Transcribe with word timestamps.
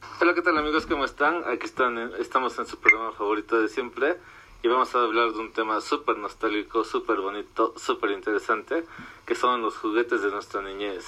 Hola, 0.00 0.32
¿qué 0.32 0.42
tal 0.42 0.56
amigos? 0.56 0.86
¿Cómo 0.86 1.04
están? 1.04 1.42
Aquí 1.48 1.66
están, 1.66 2.12
estamos 2.20 2.56
en 2.58 2.66
su 2.66 2.78
programa 2.78 3.10
favorito 3.10 3.60
de 3.60 3.68
siempre 3.68 4.16
y 4.62 4.68
vamos 4.68 4.94
a 4.94 5.02
hablar 5.02 5.32
de 5.32 5.40
un 5.40 5.52
tema 5.52 5.80
súper 5.80 6.18
nostálgico, 6.18 6.84
súper 6.84 7.20
bonito, 7.20 7.74
súper 7.76 8.12
interesante, 8.12 8.84
que 9.26 9.34
son 9.34 9.60
los 9.60 9.76
juguetes 9.76 10.22
de 10.22 10.30
nuestra 10.30 10.62
niñez. 10.62 11.04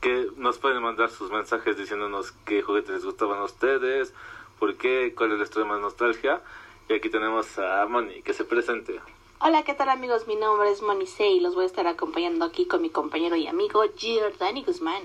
Que 0.00 0.28
nos 0.36 0.58
pueden 0.58 0.82
mandar 0.82 1.10
sus 1.10 1.30
mensajes 1.30 1.76
diciéndonos 1.76 2.32
qué 2.44 2.62
juguetes 2.62 2.90
les 2.90 3.04
gustaban 3.04 3.38
a 3.38 3.44
ustedes, 3.44 4.12
por 4.58 4.76
qué, 4.76 5.14
cuál 5.16 5.32
es 5.32 5.38
la 5.38 5.44
historia 5.44 5.68
más 5.68 5.80
nostalgia. 5.80 6.42
Y 6.88 6.94
aquí 6.94 7.10
tenemos 7.10 7.58
a 7.58 7.86
Moni, 7.86 8.22
que 8.22 8.34
se 8.34 8.44
presente. 8.44 9.00
Hola, 9.38 9.62
¿qué 9.62 9.74
tal 9.74 9.88
amigos? 9.88 10.26
Mi 10.26 10.34
nombre 10.34 10.70
es 10.72 10.82
Moni 10.82 11.06
C 11.06 11.28
y 11.28 11.40
los 11.40 11.54
voy 11.54 11.62
a 11.64 11.66
estar 11.66 11.86
acompañando 11.86 12.44
aquí 12.44 12.66
con 12.66 12.82
mi 12.82 12.90
compañero 12.90 13.36
y 13.36 13.46
amigo 13.46 13.84
Giordani 13.96 14.64
Guzmán. 14.64 15.02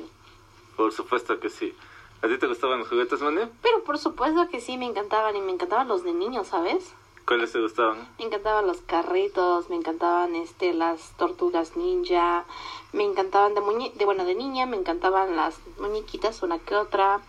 Por 0.76 0.92
supuesto 0.92 1.40
que 1.40 1.52
sí. 1.52 1.76
¿A 2.22 2.28
ti 2.28 2.38
te 2.38 2.48
gustaban 2.48 2.80
los 2.80 2.88
juguetes, 2.88 3.22
Moni? 3.22 3.42
Pero 3.62 3.84
por 3.84 3.98
supuesto 3.98 4.48
que 4.50 4.60
sí, 4.60 4.78
me 4.78 4.86
encantaban 4.86 5.36
y 5.36 5.42
me 5.42 5.52
encantaban 5.52 5.88
los 5.88 6.04
de 6.04 6.14
niños, 6.14 6.48
¿sabes? 6.48 6.94
¿Cuáles 7.28 7.52
te 7.52 7.60
gustaban? 7.60 8.08
Me 8.18 8.26
encantaban 8.26 8.66
los 8.66 8.78
carritos, 8.82 9.70
me 9.70 9.76
encantaban 9.76 10.34
este 10.36 10.74
las 10.74 11.12
tortugas 11.18 11.76
ninja, 11.76 12.46
me 12.94 13.04
encantaban 13.04 13.54
de 13.54 13.62
muñe 13.62 13.92
de 13.96 14.06
bueno 14.06 14.24
de 14.24 14.34
niña, 14.34 14.66
me 14.66 14.78
encantaban 14.78 15.36
las 15.36 15.60
muñequitas 15.78 16.42
una 16.42 16.58
que 16.58 16.76
otra, 16.76 17.20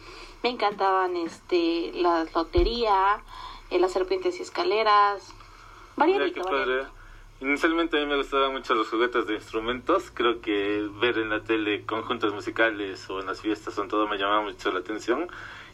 me 0.42 0.51
encantaban 0.51 1.16
este 1.16 1.91
la 1.95 2.25
lotería, 2.33 3.23
eh, 3.70 3.80
las 3.80 3.92
serpientes 3.92 4.39
y 4.39 4.42
escaleras, 4.42 5.34
variadito, 5.97 6.45
variadito. 6.45 6.98
Inicialmente 7.41 7.97
a 7.97 8.01
mí 8.01 8.06
me 8.06 8.16
gustaban 8.16 8.52
mucho 8.52 8.74
los 8.74 8.88
juguetes 8.88 9.27
de 9.28 9.34
instrumentos. 9.34 10.10
Creo 10.12 10.41
que 10.41 10.88
ver 11.01 11.19
en 11.19 11.30
la 11.30 11.41
tele 11.41 11.84
conjuntos 11.84 12.34
musicales 12.34 13.09
o 13.11 13.20
en 13.20 13.27
las 13.27 13.41
fiestas 13.41 13.74
son 13.74 13.87
todo 13.87 14.09
me 14.09 14.19
llamaba 14.19 14.42
mucho 14.42 14.73
la 14.73 14.80
atención. 14.80 15.28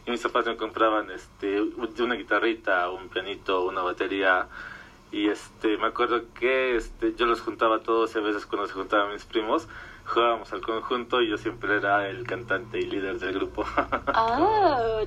Y 0.05 0.11
mis 0.11 0.21
papás 0.21 0.45
me 0.45 0.57
compraban 0.57 1.09
este 1.09 1.59
una 1.61 2.13
guitarrita, 2.13 2.89
un 2.91 3.09
pianito, 3.09 3.65
una 3.65 3.81
batería. 3.81 4.47
Y 5.11 5.27
este 5.27 5.77
me 5.77 5.87
acuerdo 5.87 6.21
que 6.39 6.75
este 6.75 7.15
yo 7.15 7.25
los 7.25 7.41
juntaba 7.41 7.79
todos 7.79 8.15
y 8.15 8.19
a 8.19 8.21
veces 8.21 8.45
cuando 8.45 8.67
se 8.67 8.73
juntaban 8.73 9.13
mis 9.13 9.25
primos 9.25 9.67
jugábamos 10.05 10.53
al 10.53 10.61
conjunto 10.61 11.21
y 11.21 11.29
yo 11.29 11.37
siempre 11.37 11.77
era 11.77 12.07
el 12.07 12.27
cantante 12.27 12.77
y 12.77 12.83
líder 12.83 13.17
del 13.17 13.33
grupo. 13.33 13.65
¡Oh! 14.15 15.01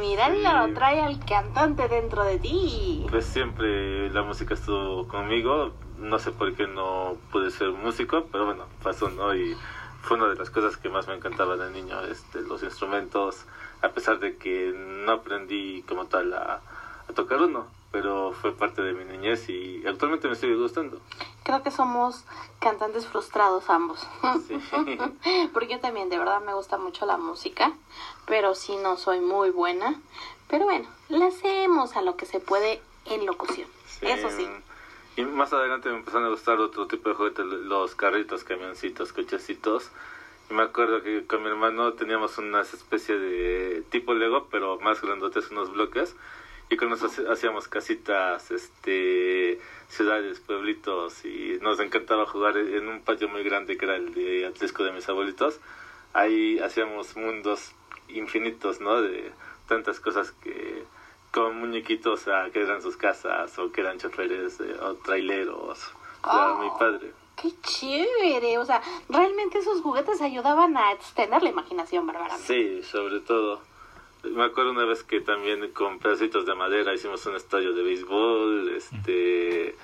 Míralo, 0.00 0.72
trae 0.72 1.00
al 1.00 1.22
cantante 1.24 1.86
dentro 1.88 2.24
de 2.24 2.38
ti. 2.38 3.06
Pues 3.10 3.26
siempre 3.26 4.10
la 4.10 4.22
música 4.22 4.54
estuvo 4.54 5.06
conmigo 5.06 5.74
no 5.98 6.18
sé 6.18 6.30
por 6.32 6.54
qué 6.54 6.66
no 6.66 7.16
pude 7.32 7.50
ser 7.50 7.70
músico, 7.70 8.26
pero 8.30 8.46
bueno, 8.46 8.64
pasó, 8.82 9.08
¿no? 9.10 9.34
Y 9.34 9.56
fue 10.02 10.16
una 10.16 10.28
de 10.28 10.36
las 10.36 10.50
cosas 10.50 10.76
que 10.76 10.88
más 10.88 11.08
me 11.08 11.14
encantaba 11.14 11.56
de 11.56 11.70
niño, 11.70 12.00
este, 12.02 12.40
los 12.42 12.62
instrumentos, 12.62 13.44
a 13.82 13.90
pesar 13.90 14.18
de 14.18 14.36
que 14.36 14.72
no 14.74 15.12
aprendí 15.12 15.82
como 15.82 16.06
tal 16.06 16.32
a, 16.34 16.60
tocar 17.14 17.40
uno, 17.40 17.66
pero 17.90 18.32
fue 18.32 18.52
parte 18.52 18.82
de 18.82 18.92
mi 18.92 19.04
niñez 19.04 19.48
y 19.48 19.84
actualmente 19.86 20.28
me 20.28 20.34
sigue 20.34 20.54
gustando. 20.54 21.00
Creo 21.42 21.62
que 21.62 21.70
somos 21.70 22.24
cantantes 22.60 23.06
frustrados 23.06 23.68
ambos. 23.70 24.06
Sí. 24.46 24.58
Porque 25.54 25.68
yo 25.72 25.80
también 25.80 26.10
de 26.10 26.18
verdad 26.18 26.42
me 26.42 26.54
gusta 26.54 26.76
mucho 26.76 27.06
la 27.06 27.16
música, 27.16 27.72
pero 28.26 28.54
sí 28.54 28.76
no 28.76 28.96
soy 28.98 29.20
muy 29.20 29.50
buena. 29.50 30.00
Pero 30.48 30.64
bueno, 30.64 30.88
le 31.08 31.26
hacemos 31.26 31.96
a 31.96 32.02
lo 32.02 32.16
que 32.16 32.26
se 32.26 32.40
puede 32.40 32.82
en 33.06 33.26
locución. 33.26 33.68
Eso 34.02 34.30
sí. 34.30 34.46
Y 35.18 35.24
más 35.24 35.52
adelante 35.52 35.88
me 35.88 35.96
empezaron 35.96 36.28
a 36.28 36.30
gustar 36.30 36.60
otro 36.60 36.86
tipo 36.86 37.08
de 37.08 37.16
juguetes, 37.16 37.44
los 37.44 37.96
carritos, 37.96 38.44
camioncitos, 38.44 39.12
cochecitos. 39.12 39.90
Y 40.48 40.54
me 40.54 40.62
acuerdo 40.62 41.02
que 41.02 41.26
con 41.26 41.42
mi 41.42 41.48
hermano 41.48 41.94
teníamos 41.94 42.38
una 42.38 42.60
especie 42.60 43.18
de 43.18 43.82
tipo 43.90 44.14
Lego, 44.14 44.46
pero 44.48 44.78
más 44.78 45.02
grandotes, 45.02 45.50
unos 45.50 45.72
bloques. 45.72 46.14
Y 46.70 46.76
con 46.76 46.90
nosotros 46.90 47.28
hacíamos 47.28 47.66
casitas, 47.66 48.52
este, 48.52 49.58
ciudades, 49.88 50.38
pueblitos. 50.38 51.24
Y 51.24 51.58
nos 51.62 51.80
encantaba 51.80 52.24
jugar 52.24 52.56
en 52.56 52.86
un 52.86 53.00
patio 53.00 53.28
muy 53.28 53.42
grande 53.42 53.76
que 53.76 53.86
era 53.86 53.96
el 53.96 54.14
de 54.14 54.46
Atlisco 54.46 54.84
de 54.84 54.92
mis 54.92 55.08
abuelitos. 55.08 55.58
Ahí 56.12 56.60
hacíamos 56.60 57.16
mundos 57.16 57.72
infinitos, 58.06 58.80
¿no? 58.80 59.02
De 59.02 59.32
tantas 59.66 59.98
cosas 59.98 60.30
que 60.30 60.84
con 61.32 61.58
muñequitos 61.58 62.26
a 62.28 62.50
que 62.50 62.62
eran 62.62 62.82
sus 62.82 62.96
casas 62.96 63.58
o 63.58 63.70
que 63.70 63.80
eran 63.80 63.98
choferes 63.98 64.60
eh, 64.60 64.76
o 64.80 64.94
traileros. 64.94 65.78
Oh, 66.24 66.58
mi 66.60 66.70
padre. 66.78 67.12
¡Qué 67.40 67.52
chévere! 67.62 68.58
O 68.58 68.64
sea, 68.64 68.82
realmente 69.08 69.58
esos 69.58 69.80
juguetes 69.80 70.20
ayudaban 70.20 70.76
a 70.76 70.92
extender 70.92 71.42
la 71.42 71.50
imaginación, 71.50 72.06
Bárbara. 72.06 72.36
Sí, 72.38 72.82
sobre 72.82 73.20
todo. 73.20 73.60
Me 74.24 74.44
acuerdo 74.44 74.72
una 74.72 74.84
vez 74.84 75.04
que 75.04 75.20
también 75.20 75.72
con 75.72 76.00
pedacitos 76.00 76.44
de 76.44 76.54
madera 76.54 76.92
hicimos 76.92 77.24
un 77.26 77.36
estadio 77.36 77.72
de 77.72 77.82
béisbol, 77.84 78.70
este, 78.76 79.76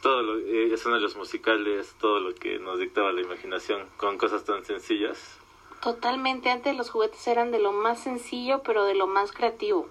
todo 0.00 0.22
lo, 0.22 0.38
eh, 0.38 0.72
escenarios 0.72 1.16
musicales, 1.16 1.92
todo 2.00 2.20
lo 2.20 2.34
que 2.36 2.60
nos 2.60 2.78
dictaba 2.78 3.10
la 3.10 3.22
imaginación 3.22 3.88
con 3.96 4.16
cosas 4.16 4.44
tan 4.44 4.64
sencillas. 4.64 5.40
Totalmente, 5.82 6.50
antes 6.50 6.76
los 6.76 6.90
juguetes 6.90 7.26
eran 7.26 7.50
de 7.50 7.58
lo 7.58 7.72
más 7.72 7.98
sencillo, 8.00 8.62
pero 8.62 8.84
de 8.84 8.94
lo 8.94 9.08
más 9.08 9.32
creativo 9.32 9.88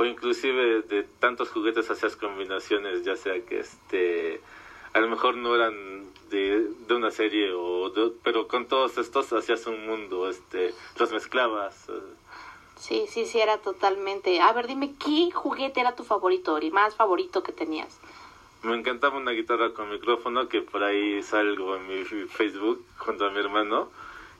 o 0.00 0.06
inclusive 0.06 0.80
de 0.80 1.02
tantos 1.02 1.50
juguetes 1.50 1.90
hacías 1.90 2.16
combinaciones, 2.16 3.04
ya 3.04 3.16
sea 3.16 3.44
que 3.44 3.58
este 3.60 4.40
a 4.94 5.00
lo 5.00 5.08
mejor 5.08 5.36
no 5.36 5.54
eran 5.54 6.06
de, 6.30 6.68
de 6.88 6.94
una 6.94 7.10
serie 7.10 7.52
o 7.52 7.92
pero 8.24 8.48
con 8.48 8.66
todos 8.66 8.96
estos 8.96 9.30
hacías 9.34 9.66
un 9.66 9.86
mundo, 9.86 10.30
este 10.30 10.72
los 10.98 11.12
mezclabas. 11.12 11.90
Eh. 11.90 12.00
Sí, 12.76 13.04
sí, 13.10 13.26
sí, 13.26 13.40
era 13.40 13.58
totalmente. 13.58 14.40
A 14.40 14.50
ver, 14.54 14.68
dime, 14.68 14.94
¿qué 14.98 15.30
juguete 15.32 15.80
era 15.80 15.94
tu 15.94 16.04
favorito, 16.04 16.56
el 16.56 16.72
más 16.72 16.94
favorito 16.94 17.42
que 17.42 17.52
tenías? 17.52 18.00
Me 18.62 18.74
encantaba 18.74 19.18
una 19.18 19.32
guitarra 19.32 19.74
con 19.74 19.90
micrófono 19.90 20.48
que 20.48 20.62
por 20.62 20.82
ahí 20.82 21.22
salgo 21.22 21.76
en 21.76 21.86
mi 21.86 22.04
Facebook 22.04 22.82
junto 22.96 23.26
a 23.26 23.30
mi 23.30 23.40
hermano 23.40 23.90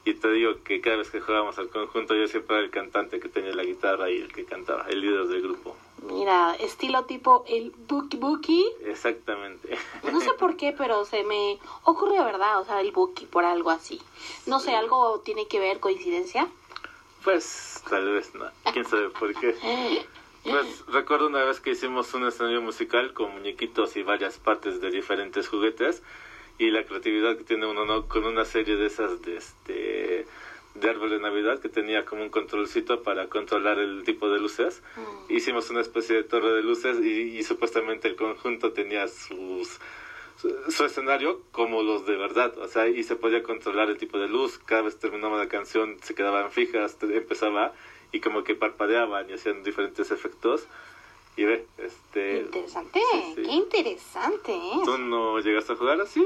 y 0.04 0.14
te 0.14 0.30
digo 0.30 0.62
que 0.64 0.80
cada 0.80 0.96
vez 0.96 1.10
que 1.10 1.20
jugábamos 1.20 1.58
al 1.58 1.68
conjunto 1.68 2.14
yo 2.14 2.26
siempre 2.26 2.56
era 2.56 2.64
el 2.64 2.70
cantante 2.70 3.20
que 3.20 3.28
tenía 3.28 3.54
la 3.54 3.64
guitarra 3.64 4.10
y 4.10 4.18
el 4.18 4.32
que 4.32 4.44
cantaba, 4.44 4.86
el 4.88 5.00
líder 5.00 5.26
del 5.26 5.42
grupo. 5.42 5.76
Mira, 6.02 6.54
estilo 6.58 7.04
tipo 7.04 7.44
el 7.46 7.72
Buki 7.88 8.16
Buki. 8.16 8.66
Exactamente. 8.86 9.76
No 10.10 10.20
sé 10.20 10.32
por 10.38 10.56
qué, 10.56 10.72
pero 10.76 11.04
se 11.04 11.24
me 11.24 11.58
ocurrió, 11.84 12.24
¿verdad? 12.24 12.60
O 12.60 12.64
sea, 12.64 12.80
el 12.80 12.90
Buki 12.92 13.26
por 13.26 13.44
algo 13.44 13.70
así. 13.70 14.00
No 14.46 14.60
sé, 14.60 14.74
¿algo 14.74 15.20
tiene 15.20 15.46
que 15.46 15.60
ver, 15.60 15.78
coincidencia? 15.78 16.48
Pues 17.22 17.82
tal 17.88 18.10
vez 18.12 18.34
no. 18.34 18.46
¿Quién 18.72 18.86
sabe 18.86 19.10
por 19.10 19.34
qué? 19.34 19.54
Pues 20.42 20.86
recuerdo 20.86 21.26
una 21.26 21.44
vez 21.44 21.60
que 21.60 21.72
hicimos 21.72 22.14
un 22.14 22.26
escenario 22.26 22.62
musical 22.62 23.12
con 23.12 23.32
muñequitos 23.32 23.94
y 23.96 24.02
varias 24.02 24.38
partes 24.38 24.80
de 24.80 24.90
diferentes 24.90 25.48
juguetes 25.48 26.02
y 26.60 26.70
la 26.70 26.84
creatividad 26.84 27.38
que 27.38 27.44
tiene 27.44 27.66
uno 27.66 27.86
¿no? 27.86 28.06
con 28.06 28.26
una 28.26 28.44
serie 28.44 28.76
de 28.76 28.86
esas 28.86 29.22
de 29.22 29.38
este 29.38 30.26
de 30.74 30.88
árbol 30.88 31.10
de 31.10 31.18
navidad 31.18 31.58
que 31.58 31.70
tenía 31.70 32.04
como 32.04 32.22
un 32.22 32.28
controlcito 32.28 33.02
para 33.02 33.28
controlar 33.28 33.78
el 33.78 34.04
tipo 34.04 34.28
de 34.28 34.38
luces 34.38 34.82
mm. 34.94 35.32
hicimos 35.32 35.70
una 35.70 35.80
especie 35.80 36.16
de 36.16 36.22
torre 36.22 36.52
de 36.52 36.62
luces 36.62 36.98
y, 37.00 37.42
supuestamente 37.42 38.08
el 38.08 38.14
conjunto 38.14 38.72
tenía 38.72 39.08
sus 39.08 39.80
su, 40.36 40.84
escenario 40.84 41.40
como 41.50 41.82
los 41.82 42.06
de 42.06 42.16
verdad, 42.16 42.56
o 42.56 42.66
sea, 42.66 42.86
y 42.88 43.02
se 43.02 43.14
podía 43.14 43.42
controlar 43.42 43.90
el 43.90 43.98
tipo 43.98 44.18
de 44.18 44.26
luz, 44.26 44.58
cada 44.58 44.82
vez 44.82 44.98
terminaba 44.98 45.36
la 45.36 45.48
canción 45.48 45.98
se 46.02 46.14
quedaban 46.14 46.50
fijas, 46.50 46.96
empezaba 47.02 47.74
y 48.10 48.20
como 48.20 48.42
que 48.42 48.54
parpadeaban 48.54 49.28
y 49.28 49.34
hacían 49.34 49.62
diferentes 49.62 50.10
efectos 50.10 50.66
y 51.36 51.44
ve, 51.44 51.66
este... 51.78 52.40
Interesante, 52.40 53.00
qué 53.36 53.52
interesante. 53.52 54.54
¿eh? 54.54 54.80
¿Tú 54.84 54.98
no 54.98 55.38
llegaste 55.38 55.72
a 55.72 55.76
jugar 55.76 56.00
así? 56.00 56.22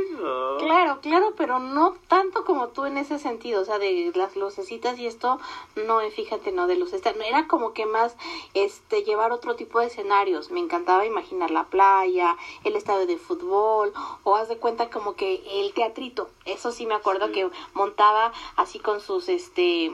Claro, 0.59 0.99
claro, 1.03 1.35
pero 1.37 1.59
no 1.59 1.95
tanto 2.09 2.45
como 2.45 2.69
tú 2.69 2.87
en 2.87 2.97
ese 2.97 3.19
sentido, 3.19 3.63
o 3.63 3.65
sea, 3.65 3.79
de 3.79 4.11
las 4.15 4.35
lucecitas 4.35 4.99
y 4.99 5.07
esto, 5.07 5.39
no, 5.87 6.01
eh, 6.01 6.11
fíjate, 6.11 6.53
no, 6.53 6.67
de 6.67 6.77
luces, 6.77 7.03
era 7.05 7.47
como 7.47 7.75
que 7.75 7.87
más, 7.87 8.17
este, 8.55 9.05
llevar 9.05 9.31
otro 9.31 9.57
tipo 9.57 9.79
de 9.79 9.87
escenarios, 9.87 10.51
me 10.51 10.61
encantaba 10.61 11.07
imaginar 11.07 11.51
la 11.51 11.65
playa, 11.65 12.37
el 12.65 12.75
estadio 12.75 13.07
de 13.07 13.19
fútbol, 13.19 13.93
o 14.25 14.37
haz 14.37 14.49
de 14.49 14.57
cuenta 14.57 14.91
como 14.91 15.15
que 15.15 15.43
el 15.61 15.75
teatrito, 15.75 16.31
eso 16.45 16.73
sí 16.73 16.87
me 16.87 16.95
acuerdo 16.95 17.31
que 17.31 17.49
montaba 17.75 18.33
así 18.57 18.79
con 18.79 19.01
sus, 19.01 19.29
este 19.29 19.93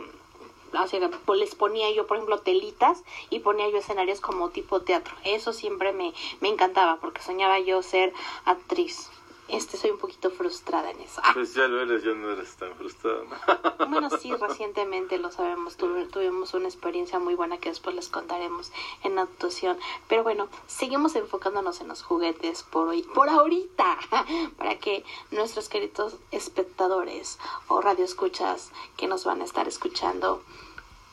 o 0.73 0.87
sea, 0.87 1.11
les 1.37 1.55
ponía 1.55 1.91
yo, 1.93 2.07
por 2.07 2.17
ejemplo, 2.17 2.39
telitas 2.39 3.03
y 3.31 3.41
ponía 3.41 3.69
yo 3.69 3.79
escenarios 3.79 4.21
como 4.21 4.51
tipo 4.51 4.83
teatro. 4.83 5.15
Eso 5.25 5.53
siempre 5.53 5.93
me, 5.93 6.13
me 6.41 6.49
encantaba 6.49 6.97
porque 7.01 7.23
soñaba 7.23 7.59
yo 7.61 7.83
ser 7.83 8.13
actriz 8.45 9.11
este 9.53 9.77
soy 9.77 9.91
un 9.91 9.99
poquito 9.99 10.31
frustrada 10.31 10.91
en 10.91 11.01
eso. 11.01 11.21
Pues 11.35 11.55
ya 11.55 11.67
lo 11.69 11.81
eres, 11.81 12.03
ya 12.03 12.13
no 12.13 12.31
eres 12.31 12.57
tan 12.57 12.75
frustrada. 12.75 13.23
Bueno, 13.91 14.09
sí, 14.11 14.33
recientemente 14.33 15.19
lo 15.19 15.33
sabemos, 15.33 15.77
tuvimos 15.77 16.55
una 16.55 16.69
experiencia 16.69 17.19
muy 17.19 17.35
buena 17.35 17.59
que 17.59 17.71
después 17.71 17.97
les 17.97 18.09
contaremos 18.09 18.71
en 19.03 19.19
actuación. 19.19 19.77
Pero 20.07 20.23
bueno, 20.23 20.49
seguimos 20.69 21.17
enfocándonos 21.17 21.81
en 21.81 21.89
los 21.89 22.03
juguetes 22.03 22.63
por 22.63 22.87
hoy, 22.87 23.03
por 23.03 23.29
ahorita, 23.29 23.99
para 24.59 24.79
que 24.79 25.05
nuestros 25.33 25.69
queridos 25.69 26.15
espectadores 26.31 27.39
o 27.67 27.81
radioescuchas 27.81 28.71
que 28.97 29.09
nos 29.09 29.25
van 29.25 29.41
a 29.41 29.45
estar 29.45 29.67
escuchando 29.67 30.41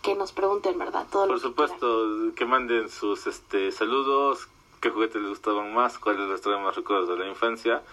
que 0.01 0.15
nos 0.15 0.31
pregunten, 0.31 0.77
¿verdad? 0.77 1.07
Todo 1.11 1.27
Por 1.27 1.39
supuesto, 1.39 2.31
que 2.35 2.45
manden 2.45 2.89
sus 2.89 3.27
este 3.27 3.71
saludos, 3.71 4.47
qué 4.79 4.89
juguetes 4.89 5.21
les 5.21 5.31
gustaban 5.31 5.73
más, 5.73 5.97
cuáles 5.97 6.29
les 6.29 6.41
traen 6.41 6.63
más 6.63 6.75
recuerdos 6.75 7.09
de 7.09 7.17
la 7.17 7.27
infancia. 7.27 7.83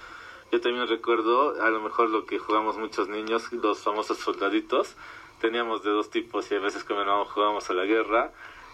Yo 0.54 0.60
también 0.60 0.86
recuerdo, 0.86 1.60
a 1.60 1.68
lo 1.68 1.80
mejor 1.80 2.10
lo 2.10 2.26
que 2.26 2.38
jugamos 2.38 2.78
muchos 2.78 3.08
niños, 3.08 3.52
los 3.52 3.80
famosos 3.80 4.18
soldaditos. 4.18 4.94
Teníamos 5.40 5.82
de 5.82 5.90
dos 5.90 6.10
tipos 6.10 6.48
y 6.52 6.54
a 6.54 6.60
veces 6.60 6.84
cuando 6.84 7.24
jugábamos 7.24 7.68
a 7.70 7.72
la 7.72 7.84
guerra, 7.84 8.30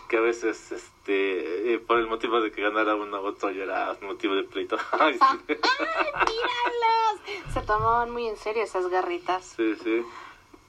que 0.07 0.19
a 0.19 0.21
veces, 0.21 0.73
este, 0.73 1.73
eh, 1.73 1.79
por 1.79 1.97
el 1.99 2.07
motivo 2.07 2.39
de 2.43 2.53
que 2.53 2.61
ganara 2.61 2.97
uno 2.97 3.23
u 3.23 3.25
otro, 3.25 3.51
ya 3.51 3.63
era 3.63 3.97
motivo 4.03 4.35
de 4.35 4.43
pleito. 4.43 4.77
¡Ay, 4.93 5.15
míralos! 5.49 5.65
Se 7.55 7.63
tomaban 7.63 8.11
muy 8.11 8.27
en 8.27 8.37
serio 8.37 8.63
esas 8.63 8.87
garritas. 8.89 9.55
Sí, 9.57 9.75
sí. 9.83 10.03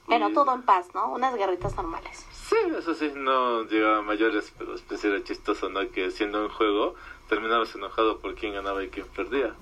Pero 0.07 0.29
todo 0.29 0.53
en 0.53 0.61
paz, 0.61 0.95
¿no? 0.95 1.11
Unas 1.11 1.35
garritas 1.35 1.75
normales. 1.75 2.25
Sí, 2.31 2.55
eso 2.77 2.93
sí, 2.93 3.11
no 3.13 3.63
llegaba 3.63 4.01
mayores, 4.01 4.53
pero 4.57 4.75
es 4.75 5.03
era 5.03 5.21
chistoso, 5.25 5.67
¿no? 5.67 5.91
Que 5.91 6.09
siendo 6.09 6.41
un 6.41 6.49
juego, 6.49 6.95
terminabas 7.31 7.73
enojado 7.75 8.19
por 8.19 8.35
quién 8.35 8.53
ganaba 8.53 8.83
y 8.83 8.89
quién 8.89 9.07
perdía. 9.07 9.55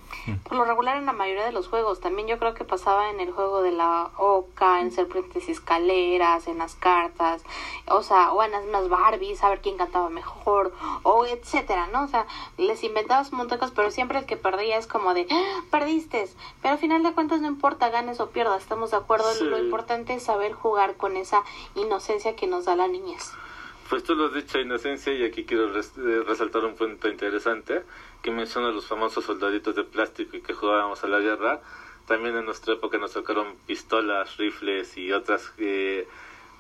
Por 0.44 0.58
lo 0.58 0.66
regular 0.66 0.98
en 0.98 1.06
la 1.06 1.14
mayoría 1.14 1.46
de 1.46 1.52
los 1.52 1.68
juegos, 1.68 2.00
también 2.00 2.28
yo 2.28 2.40
creo 2.40 2.56
que 2.56 2.64
pasaba 2.64 3.12
en 3.12 3.20
el 3.20 3.32
juego 3.32 3.62
de 3.62 3.72
la 3.72 4.10
Oca, 4.18 4.82
en 4.82 4.92
serpientes 4.92 5.48
y 5.48 5.52
escaleras, 5.52 6.48
en 6.48 6.58
las 6.58 6.74
cartas, 6.74 7.44
o 7.86 8.02
sea, 8.02 8.34
o 8.34 8.42
en 8.42 8.54
las 8.54 8.64
mismas 8.64 8.90
Barbies, 8.90 9.44
a 9.44 9.50
ver 9.50 9.62
quién 9.62 9.78
cantaba 9.78 10.10
mejor, 10.10 10.74
o 11.04 11.28
etcétera, 11.28 11.86
¿no? 11.94 12.06
O 12.06 12.08
sea, 12.08 12.26
les 12.58 12.84
inventabas 12.84 13.32
un 13.32 13.38
montón 13.38 13.58
de 13.58 13.60
cosas, 13.60 13.76
pero 13.76 13.92
siempre 13.92 14.18
el 14.18 14.26
que 14.26 14.36
perdía 14.36 14.80
es 14.80 14.88
como 14.88 15.14
de, 15.14 15.28
¡Ah, 15.30 15.62
perdiste, 15.70 16.28
pero 16.64 16.74
al 16.74 16.80
final 16.80 17.04
de 17.04 17.14
cuentas 17.14 17.40
no 17.40 17.48
importa, 17.48 17.90
ganes 17.90 18.20
o 18.20 18.32
pierdas, 18.32 18.64
estamos 18.64 18.90
de 18.90 18.98
acuerdo, 18.98 19.32
lo 19.44 19.60
importante 19.60 20.16
es 20.16 20.24
saber 20.24 20.54
jugar 20.54 20.96
con 20.96 21.18
esa 21.18 21.44
inocencia 21.76 22.36
que 22.36 22.48
nos 22.48 22.66
da 22.66 22.76
la 22.76 22.88
niñez. 22.88 23.32
Pues 23.90 24.04
tú 24.04 24.14
lo 24.14 24.28
has 24.28 24.36
dicho, 24.36 24.60
inocencia, 24.60 25.12
y 25.14 25.24
aquí 25.24 25.46
quiero 25.46 25.76
eh, 25.76 26.24
resaltar 26.28 26.64
un 26.64 26.76
punto 26.76 27.10
interesante 27.10 27.82
que 28.22 28.30
menciona 28.30 28.70
los 28.70 28.86
famosos 28.86 29.26
soldaditos 29.26 29.76
de 29.76 29.84
plástico 29.84 30.38
y 30.38 30.42
que 30.42 30.54
jugábamos 30.54 31.04
a 31.04 31.08
la 31.08 31.18
guerra. 31.18 31.60
También 32.06 32.38
en 32.38 32.46
nuestra 32.46 32.76
época 32.76 33.00
nos 33.00 33.14
tocaron 33.14 33.56
pistolas, 33.66 34.38
rifles 34.38 34.96
y 34.96 35.12
otras, 35.12 35.52
eh, 35.58 36.08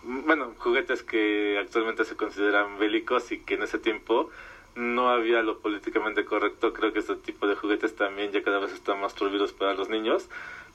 bueno, 0.01 0.55
juguetes 0.57 1.03
que 1.03 1.59
actualmente 1.59 2.03
se 2.03 2.15
consideran 2.15 2.79
bélicos 2.79 3.31
y 3.31 3.37
que 3.41 3.53
en 3.53 3.63
ese 3.63 3.77
tiempo 3.77 4.31
no 4.73 5.09
había 5.09 5.43
lo 5.43 5.59
políticamente 5.59 6.25
correcto. 6.25 6.73
Creo 6.73 6.93
que 6.93 6.99
este 6.99 7.15
tipo 7.15 7.45
de 7.45 7.53
juguetes 7.53 7.95
también 7.95 8.31
ya 8.31 8.41
cada 8.41 8.57
vez 8.57 8.73
están 8.73 9.01
más 9.01 9.13
prohibidos 9.13 9.53
para 9.53 9.75
los 9.75 9.87
niños. 9.87 10.27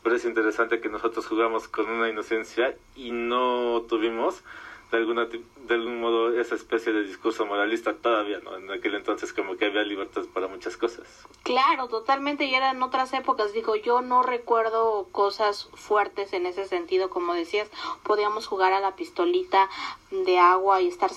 Pero 0.04 0.14
es 0.14 0.24
interesante 0.24 0.80
que 0.80 0.88
nosotros 0.88 1.26
jugamos 1.26 1.66
con 1.66 1.90
una 1.90 2.08
inocencia 2.08 2.76
y 2.94 3.10
no 3.10 3.84
tuvimos 3.88 4.44
de 4.94 5.00
alguna 5.00 5.26
de 5.26 5.74
algún 5.74 6.00
modo 6.00 6.38
esa 6.38 6.54
especie 6.54 6.92
de 6.92 7.04
discurso 7.04 7.46
moralista 7.46 7.94
todavía, 7.94 8.38
¿no? 8.40 8.56
En 8.56 8.70
aquel 8.70 8.94
entonces 8.94 9.32
como 9.32 9.56
que 9.56 9.66
había 9.66 9.82
libertad 9.82 10.22
para 10.32 10.46
muchas 10.46 10.76
cosas. 10.76 11.06
Claro, 11.42 11.88
totalmente, 11.88 12.44
y 12.44 12.54
eran 12.54 12.82
otras 12.82 13.12
épocas, 13.12 13.52
digo, 13.52 13.74
yo 13.76 14.02
no 14.02 14.22
recuerdo 14.22 15.08
cosas 15.10 15.68
fuertes 15.74 16.32
en 16.32 16.46
ese 16.46 16.66
sentido, 16.66 17.08
como 17.08 17.34
decías, 17.34 17.70
podíamos 18.02 18.46
jugar 18.46 18.72
a 18.72 18.80
la 18.80 18.94
pistolita 18.94 19.70
de 20.10 20.38
agua 20.38 20.80
y 20.80 20.88
estar 20.88 21.10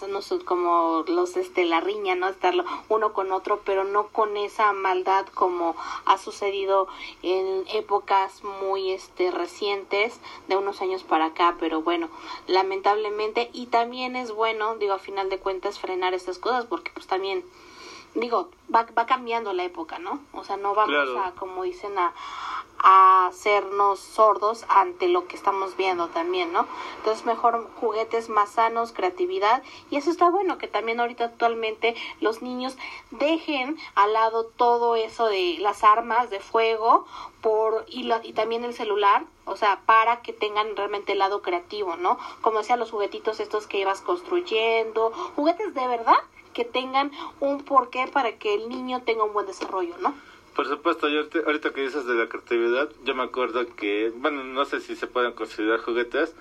como 0.46 1.04
los, 1.08 1.38
este, 1.38 1.66
la 1.66 1.80
riña, 1.80 2.16
¿no? 2.16 2.28
Estarlo 2.28 2.66
uno 2.90 3.14
con 3.14 3.32
otro, 3.32 3.62
pero 3.64 3.84
no 3.84 4.08
con 4.08 4.38
esa 4.38 4.74
maldad 4.74 5.26
como 5.28 5.76
ha 6.06 6.18
sucedido 6.18 6.88
en 7.22 7.66
épocas 7.74 8.44
muy, 8.44 8.92
este, 8.92 9.32
recientes, 9.32 10.20
de 10.48 10.58
unos 10.58 10.82
años 10.82 11.04
para 11.04 11.26
acá, 11.26 11.56
pero 11.60 11.82
bueno, 11.82 12.10
lamentablemente, 12.48 13.50
y 13.54 13.67
también 13.68 14.16
es 14.16 14.32
bueno, 14.32 14.76
digo, 14.76 14.94
a 14.94 15.00
final 15.00 15.30
de 15.30 15.40
cuentas, 15.40 15.80
frenar 15.80 16.14
estas 16.14 16.40
cosas, 16.40 16.66
porque 16.66 16.92
pues 16.94 17.08
también, 17.08 17.44
digo, 18.16 18.50
va, 18.74 18.88
va 18.98 19.06
cambiando 19.06 19.54
la 19.54 19.64
época, 19.64 20.00
¿no? 20.00 20.20
O 20.34 20.44
sea, 20.44 20.58
no 20.58 20.74
vamos 20.74 21.10
a, 21.18 21.32
como 21.32 21.64
dicen, 21.64 21.98
a, 21.98 22.14
a 22.80 23.28
hacernos 23.28 24.00
sordos 24.00 24.66
ante 24.70 25.08
lo 25.08 25.28
que 25.28 25.36
estamos 25.36 25.76
viendo 25.78 26.08
también, 26.10 26.54
¿no? 26.54 26.68
Entonces 26.98 27.26
mejor 27.26 27.70
juguetes 27.80 28.30
más 28.30 28.52
sanos, 28.52 28.92
creatividad 28.92 29.64
y 29.90 29.98
eso 29.98 30.12
está 30.12 30.30
bueno 30.30 30.58
que 30.58 30.68
también 30.68 31.00
ahorita 31.00 31.26
actualmente 31.26 31.96
los 32.20 32.42
niños 32.42 32.78
dejen 33.12 33.78
al 33.96 34.14
lado 34.14 34.46
todo 34.46 34.96
eso 34.96 35.28
de 35.28 35.58
las 35.60 35.84
armas 35.84 36.30
de 36.30 36.40
fuego 36.40 37.06
por 37.48 37.86
y, 37.88 38.12
y 38.24 38.34
también 38.34 38.66
el 38.66 38.74
celular, 38.74 39.24
o 39.46 39.56
sea, 39.56 39.80
para 39.86 40.22
que 40.22 40.34
tengan 40.34 40.76
realmente 40.76 41.14
el 41.14 41.20
lado 41.20 41.42
creativo, 41.42 41.96
¿no? 41.96 42.20
Como 42.42 42.58
decía 42.58 42.76
los 42.76 42.92
juguetitos 42.92 43.40
estos 43.40 43.68
que 43.68 43.80
ibas 43.80 44.02
construyendo, 44.02 45.12
juguetes 45.38 45.74
de 45.74 45.88
verdad 45.88 46.18
que 46.54 46.66
tengan 46.66 47.10
un 47.40 47.64
porqué 47.64 48.06
para 48.12 48.38
que 48.38 48.54
el 48.54 48.68
niño 48.68 49.02
tenga 49.04 49.24
un 49.24 49.32
buen 49.32 49.46
desarrollo, 49.46 49.96
¿no? 50.02 50.14
Por 50.58 50.68
supuesto, 50.68 51.08
yo 51.08 51.22
ahorita 51.46 51.72
que 51.72 51.84
dices 51.84 52.06
de 52.06 52.16
la 52.16 52.28
creatividad, 52.28 52.90
yo 53.06 53.16
me 53.16 53.24
acuerdo 53.24 53.66
que, 53.78 54.12
bueno, 54.18 54.44
no 54.44 54.66
sé 54.66 54.82
si 54.82 54.98
se 54.98 55.08
pueden 55.08 55.32
considerar 55.32 55.80
juguetes, 55.80 56.36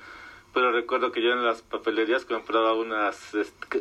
pero 0.53 0.73
recuerdo 0.73 1.12
que 1.12 1.23
yo 1.23 1.31
en 1.31 1.44
las 1.44 1.62
papelerías 1.62 2.25
compraba 2.25 2.73
unas 2.73 3.32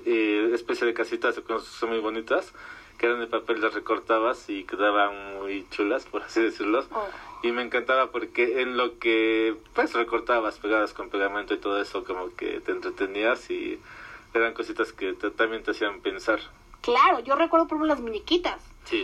eh, 0.06 0.52
especie 0.54 0.86
de 0.86 0.94
casitas 0.94 1.40
que 1.40 1.60
son 1.60 1.90
muy 1.90 2.00
bonitas, 2.02 2.54
que 2.98 3.06
eran 3.06 3.20
de 3.20 3.28
papel, 3.28 3.62
las 3.62 3.74
recortabas 3.74 4.50
y 4.50 4.64
quedaban 4.64 5.40
muy 5.40 5.66
chulas, 5.70 6.06
por 6.06 6.24
así 6.24 6.42
decirlo. 6.42 6.86
Oh. 6.92 7.08
Y 7.44 7.52
me 7.52 7.62
encantaba 7.62 8.12
porque 8.12 8.62
en 8.62 8.78
lo 8.78 8.98
que, 9.00 9.56
pues, 9.74 9.94
recortabas 9.94 10.58
pegadas 10.58 10.94
con 10.94 11.10
pegamento 11.10 11.54
y 11.54 11.58
todo 11.58 11.82
eso, 11.82 12.04
como 12.04 12.36
que 12.36 12.60
te 12.62 12.72
entretenías 12.72 13.50
y 13.50 13.80
eran 14.34 14.54
cositas 14.54 14.92
que 14.94 15.14
también 15.14 15.64
te 15.64 15.72
hacían 15.72 16.02
pensar. 16.02 16.40
Claro, 16.82 17.20
yo 17.20 17.36
recuerdo 17.36 17.68
por 17.68 17.78
ejemplo 17.78 17.88
las 17.88 18.02
muñequitas 18.02 18.62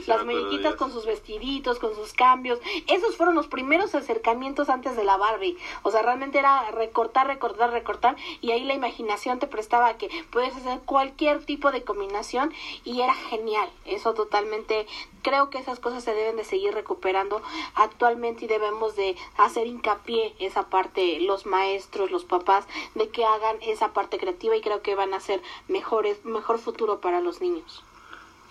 las 0.08 0.26
muñequitas 0.26 0.76
con 0.76 0.92
sus 0.92 1.06
vestiditos, 1.06 1.80
con 1.80 1.96
sus 1.96 2.14
cambios. 2.14 2.60
Esos 2.88 3.18
fueron 3.18 3.36
los 3.36 3.48
primeros 3.48 3.96
acercamientos 3.96 4.70
antes 4.70 4.96
de 4.96 5.04
la 5.04 5.18
Barbie. 5.18 5.58
O 5.84 5.92
sea, 5.92 6.02
realmente 6.02 6.40
era 6.40 6.70
recortar, 6.72 7.28
recortar, 7.28 7.72
recortar. 7.72 8.16
Y 8.42 8.52
ahí 8.52 8.64
la 8.64 8.74
imaginación 8.74 9.40
te 9.40 9.48
prestaba 9.48 9.98
que 9.98 10.10
puedes 10.32 10.56
hacer 10.56 10.80
cualquier 10.86 11.44
tipo 11.46 11.72
de 11.72 11.84
combinación. 11.84 12.54
Y 12.84 13.02
era 13.02 13.14
genial. 13.14 13.70
Eso 13.86 14.14
totalmente. 14.14 14.88
Creo 15.22 15.50
que 15.50 15.60
esas 15.60 15.80
cosas 15.80 16.04
se 16.04 16.14
deben 16.14 16.36
de 16.36 16.44
seguir 16.44 16.74
recuperando 16.74 17.42
actualmente 17.76 18.46
y 18.46 18.48
debemos 18.48 18.96
de 18.96 19.16
hacer 19.38 19.68
hincapié 19.68 20.34
esa 20.40 20.70
parte, 20.70 21.20
los 21.20 21.46
maestros, 21.46 22.12
los 22.12 22.26
papás, 22.26 22.66
de 22.96 23.10
que 23.10 23.24
hagan 23.24 23.58
esa 23.62 23.94
parte 23.94 24.18
creativa 24.18 24.56
y 24.56 24.62
creo 24.62 24.82
que 24.82 24.96
van 24.96 25.14
a 25.14 25.20
ser 25.20 25.42
mejores, 25.68 26.24
mejor 26.26 26.60
futuro 26.60 27.02
para 27.02 27.22
los 27.22 27.42
niños. 27.42 27.84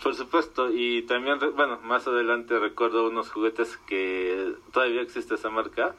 Por 0.02 0.14
supuesto, 0.14 0.70
y 0.72 1.02
también, 1.02 1.38
bueno, 1.56 1.78
más 1.82 2.06
adelante 2.06 2.58
recuerdo 2.58 3.06
unos 3.06 3.30
juguetes 3.30 3.76
que 3.86 4.54
todavía 4.72 5.02
existe 5.02 5.34
esa 5.34 5.50
marca. 5.50 5.94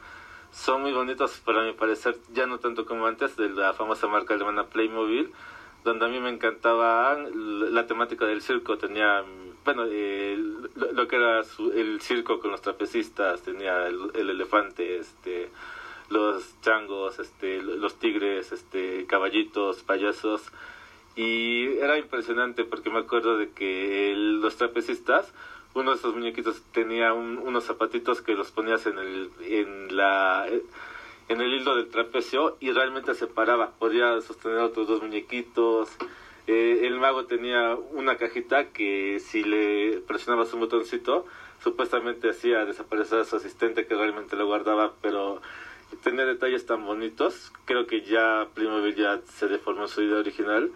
Son 0.52 0.82
muy 0.82 0.92
bonitos 0.92 1.40
para 1.46 1.64
mi 1.64 1.74
parecer, 1.74 2.18
ya 2.34 2.48
no 2.48 2.58
tanto 2.58 2.86
como 2.86 3.06
antes, 3.06 3.38
de 3.38 3.50
la 3.50 3.74
famosa 3.74 4.08
marca 4.08 4.34
alemana 4.34 4.66
Playmobil, 4.68 5.32
donde 5.84 6.06
a 6.06 6.10
mí 6.10 6.20
me 6.20 6.30
encantaba 6.30 7.16
la 7.16 7.86
temática 7.86 8.26
del 8.26 8.42
circo. 8.42 8.78
Tenía, 8.80 9.24
bueno, 9.64 9.84
lo, 9.86 11.08
que 11.08 11.16
era 11.16 11.42
el 11.76 12.02
circo 12.02 12.40
con 12.40 12.50
los 12.52 12.62
trapecistas, 12.62 13.44
tenía 13.44 13.88
el, 13.88 14.12
el 14.16 14.32
elefante, 14.32 14.98
este 14.98 15.52
los 16.10 16.60
changos, 16.62 17.20
este, 17.20 17.62
los 17.62 17.96
tigres, 17.96 18.52
este, 18.52 19.06
caballitos, 19.06 19.82
payasos 19.84 20.52
y 21.16 21.78
era 21.80 21.98
impresionante 21.98 22.64
porque 22.64 22.90
me 22.90 23.00
acuerdo 23.00 23.38
de 23.38 23.50
que 23.50 24.14
los 24.16 24.56
trapecistas, 24.56 25.34
uno 25.74 25.92
de 25.92 25.98
esos 25.98 26.16
muñequitos 26.16 26.62
tenía 26.74 27.14
unos 27.14 27.66
zapatitos 27.66 28.22
que 28.22 28.34
los 28.34 28.52
ponías 28.52 28.86
en 28.86 28.98
el, 28.98 29.30
en 29.42 29.96
la, 29.96 30.48
en 31.28 31.42
el 31.42 31.54
hilo 31.54 31.76
del 31.76 31.90
trapecio 31.90 32.58
y 32.60 32.72
realmente 32.72 33.14
se 33.16 33.28
paraba, 33.28 33.72
podía 33.72 34.20
sostener 34.22 34.60
otros 34.60 34.88
dos 34.88 35.02
muñequitos. 35.02 35.90
Eh, 36.48 36.82
el 36.84 37.00
mago 37.00 37.26
tenía 37.26 37.76
una 37.92 38.18
cajita 38.18 38.70
que 38.70 39.20
si 39.20 39.44
le 39.44 40.02
presionabas 40.02 40.54
un 40.54 40.62
botoncito, 40.62 41.26
supuestamente 41.64 42.30
hacía 42.30 42.66
desaparecer 42.66 43.20
a 43.20 43.26
su 43.26 43.36
asistente 43.36 43.86
que 43.86 43.96
realmente 43.96 44.36
lo 44.36 44.48
guardaba, 44.48 44.94
pero 45.02 45.42
tenía 46.04 46.26
detalles 46.26 46.66
tan 46.66 46.86
bonitos. 46.86 47.52
Creo 47.66 47.86
que 47.86 48.02
ya 48.02 48.48
Playmobil 48.54 48.96
ya 48.96 49.22
se 49.26 49.48
deformó 49.48 49.88
su 49.88 50.02
idea 50.02 50.18
original 50.18 50.72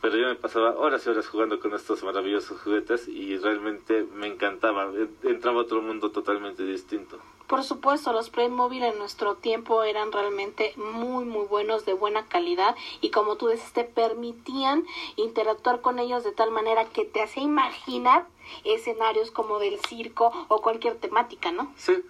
pero 0.00 0.16
yo 0.16 0.28
me 0.28 0.34
pasaba 0.34 0.76
horas 0.76 1.06
y 1.06 1.10
horas 1.10 1.28
jugando 1.28 1.60
con 1.60 1.74
estos 1.74 2.02
maravillosos 2.02 2.60
juguetes 2.60 3.06
y 3.08 3.36
realmente 3.38 4.06
me 4.14 4.28
encantaba, 4.28 4.90
entraba 5.22 5.58
a 5.58 5.62
otro 5.62 5.82
mundo 5.82 6.10
totalmente 6.10 6.62
distinto. 6.64 7.18
Por 7.46 7.64
supuesto, 7.64 8.12
los 8.12 8.30
Playmobil 8.30 8.82
en 8.84 8.96
nuestro 8.98 9.34
tiempo 9.34 9.82
eran 9.82 10.12
realmente 10.12 10.72
muy, 10.76 11.24
muy 11.24 11.46
buenos, 11.46 11.84
de 11.84 11.94
buena 11.94 12.26
calidad 12.26 12.76
y 13.00 13.10
como 13.10 13.36
tú 13.36 13.48
dices, 13.48 13.72
te 13.72 13.84
permitían 13.84 14.86
interactuar 15.16 15.80
con 15.80 15.98
ellos 15.98 16.22
de 16.22 16.32
tal 16.32 16.52
manera 16.52 16.84
que 16.84 17.04
te 17.04 17.22
hacía 17.22 17.42
imaginar 17.42 18.26
escenarios 18.64 19.32
como 19.32 19.58
del 19.58 19.80
circo 19.80 20.32
o 20.48 20.62
cualquier 20.62 20.94
temática, 20.96 21.50
¿no? 21.50 21.72
Sí. 21.76 22.02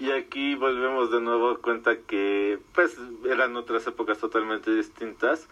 Y 0.00 0.10
aquí 0.10 0.54
volvemos 0.54 1.10
de 1.10 1.20
nuevo 1.20 1.50
a 1.50 1.58
cuenta 1.58 1.98
que 1.98 2.58
pues 2.74 2.96
eran 3.28 3.54
otras 3.56 3.86
épocas 3.86 4.18
totalmente 4.18 4.74
distintas 4.74 5.46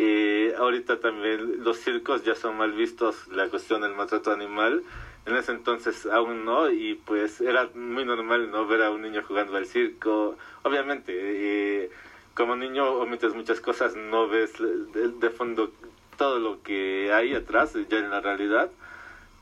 Eh, 0.00 0.54
ahorita 0.56 1.00
también 1.00 1.64
los 1.64 1.78
circos 1.78 2.22
ya 2.22 2.36
son 2.36 2.56
mal 2.56 2.70
vistos, 2.70 3.26
la 3.32 3.48
cuestión 3.48 3.80
del 3.80 3.96
maltrato 3.96 4.30
animal. 4.30 4.84
En 5.26 5.34
ese 5.34 5.50
entonces 5.50 6.06
aún 6.06 6.44
no, 6.44 6.70
y 6.70 6.94
pues 6.94 7.40
era 7.40 7.68
muy 7.74 8.04
normal 8.04 8.48
no 8.52 8.64
ver 8.68 8.82
a 8.82 8.92
un 8.92 9.02
niño 9.02 9.24
jugando 9.26 9.56
al 9.56 9.66
circo. 9.66 10.36
Obviamente, 10.62 11.12
eh, 11.16 11.90
como 12.34 12.54
niño 12.54 12.88
omites 12.92 13.34
muchas 13.34 13.60
cosas, 13.60 13.96
no 13.96 14.28
ves 14.28 14.52
de, 14.60 15.30
fondo 15.30 15.72
todo 16.16 16.38
lo 16.38 16.62
que 16.62 17.12
hay 17.12 17.34
atrás, 17.34 17.74
ya 17.88 17.98
en 17.98 18.10
la 18.10 18.20
realidad 18.20 18.70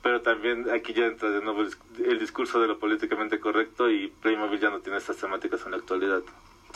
pero 0.03 0.23
también 0.23 0.71
aquí 0.71 0.93
ya 0.93 1.07
entra 1.07 1.31
de 1.31 1.41
nuevo 1.41 1.63
el, 1.99 2.19
discurso 2.21 2.61
de 2.61 2.69
lo 2.69 2.79
políticamente 2.79 3.41
correcto 3.41 3.91
y 3.91 4.07
Playmobil 4.07 4.61
ya 4.61 4.71
no 4.71 4.79
tiene 4.79 4.99
esas 4.99 5.17
temáticas 5.17 5.65
en 5.65 5.73
la 5.73 5.79
actualidad. 5.79 6.23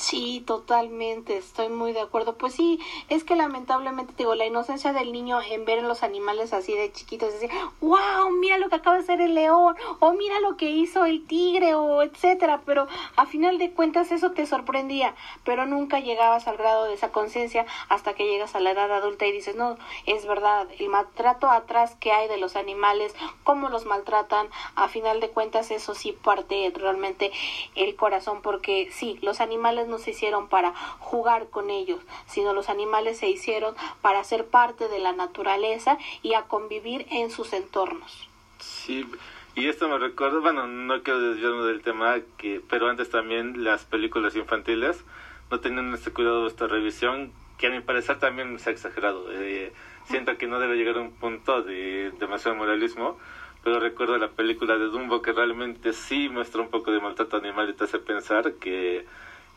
Sí, 0.00 0.42
totalmente, 0.46 1.36
estoy 1.36 1.68
muy 1.68 1.92
de 1.92 2.00
acuerdo. 2.00 2.38
Pues 2.38 2.54
sí, 2.54 2.80
es 3.10 3.22
que 3.22 3.36
lamentablemente, 3.36 4.14
digo, 4.16 4.34
la 4.34 4.46
inocencia 4.46 4.94
del 4.94 5.12
niño 5.12 5.42
en 5.42 5.66
ver 5.66 5.80
a 5.80 5.82
los 5.82 6.02
animales 6.02 6.54
así 6.54 6.72
de 6.72 6.90
chiquitos, 6.90 7.34
decir, 7.34 7.50
wow, 7.82 8.30
mira 8.30 8.56
lo 8.56 8.70
que 8.70 8.76
acaba 8.76 8.96
de 8.96 9.02
hacer 9.02 9.20
el 9.20 9.34
león, 9.34 9.76
o 9.98 10.12
mira 10.14 10.40
lo 10.40 10.56
que 10.56 10.70
hizo 10.70 11.04
el 11.04 11.26
tigre, 11.26 11.74
o 11.74 12.00
etcétera, 12.02 12.62
pero 12.64 12.88
a 13.16 13.26
final 13.26 13.58
de 13.58 13.72
cuentas 13.72 14.10
eso 14.10 14.30
te 14.30 14.46
sorprendía, 14.46 15.14
pero 15.44 15.66
nunca 15.66 16.00
llegabas 16.00 16.48
al 16.48 16.56
grado 16.56 16.86
de 16.86 16.94
esa 16.94 17.12
conciencia 17.12 17.66
hasta 17.90 18.14
que 18.14 18.26
llegas 18.26 18.54
a 18.54 18.60
la 18.60 18.70
edad 18.70 18.90
adulta 18.90 19.26
y 19.26 19.32
dices, 19.32 19.54
no, 19.54 19.76
es 20.06 20.26
verdad, 20.26 20.66
el 20.78 20.88
maltrato 20.88 21.50
atrás 21.50 21.94
que 22.00 22.12
hay 22.12 22.26
de 22.26 22.38
los 22.38 22.56
animales, 22.56 23.14
cómo 23.44 23.68
los 23.68 23.84
maltratan, 23.84 24.48
a 24.76 24.88
final 24.88 25.20
de 25.20 25.28
cuentas 25.28 25.70
eso 25.70 25.94
sí 25.94 26.12
parte 26.12 26.72
realmente 26.74 27.32
el 27.74 27.96
corazón, 27.96 28.40
porque 28.40 28.88
sí, 28.92 29.18
los 29.20 29.42
animales 29.42 29.89
no 29.90 29.98
se 29.98 30.12
hicieron 30.12 30.48
para 30.48 30.72
jugar 30.98 31.50
con 31.50 31.68
ellos, 31.68 32.00
sino 32.26 32.54
los 32.54 32.68
animales 32.68 33.18
se 33.18 33.28
hicieron 33.28 33.74
para 34.00 34.24
ser 34.24 34.46
parte 34.46 34.88
de 34.88 34.98
la 34.98 35.12
naturaleza 35.12 35.98
y 36.22 36.34
a 36.34 36.42
convivir 36.42 37.06
en 37.10 37.30
sus 37.30 37.52
entornos. 37.52 38.28
Sí, 38.58 39.06
y 39.54 39.68
esto 39.68 39.88
me 39.88 39.98
recuerda, 39.98 40.38
bueno, 40.38 40.66
no 40.66 41.02
quiero 41.02 41.20
desviarme 41.20 41.64
del 41.64 41.82
tema, 41.82 42.16
que, 42.38 42.62
pero 42.68 42.88
antes 42.88 43.10
también 43.10 43.64
las 43.64 43.84
películas 43.84 44.36
infantiles 44.36 45.04
no 45.50 45.60
tenían 45.60 45.92
este 45.92 46.12
cuidado 46.12 46.46
esta 46.46 46.66
revisión, 46.66 47.32
que 47.58 47.66
a 47.66 47.70
mi 47.70 47.80
parecer 47.80 48.18
también 48.18 48.58
se 48.58 48.70
ha 48.70 48.72
exagerado. 48.72 49.26
Eh, 49.32 49.72
siento 50.04 50.38
que 50.38 50.46
no 50.46 50.60
debe 50.60 50.76
llegar 50.76 50.96
a 50.96 51.00
un 51.00 51.12
punto 51.12 51.62
de 51.62 52.12
demasiado 52.18 52.56
moralismo, 52.56 53.18
pero 53.62 53.80
recuerdo 53.80 54.16
la 54.16 54.28
película 54.28 54.78
de 54.78 54.86
Dumbo 54.86 55.20
que 55.20 55.32
realmente 55.32 55.92
sí 55.92 56.28
muestra 56.28 56.62
un 56.62 56.70
poco 56.70 56.92
de 56.92 57.00
maltrato 57.00 57.36
animal 57.36 57.68
y 57.68 57.74
te 57.74 57.84
hace 57.84 57.98
pensar 57.98 58.54
que 58.54 59.04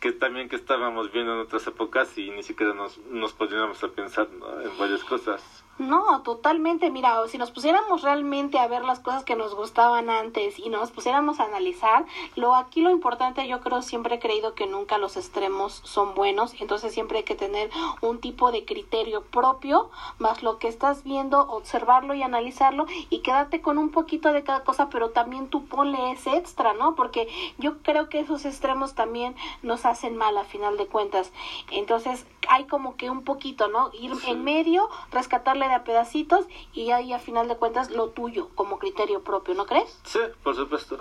que 0.04 0.12
también 0.12 0.50
que 0.50 0.58
estábamos 0.58 1.14
viendo 1.14 1.32
en 1.32 1.40
otras 1.40 1.66
épocas 1.66 2.18
y 2.18 2.30
ni 2.30 2.44
siquiera 2.44 2.74
nos, 2.74 2.98
nos 3.06 3.32
podríamos 3.32 3.82
a 3.86 3.88
pensar 3.88 4.28
en 4.30 4.78
varias 4.78 5.02
cosas. 5.02 5.63
No, 5.80 6.22
totalmente. 6.22 6.92
Mira, 6.92 7.28
si 7.28 7.40
nos 7.40 7.50
pusiéramos 7.50 8.04
realmente 8.04 8.60
a 8.60 8.68
ver 8.68 8.86
las 8.86 9.00
cosas 9.00 9.24
que 9.24 9.36
nos 9.36 9.56
gustaban 9.56 10.08
antes 10.08 10.60
y 10.60 10.70
nos 10.70 10.92
pusiéramos 10.92 11.40
a 11.40 11.46
analizar, 11.46 12.06
lo 12.36 12.54
aquí 12.54 12.82
lo 12.82 12.92
importante 12.92 13.48
yo 13.48 13.60
creo 13.62 13.82
siempre 13.82 14.16
he 14.16 14.20
creído 14.20 14.54
que 14.54 14.68
nunca 14.68 15.00
los 15.00 15.18
extremos 15.18 15.82
son 15.84 16.14
buenos, 16.14 16.54
entonces 16.62 16.94
siempre 16.94 17.20
hay 17.20 17.24
que 17.24 17.34
tener 17.34 17.72
un 18.02 18.20
tipo 18.20 18.52
de 18.52 18.66
criterio 18.66 19.24
propio, 19.24 19.90
más 20.20 20.44
lo 20.44 20.60
que 20.60 20.68
estás 20.68 21.04
viendo, 21.04 21.40
observarlo 21.50 22.14
y 22.14 22.22
analizarlo 22.22 22.86
y 23.10 23.20
quedarte 23.20 23.62
con 23.62 23.80
un 23.80 23.90
poquito 23.90 24.32
de 24.32 24.44
cada 24.44 24.64
cosa, 24.64 24.90
pero 24.90 25.10
también 25.10 25.48
tú 25.48 25.66
ponle 25.66 26.12
ese 26.12 26.38
extra, 26.38 26.74
¿no? 26.74 26.94
Porque 26.94 27.28
yo 27.58 27.80
creo 27.82 28.10
que 28.10 28.20
esos 28.20 28.46
extremos 28.46 28.94
también 28.94 29.36
nos 29.64 29.88
hacen 29.88 30.18
mal 30.18 30.38
a 30.38 30.44
final 30.44 30.78
de 30.78 30.86
cuentas. 30.86 31.32
Entonces, 31.72 32.28
hay 32.48 32.66
como 32.66 32.96
que 32.96 33.10
un 33.10 33.24
poquito, 33.24 33.68
¿no? 33.68 33.90
Ir 33.94 34.12
en 34.28 34.44
medio, 34.44 34.90
rescatarle 35.12 35.63
de 35.68 35.76
a 35.76 35.84
pedacitos 35.84 36.46
y 36.74 36.92
ahí 36.92 37.14
a 37.14 37.20
final 37.20 37.48
de 37.48 37.58
cuentas 37.58 37.92
lo 37.92 38.10
tuyo 38.10 38.50
como 38.56 38.80
criterio 38.80 39.24
propio, 39.24 39.54
¿no 39.54 39.66
crees? 39.66 40.00
Sí, 40.04 40.20
por 40.44 40.56
supuesto. 40.56 40.98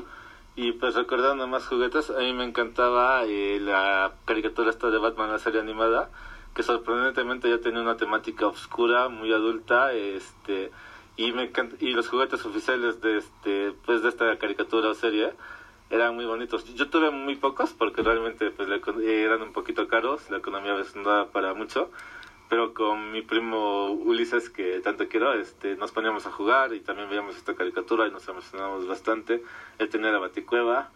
Y 0.55 0.73
pues 0.73 0.95
recordando 0.95 1.47
más 1.47 1.67
juguetes, 1.67 2.11
a 2.11 2.19
mí 2.19 2.33
me 2.35 2.45
encantaba 2.45 3.25
eh, 3.25 3.59
la 3.61 4.13
caricatura 4.27 4.71
esta 4.71 4.91
de 4.91 4.99
Batman, 4.99 5.33
la 5.33 5.39
serie 5.39 5.61
animada, 5.61 6.11
que 6.55 6.63
sorprendentemente 6.63 7.49
ya 7.49 7.59
tenía 7.59 7.81
una 7.81 7.97
temática 7.97 8.47
oscura, 8.47 9.09
muy 9.09 9.33
adulta, 9.33 9.93
este 9.93 10.71
y 11.17 11.33
me 11.33 11.51
y 11.81 11.93
los 11.93 12.09
juguetes 12.09 12.45
oficiales 12.45 13.01
de 13.01 13.19
este 13.19 13.73
pues 13.85 14.03
de 14.03 14.09
esta 14.09 14.39
caricatura 14.39 14.89
o 14.89 14.95
serie 14.95 15.33
eran 15.91 16.15
muy 16.15 16.25
bonitos. 16.25 16.65
Yo 16.75 16.89
tuve 16.89 17.11
muy 17.11 17.37
pocos 17.37 17.73
porque 17.73 18.03
realmente 18.03 18.51
pues 18.51 18.69
eran 19.03 19.43
un 19.43 19.53
poquito 19.53 19.89
caros, 19.89 20.31
la 20.31 20.39
economía 20.39 20.73
a 20.73 20.77
veces 20.77 20.97
no 20.97 21.03
daba 21.03 21.27
para 21.27 21.53
mucho, 21.55 21.91
pero 22.53 22.75
con 22.75 23.13
mi 23.13 23.23
primo 23.23 23.93
Ulises, 23.93 24.51
que 24.51 24.81
tanto 24.81 25.09
quiero, 25.09 25.33
este, 25.33 25.75
nos 25.77 25.91
poníamos 25.91 26.27
a 26.27 26.31
jugar 26.31 26.75
y 26.75 26.81
también 26.81 27.09
veíamos 27.09 27.35
esta 27.35 27.55
caricatura 27.55 28.07
y 28.07 28.11
nos 28.11 28.29
emocionábamos 28.29 28.87
bastante. 28.87 29.43
Él 29.79 29.89
tenía 29.89 30.11
la 30.11 30.19
baticueva, 30.19 30.91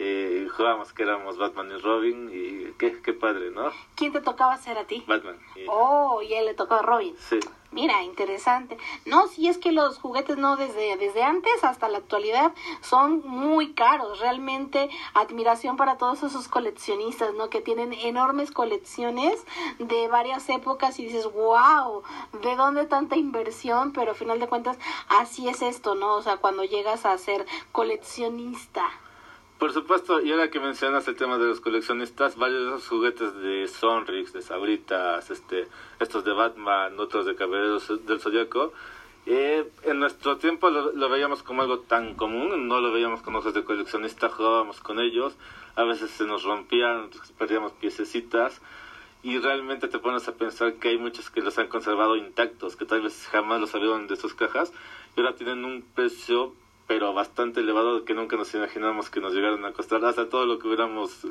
eh, 0.00 0.48
jugábamos 0.50 0.92
que 0.92 1.04
éramos 1.04 1.38
Batman 1.38 1.70
y 1.70 1.80
Robin 1.80 2.28
y 2.32 2.72
qué, 2.72 3.00
qué 3.02 3.12
padre, 3.12 3.52
¿no? 3.52 3.70
¿Quién 3.94 4.12
te 4.12 4.20
tocaba 4.20 4.56
ser 4.56 4.78
a 4.78 4.84
ti? 4.84 5.04
Batman. 5.06 5.36
Oh, 5.68 6.22
y 6.22 6.34
él 6.34 6.44
le 6.44 6.54
tocó 6.54 6.74
a 6.74 6.82
Robin. 6.82 7.14
Sí. 7.20 7.38
Mira, 7.76 8.02
interesante. 8.04 8.78
No, 9.04 9.28
si 9.28 9.48
es 9.48 9.58
que 9.58 9.70
los 9.70 9.98
juguetes 9.98 10.38
no 10.38 10.56
desde, 10.56 10.96
desde 10.96 11.22
antes 11.22 11.62
hasta 11.62 11.90
la 11.90 11.98
actualidad 11.98 12.54
son 12.80 13.20
muy 13.28 13.74
caros. 13.74 14.18
Realmente 14.18 14.88
admiración 15.12 15.76
para 15.76 15.98
todos 15.98 16.22
esos 16.22 16.48
coleccionistas, 16.48 17.34
¿no? 17.34 17.50
Que 17.50 17.60
tienen 17.60 17.92
enormes 17.92 18.50
colecciones 18.50 19.44
de 19.78 20.08
varias 20.08 20.48
épocas 20.48 20.98
y 20.98 21.04
dices, 21.04 21.30
wow, 21.30 22.02
¿de 22.40 22.56
dónde 22.56 22.86
tanta 22.86 23.16
inversión? 23.16 23.92
Pero 23.92 24.12
al 24.12 24.16
final 24.16 24.40
de 24.40 24.48
cuentas, 24.48 24.78
así 25.10 25.46
es 25.46 25.60
esto, 25.60 25.94
¿no? 25.94 26.14
O 26.14 26.22
sea, 26.22 26.38
cuando 26.38 26.64
llegas 26.64 27.04
a 27.04 27.18
ser 27.18 27.44
coleccionista. 27.72 28.90
Por 29.58 29.72
supuesto, 29.72 30.20
y 30.20 30.30
ahora 30.32 30.50
que 30.50 30.60
mencionas 30.60 31.08
el 31.08 31.16
tema 31.16 31.38
de 31.38 31.46
los 31.46 31.60
coleccionistas, 31.60 32.36
varios 32.36 32.60
de 32.60 32.68
esos 32.76 32.88
juguetes 32.88 33.34
de 33.36 33.66
Sonrix, 33.68 34.34
de 34.34 34.42
Sabritas, 34.42 35.30
este, 35.30 35.66
estos 35.98 36.24
de 36.24 36.32
Batman, 36.32 37.00
otros 37.00 37.24
de 37.24 37.34
Caballeros 37.34 37.90
del 38.04 38.20
Zodíaco, 38.20 38.74
eh, 39.24 39.66
en 39.84 39.98
nuestro 39.98 40.36
tiempo 40.36 40.68
lo, 40.68 41.08
veíamos 41.08 41.42
como 41.42 41.62
algo 41.62 41.78
tan 41.80 42.14
común, 42.16 42.68
no 42.68 42.80
lo 42.80 42.92
veíamos 42.92 43.22
como 43.22 43.38
ojos 43.38 43.54
de 43.54 43.64
coleccionista, 43.64 44.28
jugábamos 44.28 44.80
con 44.80 45.00
ellos, 45.00 45.34
a 45.74 45.84
veces 45.84 46.10
se 46.10 46.26
nos 46.26 46.44
rompían, 46.44 47.08
perdíamos 47.38 47.72
piececitas, 47.72 48.60
y 49.22 49.38
realmente 49.38 49.88
te 49.88 49.98
pones 49.98 50.28
a 50.28 50.34
pensar 50.34 50.74
que 50.74 50.90
hay 50.90 50.98
muchos 50.98 51.30
que 51.30 51.40
los 51.40 51.58
han 51.58 51.68
conservado 51.68 52.16
intactos, 52.16 52.76
que 52.76 52.84
tal 52.84 53.00
vez 53.00 53.26
jamás 53.32 53.58
los 53.58 53.74
abrieron 53.74 54.06
de 54.06 54.16
sus 54.16 54.34
cajas, 54.34 54.70
y 55.16 55.20
ahora 55.20 55.34
tienen 55.34 55.64
un 55.64 55.82
precio 55.82 56.52
pero 56.86 57.12
bastante 57.12 57.60
elevado 57.60 58.04
que 58.04 58.14
nunca 58.14 58.36
nos 58.36 58.54
imaginamos 58.54 59.10
que 59.10 59.20
nos 59.20 59.34
llegaran 59.34 59.64
a 59.64 59.72
costar. 59.72 60.04
Hasta 60.04 60.28
todo 60.28 60.46
lo 60.46 60.58
que 60.58 60.68
hubiéramos 60.68 61.26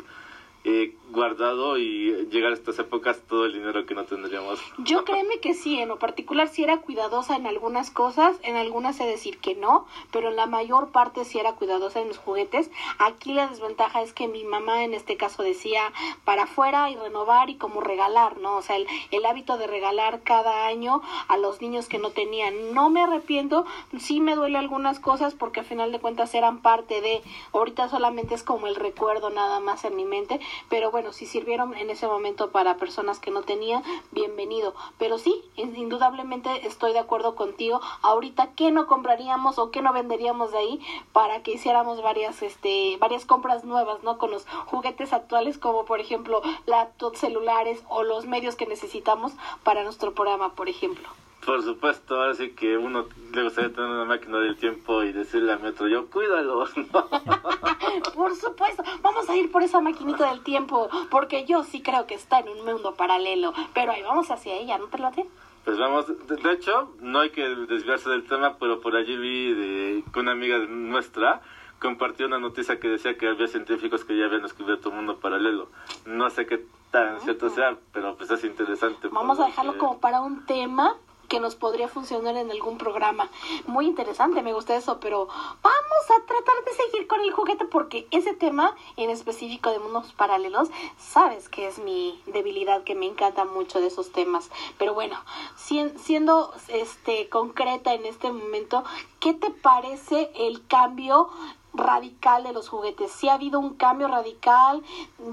eh, 0.65 0.95
guardado 1.11 1.77
y 1.77 2.27
llegar 2.31 2.51
a 2.51 2.55
estas 2.55 2.79
épocas 2.79 3.21
todo 3.29 3.45
el 3.45 3.53
dinero 3.53 3.85
que 3.85 3.93
no 3.93 4.03
tendríamos. 4.05 4.59
Yo 4.79 5.05
créeme 5.05 5.39
que 5.39 5.53
sí, 5.53 5.79
en 5.79 5.89
lo 5.89 5.99
particular 5.99 6.47
sí 6.47 6.63
era 6.63 6.81
cuidadosa 6.81 7.35
en 7.35 7.45
algunas 7.45 7.91
cosas, 7.91 8.35
en 8.41 8.55
algunas 8.55 8.97
sé 8.97 9.05
decir 9.05 9.37
que 9.37 9.55
no, 9.55 9.85
pero 10.11 10.29
en 10.29 10.35
la 10.35 10.47
mayor 10.47 10.89
parte 10.89 11.23
sí 11.23 11.39
era 11.39 11.53
cuidadosa 11.53 12.01
en 12.01 12.07
los 12.07 12.17
juguetes. 12.17 12.71
Aquí 12.97 13.33
la 13.33 13.47
desventaja 13.47 14.01
es 14.01 14.11
que 14.13 14.27
mi 14.27 14.43
mamá 14.43 14.83
en 14.83 14.93
este 14.93 15.17
caso 15.17 15.43
decía 15.43 15.81
para 16.23 16.43
afuera 16.43 16.89
y 16.89 16.95
renovar 16.95 17.49
y 17.49 17.55
como 17.55 17.81
regalar, 17.81 18.37
¿no? 18.39 18.57
O 18.57 18.61
sea, 18.61 18.75
el, 18.75 18.87
el 19.11 19.25
hábito 19.25 19.57
de 19.57 19.67
regalar 19.67 20.21
cada 20.23 20.65
año 20.65 21.01
a 21.27 21.37
los 21.37 21.61
niños 21.61 21.87
que 21.87 21.99
no 21.99 22.09
tenían. 22.09 22.73
No 22.73 22.89
me 22.89 23.01
arrepiento, 23.01 23.65
sí 23.99 24.19
me 24.19 24.35
duele 24.35 24.57
algunas 24.57 24.99
cosas 24.99 25.35
porque 25.35 25.59
al 25.59 25.65
final 25.65 25.91
de 25.91 25.99
cuentas 25.99 26.33
eran 26.33 26.61
parte 26.61 27.01
de, 27.01 27.21
ahorita 27.53 27.89
solamente 27.89 28.33
es 28.33 28.43
como 28.43 28.67
el 28.67 28.75
recuerdo 28.75 29.29
nada 29.29 29.59
más 29.59 29.85
en 29.85 29.95
mi 29.95 30.05
mente, 30.05 30.39
pero 30.69 30.91
bueno, 30.91 31.13
si 31.13 31.25
sirvieron 31.25 31.75
en 31.75 31.89
ese 31.89 32.07
momento 32.07 32.51
para 32.51 32.77
personas 32.77 33.19
que 33.19 33.31
no 33.31 33.43
tenían, 33.43 33.83
bienvenido. 34.11 34.73
Pero 34.97 35.17
sí, 35.17 35.43
indudablemente 35.55 36.67
estoy 36.67 36.93
de 36.93 36.99
acuerdo 36.99 37.35
contigo. 37.35 37.81
Ahorita, 38.01 38.51
¿qué 38.55 38.71
no 38.71 38.87
compraríamos 38.87 39.59
o 39.59 39.71
qué 39.71 39.81
no 39.81 39.93
venderíamos 39.93 40.51
de 40.51 40.57
ahí 40.57 40.79
para 41.13 41.43
que 41.43 41.51
hiciéramos 41.51 42.01
varias, 42.01 42.41
este, 42.41 42.97
varias 42.97 43.25
compras 43.25 43.63
nuevas, 43.63 44.03
¿no? 44.03 44.17
Con 44.17 44.31
los 44.31 44.45
juguetes 44.65 45.13
actuales, 45.13 45.57
como 45.57 45.85
por 45.85 45.99
ejemplo 45.99 46.41
laptops, 46.65 47.19
celulares 47.19 47.83
o 47.89 48.03
los 48.03 48.25
medios 48.25 48.55
que 48.55 48.65
necesitamos 48.65 49.33
para 49.63 49.83
nuestro 49.83 50.13
programa, 50.13 50.53
por 50.53 50.69
ejemplo. 50.69 51.07
Por 51.45 51.61
supuesto, 51.61 52.15
ahora 52.15 52.33
sí 52.33 52.51
que 52.51 52.75
uno 52.75 53.05
le 53.31 53.43
gustaría 53.43 53.71
tener 53.71 53.89
una 53.89 54.05
máquina 54.05 54.39
del 54.39 54.57
tiempo 54.57 55.03
y 55.03 55.11
decirle 55.11 55.53
a 55.53 55.57
mi 55.57 55.67
otro 55.67 55.87
yo, 55.87 56.07
cuídalo. 56.09 56.65
por 58.15 58.35
supuesto, 58.35 58.83
vamos 59.03 59.29
a 59.29 59.35
ir 59.35 59.51
por 59.51 59.61
esa 59.61 59.79
maquinita 59.79 60.31
del 60.31 60.41
tiempo, 60.41 60.89
porque 61.11 61.45
yo 61.45 61.63
sí 61.63 61.83
creo 61.83 62.07
que 62.07 62.15
está 62.15 62.39
en 62.39 62.49
un 62.49 62.65
mundo 62.65 62.95
paralelo, 62.95 63.53
pero 63.75 63.91
ahí 63.91 64.01
vamos 64.01 64.31
hacia 64.31 64.55
ella, 64.55 64.79
¿no 64.79 64.87
te 64.87 64.97
lo 64.97 65.07
hace? 65.07 65.27
Pues 65.65 65.77
vamos, 65.77 66.07
de, 66.07 66.51
hecho, 66.51 66.91
no 66.99 67.19
hay 67.19 67.29
que 67.29 67.47
desviarse 67.47 68.09
del 68.09 68.25
tema, 68.27 68.57
pero 68.57 68.81
por 68.81 68.95
allí 68.95 69.15
vi 69.15 69.53
de, 69.53 70.03
que 70.11 70.19
una 70.19 70.31
amiga 70.31 70.57
nuestra 70.57 71.41
compartió 71.79 72.25
una 72.25 72.39
noticia 72.39 72.79
que 72.79 72.87
decía 72.87 73.17
que 73.17 73.27
había 73.27 73.47
científicos 73.47 74.03
que 74.03 74.17
ya 74.17 74.25
habían 74.25 74.41
descubierto 74.41 74.89
un 74.89 74.95
mundo 74.97 75.19
paralelo. 75.19 75.69
No 76.05 76.29
sé 76.29 76.47
qué 76.47 76.65
en 77.03 77.19
cierto 77.21 77.49
sea, 77.49 77.77
pero 77.91 78.15
pues 78.15 78.31
es 78.31 78.43
interesante. 78.43 79.09
Vamos 79.09 79.39
a 79.39 79.45
dejarlo 79.45 79.77
como 79.77 79.99
para 79.99 80.21
un 80.21 80.45
tema 80.45 80.95
que 81.27 81.39
nos 81.39 81.55
podría 81.55 81.87
funcionar 81.87 82.35
en 82.37 82.51
algún 82.51 82.77
programa. 82.77 83.29
Muy 83.67 83.85
interesante, 83.85 84.41
me 84.41 84.53
gusta 84.53 84.75
eso, 84.75 84.99
pero 84.99 85.27
vamos 85.27 86.05
a 86.09 86.25
tratar 86.25 86.55
de 86.65 86.73
seguir 86.73 87.07
con 87.07 87.21
el 87.21 87.31
juguete 87.31 87.65
porque 87.65 88.07
ese 88.11 88.33
tema 88.33 88.75
en 88.97 89.09
específico 89.09 89.71
de 89.71 89.79
mundos 89.79 90.13
paralelos, 90.13 90.69
sabes 90.97 91.49
que 91.49 91.67
es 91.67 91.79
mi 91.79 92.21
debilidad, 92.27 92.83
que 92.83 92.95
me 92.95 93.05
encanta 93.05 93.45
mucho 93.45 93.79
de 93.79 93.87
esos 93.87 94.11
temas. 94.11 94.49
Pero 94.77 94.93
bueno, 94.93 95.17
siendo 95.55 96.53
este 96.67 97.29
concreta 97.29 97.93
en 97.93 98.05
este 98.05 98.31
momento, 98.31 98.83
¿qué 99.19 99.33
te 99.33 99.49
parece 99.49 100.31
el 100.35 100.65
cambio 100.67 101.29
radical 101.77 102.43
de 102.43 102.53
los 102.53 102.69
juguetes. 102.69 103.11
Si 103.11 103.29
ha 103.29 103.35
habido 103.35 103.59
un 103.59 103.75
cambio 103.75 104.07
radical, 104.07 104.83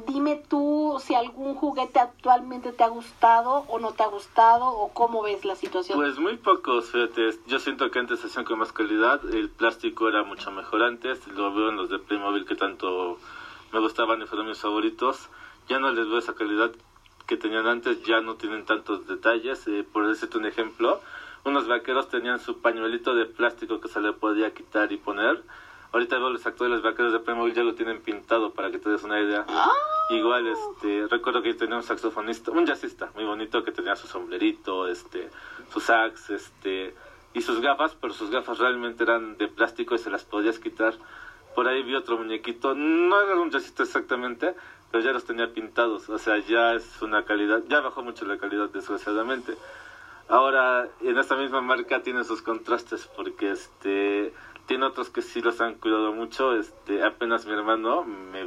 dime 0.07 0.43
tú 0.49 0.99
si 1.01 1.15
algún 1.15 1.55
juguete 1.55 1.99
actualmente 1.99 2.73
te 2.73 2.85
ha 2.85 2.89
gustado 2.89 3.65
o 3.69 3.79
no 3.79 3.93
te 3.93 4.03
ha 4.03 4.09
gustado 4.09 4.67
o 4.67 4.93
cómo 4.93 5.23
ves 5.23 5.45
la 5.45 5.57
situación. 5.57 5.99
Pues 5.99 6.19
muy 6.19 6.37
pocos, 6.37 6.91
fíjate. 6.91 7.31
Yo 7.47 7.59
siento 7.59 7.91
que 7.91 7.99
antes 7.99 8.25
hacían 8.25 8.45
con 8.45 8.59
más 8.59 8.73
calidad. 8.73 9.21
El 9.33 9.51
plástico 9.51 10.09
era 10.09 10.23
mucho 10.25 10.51
mejor 10.51 10.83
antes. 10.83 11.27
Lo 11.29 11.53
veo 11.55 11.71
en 11.71 11.77
los 11.77 11.91
de 11.91 11.99
Playmobil 11.99 12.45
que 12.45 12.55
tanto 12.55 13.19
me 13.73 13.81
gustaban 13.81 14.21
y 14.23 14.27
fueron 14.27 14.49
mis 14.49 14.59
favoritos. 14.59 15.29
Ya 15.69 15.79
no 15.79 15.91
les 15.91 16.09
veo 16.09 16.19
esa 16.19 16.35
calidad 16.35 16.73
que 17.27 17.37
tenían 17.37 17.67
antes. 17.67 18.03
Ya 18.05 18.21
no 18.21 18.35
tienen 18.35 18.65
tantos 18.65 19.07
detalles. 19.07 19.67
Eh, 19.69 19.85
por 19.91 20.07
decirte 20.07 20.39
un 20.39 20.47
ejemplo, 20.47 21.01
unos 21.45 21.67
vaqueros 21.67 22.09
tenían 22.09 22.39
su 22.39 22.61
pañuelito 22.61 23.15
de 23.15 23.27
plástico 23.27 23.81
que 23.81 23.89
se 23.89 24.01
le 24.01 24.13
podía 24.13 24.55
quitar 24.55 24.93
y 24.93 24.97
poner 24.97 25.43
Ahorita 25.93 26.19
veo 26.19 26.31
los 26.31 26.47
actores 26.47 26.81
vaqueros 26.81 27.13
de 27.13 27.21
Playmobil 27.21 27.53
ya 27.53 27.63
lo 27.63 27.75
tienen 27.75 28.01
pintado 28.01 28.53
para 28.53 28.71
que 28.71 28.79
te 28.79 28.89
des 28.89 29.03
una 29.03 29.21
idea. 29.21 29.45
Ah. 29.47 29.71
Igual, 30.11 30.47
este, 30.47 31.07
recuerdo 31.09 31.43
que 31.43 31.55
tenía 31.55 31.77
un 31.77 31.83
saxofonista, 31.83 32.51
un 32.51 32.67
jazzista 32.67 33.11
muy 33.15 33.25
bonito 33.25 33.63
que 33.63 33.73
tenía 33.73 33.95
su 33.95 34.07
sombrerito, 34.07 34.89
este, 34.89 35.29
su 35.71 35.81
sax, 35.81 36.31
este, 36.31 36.95
y 37.35 37.43
sus 37.43 37.61
gafas, 37.61 37.95
pero 38.01 38.13
sus 38.13 38.31
gafas 38.31 38.59
realmente 38.59 39.05
eran 39.05 39.37
de 39.37 39.49
plástico 39.49 39.95
y 39.95 39.99
se 39.99 40.11
las 40.11 40.25
podías 40.25 40.59
quitar. 40.59 40.95
Por 41.55 41.69
ahí 41.69 41.83
vi 41.83 41.95
otro 41.95 42.17
muñequito, 42.17 42.75
no 42.75 43.21
era 43.21 43.37
un 43.37 43.51
jazzista 43.51 43.83
exactamente, 43.83 44.55
pero 44.91 45.05
ya 45.05 45.13
los 45.13 45.25
tenía 45.25 45.53
pintados, 45.53 46.09
o 46.09 46.19
sea, 46.19 46.39
ya 46.39 46.75
es 46.75 47.03
una 47.03 47.25
calidad, 47.25 47.63
ya 47.69 47.81
bajó 47.81 48.03
mucho 48.03 48.25
la 48.25 48.39
calidad 48.39 48.71
desgraciadamente. 48.71 49.57
Ahora, 50.29 50.89
en 51.03 51.19
esta 51.19 51.37
misma 51.37 51.61
marca 51.61 52.03
tiene 52.03 52.25
sus 52.25 52.41
contrastes 52.41 53.07
porque 53.17 53.51
este 53.51 54.33
tiene 54.67 54.87
otros 54.87 55.11
que 55.11 55.23
sí 55.23 55.41
los 55.41 55.61
han 55.61 55.75
cuidado 55.75 56.13
mucho. 56.13 56.55
Este, 56.55 57.05
apenas 57.05 57.47
mi 57.47 57.53
hermano 57.53 58.05
me, 58.05 58.45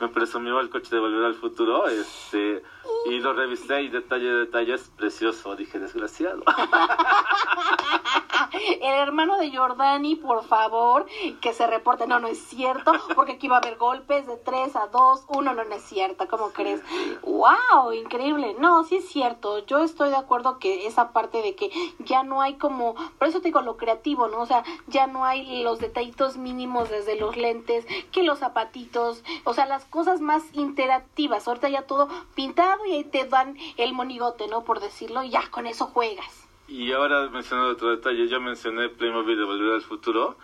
me 0.00 0.08
presumió 0.08 0.60
el 0.60 0.70
coche 0.70 0.90
de 0.90 1.00
Volver 1.00 1.24
al 1.24 1.34
Futuro, 1.34 1.86
este, 1.88 2.62
y 3.06 3.20
lo 3.20 3.32
revisé 3.32 3.82
y 3.82 3.88
detalle 3.88 4.32
detalle 4.32 4.74
es 4.74 4.90
precioso. 4.96 5.56
Dije, 5.56 5.78
desgraciado. 5.78 6.42
el 8.54 8.94
hermano 8.94 9.36
de 9.38 9.54
Jordani, 9.54 10.16
por 10.16 10.44
favor, 10.44 11.06
que 11.40 11.52
se 11.52 11.66
reporte. 11.66 12.06
No, 12.06 12.18
no 12.20 12.28
es 12.28 12.38
cierto, 12.38 12.92
porque 13.14 13.32
aquí 13.32 13.48
va 13.48 13.56
a 13.56 13.58
haber 13.60 13.76
golpes 13.76 14.26
de 14.26 14.36
3 14.36 14.76
a 14.76 14.86
2, 14.88 15.26
1, 15.28 15.54
no, 15.54 15.64
no 15.64 15.74
es 15.74 15.82
cierto, 15.82 16.28
¿cómo 16.28 16.50
crees? 16.50 16.80
¡Wow! 17.22 17.92
Increíble. 17.92 18.56
No, 18.58 18.84
sí 18.84 18.96
es 18.96 19.08
cierto. 19.08 19.64
Yo 19.66 19.78
estoy 19.78 20.10
de 20.10 20.16
acuerdo 20.16 20.58
que 20.58 20.86
esa 20.86 21.12
parte 21.12 21.42
de 21.42 21.54
que 21.54 21.70
ya 21.98 22.22
no 22.22 22.40
hay 22.40 22.54
como, 22.54 22.94
por 23.18 23.28
eso 23.28 23.40
te 23.40 23.48
digo 23.48 23.60
lo 23.60 23.76
creativo, 23.76 24.28
¿no? 24.28 24.40
O 24.40 24.46
sea, 24.46 24.64
ya 24.86 25.06
no 25.06 25.24
hay 25.24 25.62
los 25.62 25.78
detallitos 25.78 26.36
mínimos 26.36 26.90
desde 26.90 27.16
los 27.16 27.36
lentes, 27.36 27.86
que 28.12 28.22
los 28.22 28.38
zapatitos, 28.38 29.22
o 29.44 29.54
sea, 29.54 29.66
las 29.66 29.84
cosas 29.84 30.20
más 30.20 30.42
interactivas. 30.52 31.46
Ahorita 31.46 31.68
ya 31.68 31.82
todo 31.82 32.08
pintado 32.34 32.84
y 32.86 32.92
ahí 32.92 33.04
te 33.04 33.24
dan 33.24 33.56
el 33.76 33.92
monigote, 33.92 34.48
¿no? 34.48 34.64
Por 34.64 34.80
decirlo, 34.80 35.22
y 35.22 35.30
ya 35.30 35.42
con 35.50 35.66
eso 35.66 35.86
juegas. 35.86 36.43
Y 36.66 36.92
ahora 36.92 37.28
mencionando 37.28 37.72
otro 37.72 37.90
detalle, 37.90 38.26
yo 38.28 38.40
mencioné 38.40 38.88
Playmobil 38.88 39.36
de 39.36 39.44
Volver 39.44 39.74
al 39.74 39.82
Futuro 39.82 40.36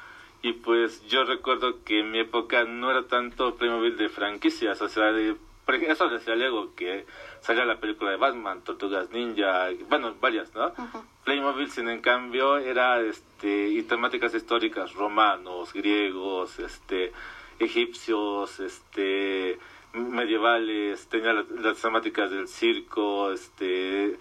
y 0.43 0.53
pues 0.53 1.07
yo 1.07 1.25
recuerdo 1.25 1.83
que 1.85 2.01
en 2.01 2.11
mi 2.11 2.21
época 2.21 2.65
no 2.65 2.91
era 2.91 3.07
tanto 3.07 3.55
Playmobil 3.57 3.97
de 3.97 4.09
franquicias, 4.09 4.81
o 4.81 4.89
sea, 4.89 5.13
de, 5.13 5.37
eso 5.87 6.09
decía 6.09 6.35
Lego, 6.35 6.75
que 6.75 7.07
salía 7.41 7.65
la 7.65 7.79
película 7.79 8.11
de 8.11 8.17
Batman, 8.17 8.63
Tortugas 8.63 9.11
Ninja, 9.11 9.69
bueno, 9.89 10.15
varias, 10.21 10.55
¿no? 10.55 10.73
Playmobil, 11.25 11.71
sin 11.71 11.89
en 11.89 12.01
cambio, 12.01 12.59
era, 12.59 13.01
este, 13.01 13.69
y 13.69 13.83
temáticas 13.83 14.35
históricas, 14.35 14.95
romanos, 14.95 15.73
griegos, 15.73 16.59
este, 16.59 17.13
egipcios, 17.59 18.61
este, 18.61 19.59
medievales, 19.93 21.07
tenía 21.09 21.33
las 21.33 21.81
temáticas 21.81 22.31
del 22.31 22.49
circo, 22.49 23.31
este, 23.33 24.19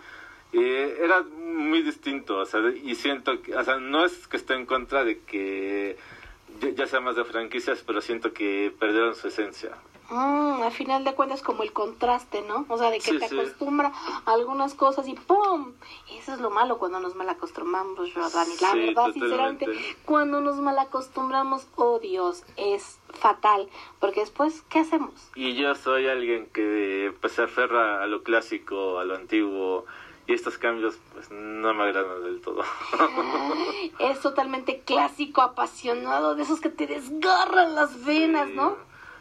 eh, 0.54 0.98
era 1.02 1.22
muy 1.22 1.82
distinto, 1.84 2.38
o 2.38 2.46
sea, 2.46 2.62
y 2.70 2.96
siento 2.96 3.42
que, 3.42 3.56
o 3.56 3.64
sea, 3.64 3.78
no 3.78 4.06
es 4.06 4.28
que 4.28 4.38
esté 4.38 4.56
en 4.56 4.66
contra 4.66 5.04
de 5.04 5.20
que 5.20 5.98
ya, 6.76 6.88
sea 6.88 7.00
más 7.00 7.16
de 7.16 7.24
franquicias, 7.24 7.84
pero 7.86 8.02
siento 8.02 8.34
que 8.34 8.74
perdieron 8.80 9.16
su 9.16 9.28
esencia. 9.28 9.72
Mm, 10.10 10.64
al 10.64 10.72
final 10.72 11.04
de 11.04 11.14
cuentas 11.14 11.44
como 11.44 11.62
el 11.62 11.72
contraste, 11.72 12.42
¿no? 12.42 12.66
O 12.68 12.80
sea, 12.80 12.90
de 12.90 13.00
que 13.00 13.20
te 13.20 13.26
acostumbra 13.26 13.92
a 14.26 14.34
algunas 14.34 14.74
cosas 14.74 15.08
y 15.08 15.14
¡pum! 15.14 15.74
Eso 16.18 16.34
es 16.34 16.40
lo 16.40 16.50
malo 16.50 16.80
cuando 16.80 17.00
nos 17.00 17.16
malacostumbramos, 17.16 18.12
Dani. 18.16 18.54
La 18.60 18.74
verdad, 18.74 19.14
sinceramente, 19.14 19.68
cuando 20.06 20.42
nos 20.42 20.56
malacostumbramos, 20.58 21.68
oh 21.76 22.00
Dios, 22.00 22.44
es 22.58 22.98
fatal. 23.14 23.70
Porque 24.00 24.22
después, 24.22 24.64
¿qué 24.70 24.80
hacemos? 24.80 25.14
Y 25.36 25.54
yo 25.54 25.76
soy 25.76 26.08
alguien 26.08 26.48
que 26.48 27.14
pues, 27.22 27.34
se 27.34 27.44
aferra 27.44 28.02
a 28.02 28.08
lo 28.08 28.24
clásico, 28.24 28.98
a 28.98 29.06
lo 29.06 29.16
antiguo, 29.16 29.86
y 30.30 30.34
estos 30.34 30.60
cambios 30.60 31.00
pues 31.14 31.32
no 31.32 31.74
me 31.74 31.86
agradan 31.86 32.24
del 32.24 32.40
todo. 32.40 32.64
es 34.00 34.22
totalmente 34.22 34.82
clásico, 34.82 35.42
apasionado, 35.42 36.36
de 36.36 36.44
esos 36.44 36.62
que 36.62 36.70
te 36.70 36.86
desgarran 36.86 37.74
las 37.74 38.06
venas, 38.06 38.48
¿no? 38.50 38.78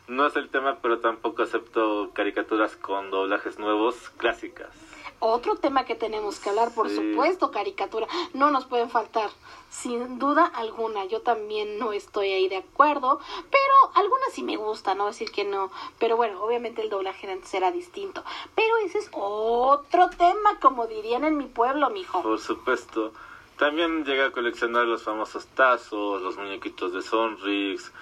No 0.07 0.27
es 0.27 0.37
el 0.37 0.51
tema, 0.51 0.79
pero 0.83 0.99
tampoco 0.99 1.43
acepto 1.43 2.11
caricaturas 2.13 2.77
con 2.77 3.11
doblajes 3.11 3.59
nuevos 3.59 3.97
clásicas 4.19 4.88
otro 5.21 5.57
tema 5.57 5.85
que 5.85 5.95
tenemos 5.95 6.39
que 6.39 6.51
hablar, 6.51 6.73
por 6.75 6.91
supuesto, 6.91 7.51
caricatura, 7.51 8.07
no 8.35 8.51
nos 8.51 8.67
pueden 8.67 8.91
faltar, 8.91 9.31
sin 9.69 10.19
duda 10.19 10.47
alguna. 10.47 11.05
Yo 11.07 11.23
también 11.23 11.79
no 11.79 11.93
estoy 11.93 12.33
ahí 12.33 12.49
de 12.49 12.59
acuerdo, 12.59 13.21
pero 13.51 13.75
algunas 13.95 14.33
sí 14.33 14.43
me 14.43 14.57
gustan, 14.57 14.99
no 14.99 15.07
decir 15.07 15.31
que 15.31 15.45
no. 15.45 15.71
Pero 15.99 16.17
bueno, 16.17 16.43
obviamente 16.43 16.83
el 16.83 16.91
doblaje 16.91 17.29
será 17.45 17.73
distinto. 17.73 18.23
Pero 18.55 18.77
ese 18.85 18.99
es 18.99 19.11
otro 19.13 20.11
tema, 20.11 20.59
como 20.61 20.87
dirían 20.87 21.25
en 21.25 21.37
mi 21.37 21.47
pueblo, 21.47 21.91
mijo. 21.91 22.23
Por 22.23 22.39
supuesto. 22.39 23.13
También 23.59 24.05
llegué 24.05 24.23
a 24.23 24.31
coleccionar 24.31 24.87
los 24.87 25.03
famosos 25.03 25.47
tazos, 25.49 26.23
los 26.23 26.37
muñequitos 26.37 26.93
de 26.93 27.03
Sonrix. 27.03 27.93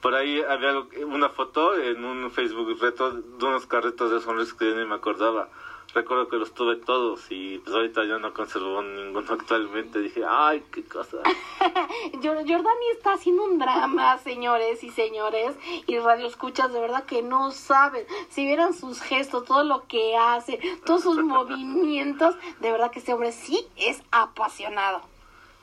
Por 0.00 0.16
ahí 0.16 0.42
había 0.42 0.80
una 1.06 1.28
foto 1.28 1.76
en 1.76 2.04
un 2.04 2.32
Facebook 2.32 2.76
reto 2.80 3.12
de 3.12 3.46
unos 3.46 3.64
carritos 3.66 4.10
de 4.10 4.20
Sonrix 4.20 4.52
que 4.52 4.68
yo 4.68 4.74
ni 4.74 4.84
me 4.84 4.96
acordaba 4.96 5.48
recuerdo 5.94 6.28
que 6.28 6.36
los 6.36 6.52
tuve 6.52 6.76
todos 6.76 7.24
y 7.30 7.58
pues 7.58 7.74
ahorita 7.74 8.04
ya 8.04 8.18
no 8.18 8.34
conservo 8.34 8.82
ninguno 8.82 9.26
actualmente. 9.32 10.00
Dije, 10.00 10.22
ay, 10.28 10.62
qué 10.72 10.84
cosa. 10.84 11.18
Jordani 12.22 12.88
está 12.92 13.14
haciendo 13.14 13.44
un 13.44 13.58
drama, 13.58 14.18
señores 14.18 14.82
y 14.82 14.90
señores, 14.90 15.56
y 15.86 15.98
radio 15.98 16.26
escuchas 16.26 16.72
de 16.72 16.80
verdad 16.80 17.04
que 17.04 17.22
no 17.22 17.52
saben. 17.52 18.06
Si 18.28 18.44
vieran 18.44 18.74
sus 18.74 19.00
gestos, 19.00 19.44
todo 19.44 19.64
lo 19.64 19.86
que 19.86 20.16
hace, 20.16 20.58
todos 20.84 21.02
sus 21.02 21.18
movimientos, 21.24 22.34
de 22.60 22.72
verdad 22.72 22.90
que 22.90 22.98
este 22.98 23.12
hombre 23.12 23.32
sí 23.32 23.66
es 23.76 24.02
apasionado. 24.10 25.02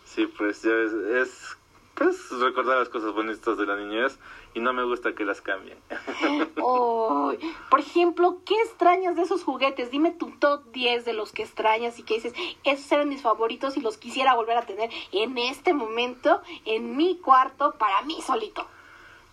Sí, 0.05 0.27
pues 0.27 0.61
ya 0.63 0.71
es, 0.71 0.91
es 0.91 1.57
pues 2.01 2.31
recordar 2.31 2.77
las 2.79 2.89
cosas 2.89 3.13
bonitas 3.13 3.57
de 3.57 3.65
la 3.65 3.75
niñez 3.75 4.17
y 4.53 4.59
no 4.59 4.73
me 4.73 4.83
gusta 4.83 5.13
que 5.13 5.25
las 5.25 5.41
cambien. 5.41 5.77
por 6.55 7.79
ejemplo, 7.79 8.39
¿qué 8.45 8.55
extrañas 8.55 9.15
de 9.15 9.23
esos 9.23 9.43
juguetes? 9.43 9.91
Dime 9.91 10.11
tu 10.11 10.31
top 10.31 10.63
10 10.71 11.05
de 11.05 11.13
los 11.13 11.31
que 11.31 11.43
extrañas 11.43 11.99
y 11.99 12.03
que 12.03 12.15
dices, 12.15 12.33
esos 12.63 12.91
eran 12.91 13.09
mis 13.09 13.21
favoritos 13.21 13.77
y 13.77 13.81
los 13.81 13.97
quisiera 13.97 14.35
volver 14.35 14.57
a 14.57 14.65
tener 14.65 14.89
en 15.11 15.37
este 15.37 15.73
momento 15.73 16.41
en 16.65 16.97
mi 16.97 17.17
cuarto 17.17 17.75
para 17.77 18.01
mí 18.03 18.21
solito. 18.21 18.65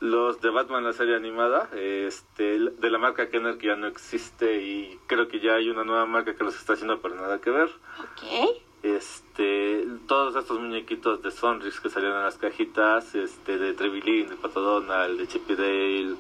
Los 0.01 0.41
de 0.41 0.51
Batman, 0.51 0.85
la 0.85 0.93
serie 0.93 1.17
animada, 1.17 1.69
este, 1.75 2.59
de 2.59 2.91
la 2.91 2.99
marca 2.99 3.31
Kenner 3.31 3.59
que 3.59 3.67
ya 3.67 3.77
no 3.77 3.89
existe 3.89 4.63
y 4.63 5.01
creo 5.07 5.27
que 5.27 5.41
ya 5.41 5.55
hay 5.55 5.71
una 5.71 5.83
nueva 5.83 6.07
marca 6.07 6.37
que 6.37 6.45
los 6.45 6.55
está 6.55 6.75
haciendo, 6.75 7.01
pero 7.01 7.17
nada 7.17 7.41
que 7.41 7.51
ver. 7.51 7.69
Ok 7.99 8.68
este 8.83 9.87
todos 10.07 10.37
estos 10.37 10.59
muñequitos 10.61 11.23
de 11.23 11.31
Sonrix 11.31 11.81
que 11.81 11.91
salían 11.91 12.13
en 12.13 12.23
las 12.23 12.39
cajitas 12.39 13.15
este 13.15 13.59
de 13.59 13.75
Trevilin, 13.75 14.29
de 14.29 14.37
Pato 14.37 14.61
Donald, 14.61 15.19
de 15.19 15.27
Chippy 15.27 15.55
Dale 15.55 16.17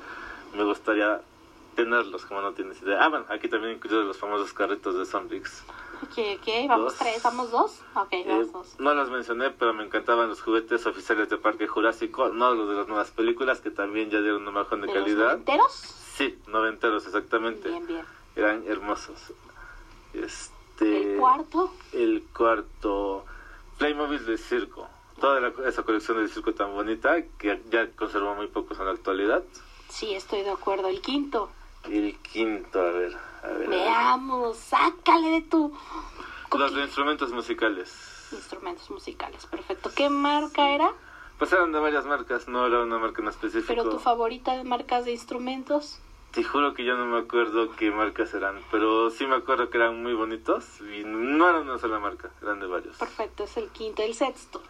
me 0.57 0.65
gustaría 0.65 1.21
tenerlos 1.77 2.25
como 2.25 2.41
no 2.41 2.53
tienes 2.53 2.83
idea. 2.83 3.05
Ah 3.05 3.09
bueno 3.09 3.27
aquí 3.29 3.49
también 3.49 3.75
incluyo 3.75 4.03
los 4.03 4.19
famosos 4.19 4.53
carritos 4.53 4.97
de 4.97 5.07
Sonrix. 5.07 5.63
Ok 6.03 6.19
ok 6.41 6.69
vamos 6.69 6.95
tres 6.97 7.23
vamos 7.23 7.51
dos. 7.51 7.83
Ok 7.95 8.13
eh, 8.13 8.25
vamos 8.27 8.53
dos. 8.53 8.81
no 8.81 8.95
los 8.95 9.11
mencioné 9.11 9.51
pero 9.51 9.73
me 9.73 9.85
encantaban 9.85 10.29
los 10.29 10.43
juguetes 10.43 10.85
oficiales 10.87 11.29
de 11.29 11.39
Parque 11.39 11.69
Jurásico 11.69 12.29
no 12.31 12.55
los 12.55 12.69
de 12.69 12.75
las 12.75 12.89
nuevas 12.89 13.11
películas 13.13 13.61
que 13.61 13.71
también 13.71 14.11
ya 14.11 14.21
dieron 14.21 14.47
un 14.47 14.55
bajón 14.55 14.81
de, 14.81 14.93
calidad. 14.93 15.33
¿Noventeros? 15.33 15.73
sí 16.17 16.37
noventeros 16.49 17.07
exactamente. 17.07 17.69
Bien 17.69 17.87
bien. 17.87 18.05
Eran 18.35 18.65
hermosos. 18.67 19.33
Este, 20.15 20.58
¿El 20.81 21.17
cuarto? 21.19 21.73
El 21.93 22.25
cuarto, 22.37 23.25
Playmobil 23.79 24.25
de 24.27 24.39
circo. 24.39 24.89
Toda 25.21 25.41
la- 25.41 25.53
esa 25.69 25.83
colección 25.83 26.23
de 26.23 26.29
circo 26.33 26.53
tan 26.55 26.73
bonita 26.75 27.17
que 27.39 27.61
ya 27.71 27.91
conserva 27.93 28.35
muy 28.35 28.47
pocos 28.49 28.79
en 28.79 28.87
la 28.87 28.93
actualidad. 28.93 29.43
Sí, 29.89 30.15
estoy 30.15 30.43
de 30.43 30.51
acuerdo. 30.51 30.89
El 30.89 31.01
quinto. 31.01 31.51
El 31.85 32.17
quinto, 32.19 32.81
a 32.81 32.91
ver, 32.91 33.17
a 33.43 33.47
ver. 33.49 33.55
a 33.55 33.59
ver. 33.59 33.69
Veamos, 33.69 34.57
sácale 34.59 35.29
de 35.31 35.43
tu 35.43 35.73
Los 36.57 36.75
de 36.75 36.83
instrumentos 36.83 37.33
musicales. 37.33 38.29
instrumentos 38.33 38.91
musicales. 38.91 39.47
Perfecto. 39.47 39.91
¿Qué 39.95 40.09
marca 40.11 40.71
era? 40.71 40.93
Pues 41.39 41.53
eran 41.53 41.73
de 41.73 41.79
varias 41.79 42.05
marcas, 42.05 42.47
no 42.49 42.67
era 42.67 42.83
una 42.83 42.99
marca 42.99 43.23
en 43.23 43.29
específico. 43.29 43.67
Pero 43.69 43.89
tu 43.91 43.99
favorita 43.99 44.57
de 44.57 44.65
marcas 44.65 45.05
de 45.05 45.13
instrumentos. 45.13 45.99
Te 46.33 46.45
juro 46.45 46.75
que 46.75 46.85
yo 46.85 46.97
no 46.97 47.07
me 47.07 47.19
acuerdo 47.19 47.75
qué 47.77 47.91
marcas 47.91 48.35
eran, 48.35 48.61
pero 48.71 49.11
sí 49.11 49.27
me 49.27 49.37
acuerdo 49.37 49.71
que 49.71 49.79
eran 49.79 50.03
muy 50.03 50.15
bonitos 50.15 50.81
y 50.81 51.03
no 51.05 51.49
eran 51.49 51.63
una 51.63 51.79
sola 51.79 51.99
marca, 51.99 52.31
eran 52.43 52.61
de 52.61 52.67
varios. 52.67 52.97
Perfecto, 52.97 53.45
es 53.45 53.57
el 53.57 53.69
quinto. 53.71 54.03
El 54.03 54.15
sexto. 54.15 54.63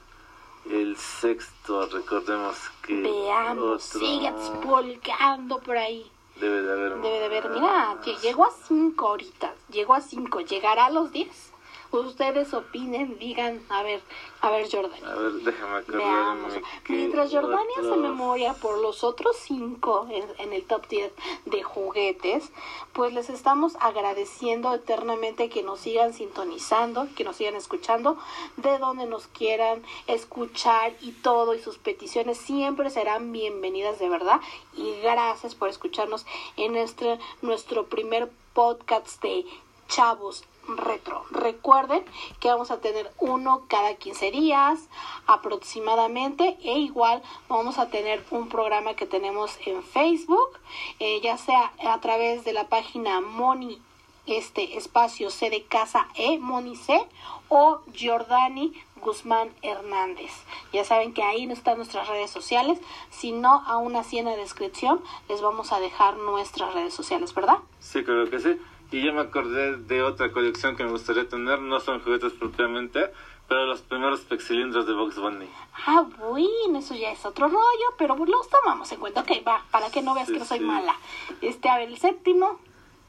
El 0.70 0.96
sexto, 0.96 1.86
recordemos 1.86 2.56
que 2.82 3.00
Veamos, 3.00 3.94
otro 3.94 4.00
sigue 4.00 4.30
volcando 4.64 5.58
por 5.60 5.76
ahí. 5.76 6.10
debe 6.40 6.62
de 6.62 6.72
haber 6.72 6.94
Debe 7.00 7.18
de 7.18 7.24
haber, 7.24 7.50
mira, 7.50 7.98
llegó 8.22 8.44
a 8.46 8.50
cinco 8.50 9.08
ahorita, 9.08 9.54
llegó 9.70 9.94
a 9.94 10.00
cinco, 10.00 10.40
llegará 10.40 10.86
a 10.86 10.90
los 10.90 11.10
diez. 11.10 11.47
Ustedes 11.90 12.52
opinen, 12.52 13.18
digan, 13.18 13.62
a 13.70 13.82
ver, 13.82 14.02
a 14.42 14.50
ver 14.50 14.68
Jordan. 14.70 15.02
A 15.04 15.14
ver, 15.14 15.32
déjame. 15.32 15.80
Veamos. 15.88 16.52
Mientras 16.88 17.32
Jordania 17.32 17.76
se 17.76 17.96
memoria 17.96 18.52
por 18.52 18.78
los 18.78 19.04
otros 19.04 19.36
cinco 19.36 20.06
en, 20.10 20.24
en 20.38 20.52
el 20.52 20.64
top 20.64 20.86
10 20.86 21.12
de 21.46 21.62
juguetes, 21.62 22.50
pues 22.92 23.14
les 23.14 23.30
estamos 23.30 23.76
agradeciendo 23.80 24.74
eternamente 24.74 25.48
que 25.48 25.62
nos 25.62 25.80
sigan 25.80 26.12
sintonizando, 26.12 27.08
que 27.16 27.24
nos 27.24 27.36
sigan 27.36 27.56
escuchando, 27.56 28.18
de 28.58 28.76
donde 28.76 29.06
nos 29.06 29.26
quieran 29.28 29.82
escuchar 30.06 30.92
y 31.00 31.12
todo, 31.12 31.54
y 31.54 31.58
sus 31.58 31.78
peticiones 31.78 32.36
siempre 32.36 32.90
serán 32.90 33.32
bienvenidas 33.32 33.98
de 33.98 34.10
verdad. 34.10 34.40
Y 34.76 35.00
gracias 35.00 35.54
por 35.54 35.70
escucharnos 35.70 36.26
en 36.58 36.76
este 36.76 37.18
nuestro 37.40 37.86
primer 37.86 38.30
podcast 38.52 39.22
de 39.22 39.46
Chavos 39.88 40.44
Retro. 40.76 41.24
Recuerden 41.30 42.04
que 42.40 42.48
vamos 42.48 42.70
a 42.70 42.80
tener 42.80 43.10
uno 43.18 43.64
cada 43.68 43.94
15 43.94 44.30
días 44.30 44.88
aproximadamente 45.26 46.58
e 46.62 46.78
igual 46.78 47.22
vamos 47.48 47.78
a 47.78 47.88
tener 47.88 48.24
un 48.30 48.48
programa 48.48 48.94
que 48.94 49.06
tenemos 49.06 49.58
en 49.66 49.82
Facebook, 49.82 50.58
eh, 51.00 51.20
ya 51.22 51.36
sea 51.38 51.72
a 51.84 52.00
través 52.00 52.44
de 52.44 52.52
la 52.52 52.68
página 52.68 53.20
Moni 53.20 53.80
este 54.26 54.76
espacio 54.76 55.30
C 55.30 55.50
de 55.50 55.64
casa 55.64 56.08
E, 56.14 56.38
Moni 56.38 56.76
C 56.76 57.00
o 57.48 57.80
Giordani 57.92 58.74
Guzmán 59.00 59.50
Hernández. 59.62 60.30
Ya 60.72 60.84
saben 60.84 61.14
que 61.14 61.22
ahí 61.22 61.46
no 61.46 61.54
están 61.54 61.76
nuestras 61.76 62.08
redes 62.08 62.30
sociales, 62.30 62.78
si 63.10 63.32
no, 63.32 63.62
aún 63.66 63.96
así 63.96 64.18
en 64.18 64.26
la 64.26 64.36
descripción 64.36 65.00
les 65.28 65.40
vamos 65.40 65.72
a 65.72 65.80
dejar 65.80 66.16
nuestras 66.16 66.74
redes 66.74 66.92
sociales, 66.92 67.34
¿verdad? 67.34 67.58
Sí, 67.80 68.04
creo 68.04 68.28
que 68.28 68.38
sí. 68.38 68.58
Y 68.90 69.04
ya 69.04 69.12
me 69.12 69.20
acordé 69.20 69.76
de 69.76 70.02
otra 70.02 70.32
colección 70.32 70.76
que 70.76 70.84
me 70.84 70.90
gustaría 70.90 71.28
tener, 71.28 71.60
no 71.60 71.78
son 71.80 72.00
juguetes 72.00 72.32
propiamente, 72.32 73.12
pero 73.46 73.66
los 73.66 73.82
primeros 73.82 74.20
pexilindros 74.20 74.86
de 74.86 74.94
Box 74.94 75.18
Bunny. 75.18 75.48
Ah, 75.86 76.06
bueno, 76.18 76.78
eso 76.78 76.94
ya 76.94 77.10
es 77.12 77.24
otro 77.26 77.48
rollo, 77.48 77.86
pero 77.98 78.16
los 78.16 78.48
tomamos 78.48 78.90
en 78.92 79.00
cuenta. 79.00 79.20
Ok, 79.20 79.30
va, 79.46 79.62
para 79.70 79.90
que 79.90 80.02
no 80.02 80.14
veas 80.14 80.26
Sí, 80.26 80.34
que 80.34 80.38
no 80.38 80.44
soy 80.44 80.58
sí. 80.58 80.64
mala. 80.64 80.96
Este, 81.42 81.68
a 81.68 81.76
ver, 81.78 81.88
el 81.88 81.98
séptimo. 81.98 82.60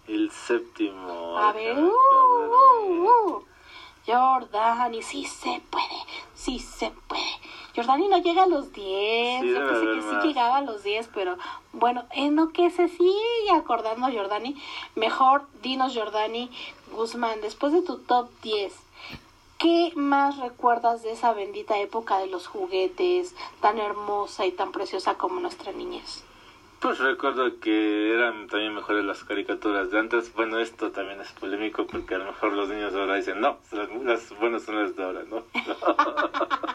El 0.08 0.32
séptimo. 0.32 1.38
A 1.38 1.54
ver, 1.54 1.78
uh, 1.78 1.88
uh, 1.88 3.10
uh. 3.10 3.46
Jordani, 4.06 5.02
sí 5.04 5.26
se 5.26 5.62
puede, 5.70 6.04
sí 6.34 6.60
se 6.60 6.92
puede. 7.08 7.29
Jordani 7.76 8.08
no 8.08 8.18
llega 8.18 8.44
a 8.44 8.48
los 8.48 8.74
10, 8.74 9.42
Sí, 9.42 9.52
yo 9.52 9.68
pensé 9.68 9.86
que 9.86 10.02
sí 10.02 10.28
llegaba 10.28 10.58
a 10.58 10.62
los 10.62 10.84
10, 10.84 11.10
pero 11.14 11.38
bueno, 11.74 12.06
en 12.12 12.36
lo 12.36 12.50
que 12.50 12.70
se 12.70 12.88
sigue 12.88 13.52
acordando 13.54 14.08
Jordani, 14.12 14.56
mejor 14.96 15.44
dinos 15.62 15.96
Jordani 15.96 16.50
Guzmán, 16.92 17.42
después 17.42 17.74
de 17.74 17.82
tu 17.82 17.98
top 17.98 18.30
10, 18.42 18.74
¿qué 19.58 19.92
más 19.96 20.38
recuerdas 20.38 21.04
de 21.04 21.12
esa 21.12 21.34
bendita 21.34 21.78
época 21.78 22.18
de 22.18 22.28
los 22.28 22.48
juguetes, 22.48 23.36
tan 23.62 23.78
hermosa 23.78 24.46
y 24.46 24.52
tan 24.52 24.72
preciosa 24.72 25.16
como 25.16 25.40
nuestra 25.40 25.72
niñez? 25.72 26.24
Pues 26.82 26.98
recuerdo 27.00 27.60
que 27.60 28.14
eran 28.14 28.48
también 28.48 28.74
mejores 28.74 29.04
las 29.04 29.26
caricaturas 29.26 29.92
de 29.92 30.00
antes. 30.00 30.34
Bueno, 30.34 30.60
esto 30.60 30.92
también 30.92 31.20
es 31.20 31.30
polémico 31.34 31.86
porque 31.86 32.16
a 32.16 32.20
lo 32.20 32.26
mejor 32.26 32.54
los 32.54 32.70
niños 32.70 32.94
ahora 32.94 33.16
dicen, 33.16 33.42
no, 33.42 33.58
las, 33.72 33.90
las 33.90 34.40
buenas 34.40 34.64
son 34.64 34.82
las 34.82 34.96
de 34.96 35.04
ahora, 35.04 35.24
¿no? 35.24 35.44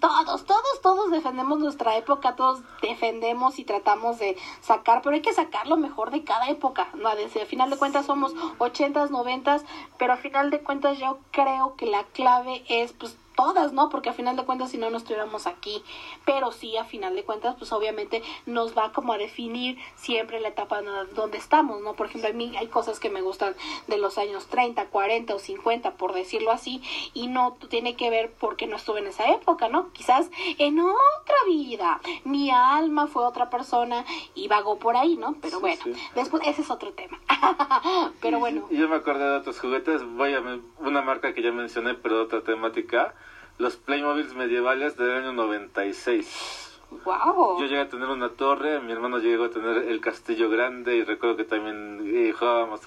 Todos, 0.00 0.46
todos, 0.46 0.80
todos 0.80 1.10
defendemos 1.10 1.58
nuestra 1.58 1.96
época, 1.96 2.36
todos 2.36 2.62
defendemos 2.80 3.58
y 3.58 3.64
tratamos 3.64 4.18
de 4.18 4.36
sacar, 4.62 5.02
pero 5.02 5.14
hay 5.14 5.20
que 5.20 5.34
sacar 5.34 5.66
lo 5.66 5.76
mejor 5.76 6.10
de 6.10 6.24
cada 6.24 6.48
época. 6.48 6.88
No, 6.94 7.10
al 7.10 7.28
final 7.28 7.68
de 7.68 7.76
cuentas 7.76 8.06
somos 8.06 8.34
ochentas, 8.58 9.10
noventas, 9.10 9.64
pero 9.98 10.14
al 10.14 10.18
final 10.18 10.48
de 10.50 10.60
cuentas 10.62 10.98
yo 10.98 11.18
creo 11.32 11.76
que 11.76 11.86
la 11.86 12.04
clave 12.04 12.64
es 12.68 12.94
pues 12.94 13.18
todas, 13.42 13.72
¿no? 13.72 13.88
Porque 13.88 14.08
a 14.10 14.12
final 14.12 14.36
de 14.36 14.44
cuentas 14.44 14.70
si 14.70 14.78
no 14.78 14.88
no 14.90 14.96
estuviéramos 14.98 15.46
aquí, 15.48 15.82
pero 16.24 16.52
sí 16.52 16.76
a 16.76 16.84
final 16.84 17.16
de 17.16 17.24
cuentas 17.24 17.56
pues 17.58 17.72
obviamente 17.72 18.22
nos 18.46 18.76
va 18.78 18.92
como 18.92 19.12
a 19.14 19.18
definir 19.18 19.78
siempre 19.96 20.38
la 20.40 20.48
etapa 20.48 20.80
donde 21.14 21.38
estamos, 21.38 21.80
¿no? 21.80 21.94
Por 21.94 22.06
ejemplo, 22.06 22.30
a 22.30 22.32
mí 22.32 22.54
hay 22.56 22.68
cosas 22.68 23.00
que 23.00 23.10
me 23.10 23.20
gustan 23.20 23.54
de 23.88 23.98
los 23.98 24.16
años 24.18 24.46
30, 24.46 24.86
40 24.86 25.34
o 25.34 25.38
50, 25.40 25.94
por 25.96 26.12
decirlo 26.12 26.52
así, 26.52 26.80
y 27.14 27.26
no 27.26 27.56
tiene 27.68 27.96
que 27.96 28.10
ver 28.10 28.32
porque 28.38 28.66
no 28.68 28.76
estuve 28.76 29.00
en 29.00 29.08
esa 29.08 29.28
época, 29.30 29.68
¿no? 29.68 29.92
Quizás 29.92 30.30
en 30.58 30.78
otra 30.78 31.36
vida 31.48 32.00
mi 32.24 32.50
alma 32.50 33.06
fue 33.08 33.24
otra 33.24 33.50
persona 33.50 34.04
y 34.34 34.46
vagó 34.48 34.78
por 34.78 34.96
ahí, 34.96 35.16
¿no? 35.16 35.34
Pero 35.42 35.56
Sí, 35.56 35.60
bueno, 35.62 35.82
sí. 35.82 35.92
después 36.14 36.42
ese 36.46 36.62
es 36.62 36.70
otro 36.70 36.92
tema. 36.92 37.18
pero 38.20 38.38
bueno, 38.38 38.68
yo 38.70 38.88
me 38.88 38.96
acordé 38.96 39.24
de 39.28 39.36
otros 39.38 39.58
juguetes, 39.60 40.02
voy 40.16 40.32
a 40.34 40.40
men- 40.40 40.62
una 40.78 41.02
marca 41.02 41.34
que 41.34 41.42
ya 41.42 41.50
mencioné, 41.52 41.94
pero 41.94 42.16
de 42.18 42.22
otra 42.22 42.42
temática, 42.42 43.14
los 43.62 43.76
Playmobiles 43.76 44.34
medievales 44.34 44.96
del 44.96 45.12
año 45.12 45.32
96. 45.32 46.80
wow. 47.04 47.60
Yo 47.60 47.66
llegué 47.66 47.78
a 47.78 47.88
tener 47.88 48.08
una 48.08 48.30
torre, 48.30 48.80
mi 48.80 48.90
hermano 48.90 49.18
llegó 49.18 49.44
a 49.44 49.50
tener 49.50 49.88
el 49.88 50.00
castillo 50.00 50.50
grande 50.50 50.96
y 50.96 51.04
recuerdo 51.04 51.36
que 51.36 51.44
también 51.44 52.00
eh, 52.12 52.32
jugábamos 52.32 52.80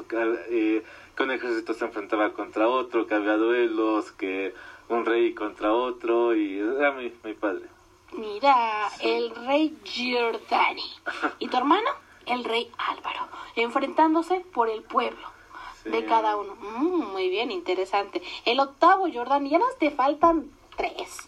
eh, 0.49 0.83
que 1.15 1.23
un 1.23 1.31
ejército 1.31 1.73
se 1.73 1.85
enfrentaba 1.85 2.33
contra 2.33 2.67
otro, 2.67 3.07
que 3.07 3.15
había 3.15 3.38
duelos, 3.38 4.11
que 4.11 4.53
un 4.89 5.05
rey 5.05 5.33
contra 5.33 5.71
otro 5.71 6.35
y 6.35 6.59
era 6.59 6.91
muy, 6.91 7.13
muy 7.23 7.33
padre. 7.35 7.67
Mira, 8.11 8.89
el 8.99 9.33
rey 9.47 9.77
Giordani. 9.85 10.83
¿Y 11.39 11.47
tu 11.47 11.55
hermano? 11.55 11.89
El 12.25 12.43
rey 12.43 12.69
Álvaro. 12.77 13.29
Enfrentándose 13.55 14.41
por 14.53 14.69
el 14.69 14.83
pueblo 14.83 15.25
de 15.85 15.99
Sí. 16.01 16.05
cada 16.05 16.35
uno. 16.35 16.55
Mm, 16.55 17.11
muy 17.13 17.29
bien, 17.29 17.49
interesante. 17.51 18.21
El 18.43 18.59
octavo, 18.59 19.05
Giordani. 19.07 19.49
Ya 19.49 19.59
nos 19.59 19.77
te 19.77 19.91
faltan 19.91 20.49
tres. 20.75 21.27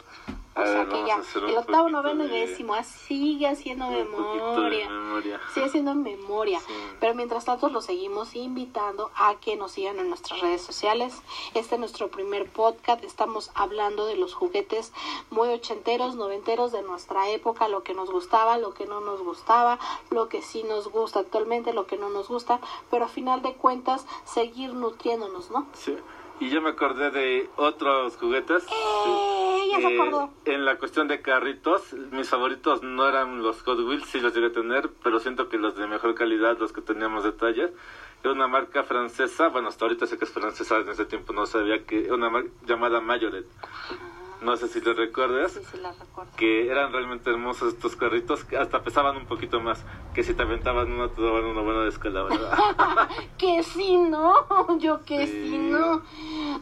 O 0.57 0.61
A 0.61 0.65
sea 0.65 0.85
que 0.87 1.05
ya, 1.05 1.21
el 1.47 1.55
octavo, 1.55 1.87
noveno 1.87 2.25
y 2.25 2.29
décimo, 2.29 2.73
ah, 2.73 2.83
sigue 2.83 3.47
haciendo 3.47 3.91
memoria. 3.91 4.89
memoria. 4.89 5.39
Sigue 5.53 5.67
haciendo 5.67 5.93
memoria. 5.93 6.59
Sí. 6.61 6.73
Pero 6.99 7.13
mientras 7.13 7.45
tanto 7.45 7.69
los 7.69 7.85
seguimos 7.85 8.35
invitando 8.35 9.11
a 9.15 9.35
que 9.35 9.55
nos 9.55 9.73
sigan 9.73 9.99
en 9.99 10.09
nuestras 10.09 10.41
redes 10.41 10.63
sociales. 10.63 11.21
Este 11.53 11.75
es 11.75 11.79
nuestro 11.79 12.07
primer 12.07 12.49
podcast. 12.49 13.03
Estamos 13.03 13.51
hablando 13.53 14.07
de 14.07 14.15
los 14.15 14.33
juguetes 14.33 14.93
muy 15.29 15.49
ochenteros, 15.49 16.15
noventeros 16.15 16.71
de 16.71 16.81
nuestra 16.81 17.29
época, 17.29 17.67
lo 17.67 17.83
que 17.83 17.93
nos 17.93 18.09
gustaba, 18.09 18.57
lo 18.57 18.73
que 18.73 18.87
no 18.87 18.99
nos 18.99 19.21
gustaba, 19.21 19.77
lo 20.09 20.27
que 20.27 20.41
sí 20.41 20.63
nos 20.63 20.87
gusta 20.87 21.19
actualmente, 21.19 21.71
lo 21.71 21.85
que 21.85 21.97
no 21.97 22.09
nos 22.09 22.29
gusta. 22.29 22.59
Pero 22.89 23.05
a 23.05 23.09
final 23.09 23.43
de 23.43 23.53
cuentas, 23.53 24.07
seguir 24.25 24.73
nutriéndonos, 24.73 25.51
¿no? 25.51 25.67
Sí. 25.73 25.95
Y 26.39 26.49
yo 26.49 26.61
me 26.61 26.69
acordé 26.69 27.09
de 27.11 27.49
otros 27.55 28.15
juguetes. 28.17 28.63
¡Eh! 28.65 29.67
Ya 29.71 29.81
se 29.81 29.87
Eh, 29.87 29.99
acordó. 29.99 30.29
en 30.45 30.65
la 30.65 30.77
cuestión 30.77 31.07
de 31.07 31.21
carritos, 31.21 31.93
mis 32.11 32.29
favoritos 32.29 32.83
no 32.83 33.07
eran 33.07 33.41
los 33.43 33.61
Hot 33.63 33.79
Wheels, 33.79 34.05
sí 34.07 34.19
los 34.19 34.33
llegué 34.33 34.47
a 34.47 34.51
tener, 34.51 34.89
pero 35.03 35.19
siento 35.19 35.49
que 35.49 35.57
los 35.57 35.75
de 35.75 35.87
mejor 35.87 36.15
calidad, 36.15 36.57
los 36.57 36.71
que 36.71 36.81
teníamos 36.81 37.23
detalles, 37.23 37.71
era 38.23 38.33
una 38.33 38.47
marca 38.47 38.83
francesa, 38.83 39.49
bueno, 39.49 39.67
hasta 39.67 39.85
ahorita 39.85 40.07
sé 40.07 40.17
que 40.17 40.25
es 40.25 40.31
francesa, 40.31 40.77
en 40.77 40.89
ese 40.89 41.05
tiempo 41.05 41.33
no 41.33 41.45
sabía 41.45 41.83
que, 41.85 42.11
una 42.11 42.29
marca 42.29 42.49
llamada 42.65 43.01
Mayoret. 43.01 43.45
No 44.41 44.55
sé 44.55 44.67
si 44.67 44.79
lo 44.81 44.93
recuerdas. 44.93 45.53
Sí, 45.53 45.59
sí, 45.71 45.77
la 45.81 45.91
recuerdo. 45.93 46.31
que 46.37 46.69
eran 46.69 46.91
realmente 46.93 47.29
hermosos 47.31 47.73
estos 47.73 47.95
carritos, 47.95 48.43
que 48.43 48.55
hasta 48.57 48.83
pesaban 48.83 49.17
un 49.17 49.25
poquito 49.25 49.59
más, 49.59 49.83
que 50.13 50.23
si 50.23 50.33
te 50.35 50.43
aventaban 50.43 50.91
uno 50.91 51.09
te 51.09 51.21
daban 51.23 51.43
una 51.45 51.61
buena 51.61 51.81
descalabra. 51.81 52.37
que 53.39 53.63
sí, 53.63 53.97
no, 53.97 54.77
yo 54.79 55.03
que 55.05 55.25
sí. 55.25 55.49
Sí. 55.49 55.57
no. 55.57 56.03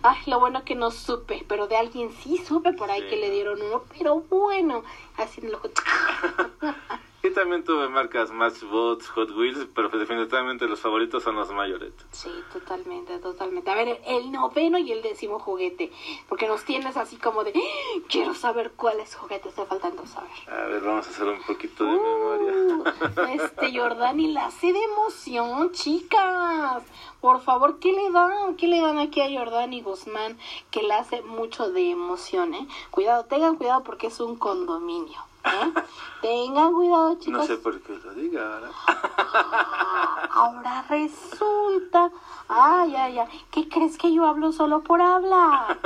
Ay, 0.03 0.17
lo 0.27 0.39
bueno 0.39 0.63
que 0.63 0.75
no 0.75 0.89
supe, 0.91 1.43
pero 1.47 1.67
de 1.67 1.75
alguien 1.77 2.11
sí 2.11 2.37
supe 2.37 2.71
por 2.73 2.89
ahí 2.89 3.01
Sí. 3.01 3.07
que 3.09 3.17
le 3.17 3.29
dieron 3.31 3.61
uno, 3.61 3.83
pero 3.97 4.21
bueno, 4.29 4.83
así 5.17 5.41
en 5.41 5.47
el 5.47 5.55
ojo. 5.55 5.69
Y 7.25 7.31
también 7.31 7.63
tuve 7.63 7.89
marcas 7.89 8.29
Matchbots, 8.29 9.07
Hot 9.07 9.31
Wheels, 9.31 9.67
pero 9.73 9.89
definitivamente 9.89 10.67
los 10.67 10.79
favoritos 10.79 11.23
son 11.23 11.35
los 11.35 11.51
Mayoret. 11.51 11.91
Sí, 12.11 12.29
totalmente, 12.53 13.17
totalmente. 13.17 13.71
A 13.71 13.73
ver, 13.73 13.99
el 14.05 14.31
noveno 14.31 14.77
y 14.77 14.91
el 14.91 15.01
décimo 15.01 15.39
juguete, 15.39 15.91
porque 16.29 16.47
nos 16.47 16.63
tienes 16.65 16.97
así 16.97 17.15
como 17.15 17.43
de, 17.43 17.51
¡Ah! 17.55 17.99
quiero 18.09 18.35
saber 18.35 18.73
cuáles 18.73 19.15
juguetes 19.15 19.55
te 19.55 19.65
faltan 19.65 19.93
saber. 20.07 20.29
A 20.47 20.67
ver, 20.67 20.83
vamos 20.83 21.07
a 21.07 21.09
hacer 21.09 21.27
un 21.27 21.41
poquito 21.41 21.83
de 21.83 21.93
memoria. 21.93 22.53
Uh, 22.53 23.21
este 23.41 23.75
Jordani 23.75 24.31
la 24.31 24.45
hace 24.45 24.71
de 24.71 24.83
emoción, 24.83 25.71
chicas. 25.71 26.83
Por 27.21 27.41
favor, 27.41 27.79
¿qué 27.79 27.91
le 27.91 28.11
dan? 28.11 28.55
¿Qué 28.55 28.67
le 28.67 28.81
dan 28.81 28.99
aquí 28.99 29.21
a 29.21 29.39
Jordani 29.39 29.81
Guzmán 29.81 30.37
que 30.69 30.83
le 30.83 30.93
hace 30.93 31.23
mucho 31.23 31.71
de 31.71 31.89
emoción, 31.89 32.53
eh? 32.53 32.67
Cuidado, 32.91 33.25
tengan 33.25 33.55
cuidado 33.55 33.83
porque 33.83 34.07
es 34.07 34.19
un 34.19 34.35
condominio. 34.35 35.19
¿Eh? 35.45 35.73
Tengan 36.21 36.73
cuidado, 36.73 37.15
chicos. 37.19 37.41
No 37.41 37.45
sé 37.45 37.57
por 37.57 37.79
qué 37.81 37.97
lo 38.03 38.13
diga 38.13 38.55
ahora. 38.55 38.69
Ah, 38.87 40.29
ahora 40.31 40.85
resulta. 40.89 42.11
Ay, 42.47 42.95
ay, 42.95 43.19
ay. 43.19 43.45
¿Qué 43.51 43.67
crees 43.69 43.97
que 43.97 44.13
yo 44.13 44.25
hablo 44.25 44.51
solo 44.51 44.81
por 44.81 45.01
hablar? 45.01 45.77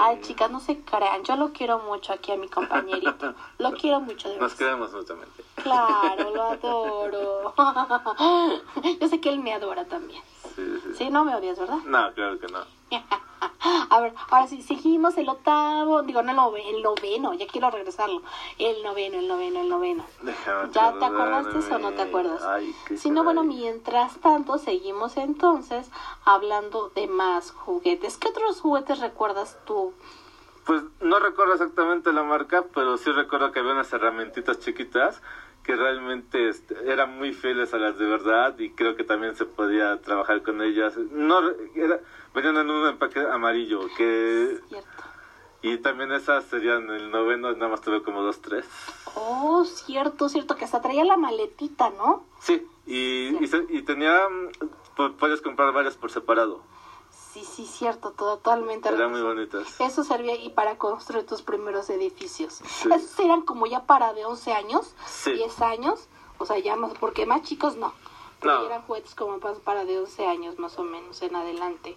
Ay, 0.00 0.20
chicas, 0.22 0.50
no 0.50 0.60
se 0.60 0.80
crean. 0.80 1.24
Yo 1.24 1.36
lo 1.36 1.52
quiero 1.52 1.80
mucho 1.80 2.12
aquí 2.12 2.32
a 2.32 2.36
mi 2.36 2.48
compañerito. 2.48 3.34
Lo 3.58 3.72
quiero 3.72 4.00
mucho, 4.00 4.28
de 4.28 4.38
Nos 4.38 4.54
queremos 4.54 4.92
mutuamente. 4.92 5.44
Claro, 5.56 6.30
lo 6.34 6.42
adoro. 6.44 7.54
Yo 9.00 9.08
sé 9.08 9.20
que 9.20 9.30
él 9.30 9.40
me 9.40 9.52
adora 9.52 9.84
también. 9.86 10.22
Sí, 10.58 10.80
sí. 10.82 10.94
Sí, 10.94 11.10
no 11.10 11.24
me 11.24 11.34
odias, 11.36 11.56
¿verdad? 11.58 11.78
No, 11.86 12.12
claro 12.14 12.38
que 12.40 12.48
no. 12.48 12.58
A 13.90 14.00
ver, 14.00 14.12
ahora 14.30 14.46
sí, 14.48 14.62
seguimos 14.62 15.16
el 15.18 15.28
octavo, 15.28 16.02
digo, 16.02 16.22
no 16.22 16.32
el 16.32 16.36
nove- 16.36 16.74
el 16.74 16.82
noveno, 16.82 17.32
ya 17.34 17.46
quiero 17.46 17.70
regresarlo. 17.70 18.22
El 18.58 18.82
noveno, 18.82 19.18
el 19.18 19.28
noveno, 19.28 19.60
el 19.60 19.68
noveno. 19.68 20.04
Déjame 20.22 20.70
¿Ya 20.72 20.98
te 20.98 21.04
acordaste 21.04 21.74
o 21.74 21.78
no 21.78 21.92
te 21.92 22.02
acuerdas? 22.02 22.42
Ay, 22.44 22.74
Si 22.96 23.10
no, 23.10 23.22
bueno, 23.24 23.44
mientras 23.44 24.18
tanto, 24.20 24.58
seguimos 24.58 25.16
entonces 25.16 25.88
hablando 26.24 26.90
de 26.90 27.06
más 27.06 27.52
juguetes. 27.52 28.16
¿Qué 28.16 28.28
otros 28.28 28.60
juguetes 28.60 28.98
recuerdas 28.98 29.56
tú? 29.64 29.92
Pues 30.66 30.82
no 31.00 31.18
recuerdo 31.20 31.52
exactamente 31.54 32.12
la 32.12 32.24
marca, 32.24 32.64
pero 32.74 32.96
sí 32.96 33.10
recuerdo 33.12 33.52
que 33.52 33.60
había 33.60 33.72
unas 33.72 33.92
herramientitas 33.92 34.58
chiquitas 34.58 35.22
que 35.68 35.76
realmente 35.76 36.48
este, 36.48 36.74
eran 36.90 37.18
muy 37.18 37.34
fieles 37.34 37.74
a 37.74 37.76
las 37.76 37.98
de 37.98 38.06
verdad 38.06 38.58
y 38.58 38.70
creo 38.70 38.96
que 38.96 39.04
también 39.04 39.36
se 39.36 39.44
podía 39.44 40.00
trabajar 40.00 40.42
con 40.42 40.62
ellas. 40.62 40.96
No, 40.96 41.40
era, 41.74 42.00
venían 42.34 42.56
en 42.56 42.70
un 42.70 42.88
empaque 42.88 43.20
amarillo 43.20 43.80
que 43.94 44.58
Cierto. 44.70 44.88
y 45.60 45.76
también 45.76 46.10
esas 46.12 46.44
serían 46.46 46.88
el 46.88 47.10
noveno, 47.10 47.52
nada 47.52 47.68
más 47.68 47.82
tuve 47.82 48.02
como 48.02 48.22
dos, 48.22 48.40
tres. 48.40 48.64
Oh, 49.14 49.62
cierto, 49.66 50.30
cierto, 50.30 50.56
que 50.56 50.64
hasta 50.64 50.80
traía 50.80 51.04
la 51.04 51.18
maletita, 51.18 51.90
¿no? 51.90 52.24
Sí, 52.40 52.66
y, 52.86 53.36
y, 53.38 53.46
se- 53.46 53.66
y 53.68 53.82
tenía, 53.82 54.26
mm, 54.26 54.48
pu- 54.96 55.16
puedes 55.18 55.42
comprar 55.42 55.70
varias 55.74 55.96
por 55.98 56.10
separado. 56.10 56.62
Sí, 57.32 57.44
sí, 57.44 57.66
cierto, 57.66 58.12
totalmente. 58.12 58.88
Eran 58.88 59.10
muy 59.12 59.20
bonitas. 59.22 59.80
Eso 59.80 60.02
servía 60.02 60.34
y 60.34 60.48
para 60.50 60.78
construir 60.78 61.26
tus 61.26 61.42
primeros 61.42 61.88
edificios. 61.90 62.54
Sí. 62.64 62.88
Esos 62.92 63.18
eran 63.20 63.42
como 63.42 63.66
ya 63.66 63.84
para 63.84 64.12
de 64.14 64.24
11 64.24 64.52
años, 64.52 64.94
Sí. 65.06 65.32
10 65.32 65.60
años, 65.60 66.08
o 66.38 66.46
sea, 66.46 66.58
ya 66.58 66.74
más, 66.76 66.92
porque 66.98 67.26
más 67.26 67.42
chicos 67.42 67.76
no. 67.76 67.92
No. 68.40 68.66
eran 68.66 68.82
juguetes 68.82 69.16
como 69.16 69.40
pa- 69.40 69.54
para 69.64 69.84
de 69.84 69.98
11 69.98 70.24
años 70.24 70.60
más 70.60 70.78
o 70.78 70.84
menos 70.84 71.20
en 71.22 71.34
adelante. 71.34 71.96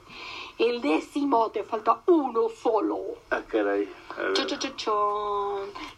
El 0.58 0.82
décimo, 0.82 1.52
te 1.52 1.63
falta 1.63 2.02
uno 2.08 2.50
solo. 2.50 2.98
Ah, 3.30 3.41
caray. 3.48 3.88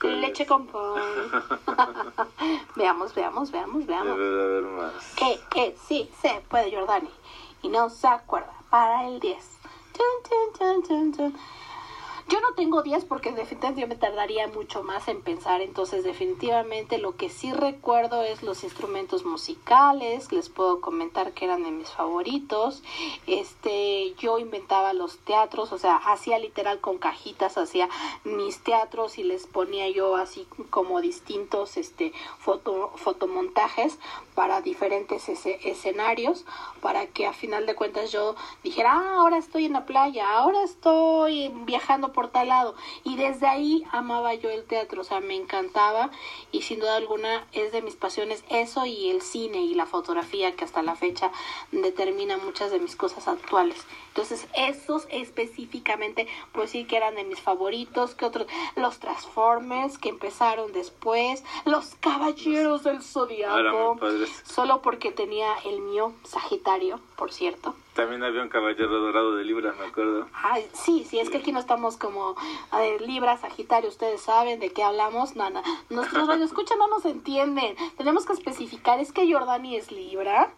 ¿Cuál 0.02 0.20
Leche 0.22 0.44
es? 0.44 0.50
con 0.50 0.68
pan. 0.68 0.82
veamos, 2.76 3.14
veamos, 3.16 3.52
veamos, 3.52 3.86
veamos. 3.86 4.18
Debe 4.18 4.36
de 4.36 4.44
haber 4.44 4.64
más. 4.64 4.94
Que, 5.16 5.40
que 5.50 5.78
sí 5.88 6.10
se 6.22 6.44
puede, 6.50 6.76
Jordani. 6.76 7.10
Y 7.64 7.70
no 7.70 7.90
se 7.90 8.08
acuerda. 8.08 8.54
Para 8.70 9.08
el 9.08 9.20
10. 9.20 9.38
Chun, 9.94 10.06
chun, 10.24 10.84
chun, 10.84 10.84
chun, 10.84 11.14
chun. 11.14 11.40
Yo 12.30 12.40
no 12.40 12.54
tengo 12.56 12.82
10 12.82 13.06
porque 13.06 13.32
definitivamente 13.32 13.82
yo 13.82 13.88
me 13.88 13.96
tardaría 13.96 14.48
mucho 14.48 14.82
más 14.82 15.08
en 15.08 15.22
pensar, 15.22 15.62
entonces 15.62 16.04
definitivamente 16.04 16.98
lo 16.98 17.16
que 17.16 17.30
sí 17.30 17.52
recuerdo 17.52 18.24
es 18.24 18.44
los 18.44 18.64
instrumentos 18.64 19.26
musicales, 19.26 20.32
les 20.32 20.50
puedo 20.50 20.80
comentar 20.80 21.34
que 21.34 21.46
eran 21.46 21.64
de 21.64 21.72
mis 21.72 21.90
favoritos. 21.90 22.82
Este, 23.28 24.14
yo 24.18 24.40
inventaba 24.40 24.94
los 24.94 25.20
teatros, 25.20 25.72
o 25.74 25.78
sea, 25.78 25.98
hacía 25.98 26.40
literal 26.40 26.80
con 26.80 26.98
cajitas, 26.98 27.58
hacía 27.58 27.90
mis 28.24 28.64
teatros 28.64 29.18
y 29.18 29.24
les 29.24 29.46
ponía 29.46 29.90
yo 29.90 30.16
así 30.16 30.48
como 30.70 31.02
distintos 31.02 31.78
este 31.78 32.14
foto 32.40 32.92
fotomontajes 32.96 34.00
para 34.34 34.62
diferentes 34.62 35.28
escenarios 35.30 36.46
para 36.82 37.08
que 37.08 37.28
a 37.28 37.34
final 37.34 37.66
de 37.66 37.76
cuentas 37.76 38.12
yo 38.12 38.36
dijera, 38.64 38.94
ah, 38.94 39.16
ahora 39.20 39.38
estoy 39.38 39.66
en 39.66 39.74
la 39.74 39.86
playa, 39.86 40.30
ahora 40.38 40.64
estoy 40.64 41.50
viajando 41.66 42.13
por 42.14 42.30
tal 42.30 42.48
lado. 42.48 42.76
Y 43.04 43.18
desde 43.18 43.48
ahí 43.48 43.84
amaba 43.92 44.34
yo 44.34 44.50
el 44.50 44.64
teatro, 44.64 45.02
o 45.02 45.04
sea, 45.04 45.20
me 45.20 45.36
encantaba 45.36 46.10
y 46.52 46.62
sin 46.62 46.80
duda 46.80 46.96
alguna 46.96 47.46
es 47.52 47.72
de 47.72 47.82
mis 47.82 47.96
pasiones 47.96 48.44
eso 48.50 48.86
y 48.86 49.10
el 49.10 49.22
cine 49.22 49.62
y 49.62 49.74
la 49.74 49.86
fotografía 49.86 50.56
que 50.56 50.64
hasta 50.64 50.82
la 50.82 50.96
fecha 50.96 51.32
determina 51.72 52.38
muchas 52.38 52.72
de 52.72 52.80
mis 52.80 52.96
cosas 52.96 53.28
actuales. 53.28 53.86
Entonces, 54.10 54.48
esos 54.56 55.08
específicamente, 55.10 56.28
pues 56.52 56.70
sí 56.70 56.86
que 56.86 56.98
eran 56.98 57.16
de 57.16 57.24
mis 57.24 57.40
favoritos, 57.40 58.14
que 58.14 58.26
otros, 58.26 58.48
los 58.76 59.00
Transformers 59.00 59.98
que 59.98 60.10
empezaron 60.10 60.72
después, 60.72 61.44
los 61.66 61.96
Caballeros 61.96 62.84
del 62.84 62.94
Eran 62.94 63.02
Zodiaco, 63.02 64.00
solo 64.44 64.82
porque 64.82 65.12
tenía 65.12 65.54
el 65.66 65.82
mío, 65.82 66.14
Sagitario, 66.24 67.00
por 67.24 67.32
cierto. 67.32 67.74
También 67.94 68.22
había 68.22 68.42
un 68.42 68.50
caballero 68.50 69.00
dorado 69.00 69.38
de 69.38 69.46
Libra, 69.46 69.74
me 69.80 69.86
acuerdo. 69.86 70.28
Ay, 70.34 70.68
sí, 70.74 71.08
sí, 71.10 71.20
es 71.20 71.30
que 71.30 71.38
aquí 71.38 71.54
no 71.54 71.60
estamos 71.62 71.96
como 71.96 72.36
a 72.70 72.80
ver, 72.80 73.00
Libra, 73.00 73.38
Sagitario, 73.38 73.90
ustedes 73.90 74.20
saben 74.20 74.60
de 74.60 74.74
qué 74.74 74.84
hablamos. 74.84 75.38
No, 75.38 75.50
no, 75.50 75.64
nuestros 75.90 76.28
radioescuchas 76.28 76.78
no 76.78 76.90
nos 76.90 77.06
entienden. 77.06 77.78
Tenemos 77.96 78.26
que 78.26 78.34
especificar, 78.34 79.00
es 79.00 79.14
que 79.14 79.32
Jordani 79.32 79.78
es 79.78 79.90
Libra 79.90 80.52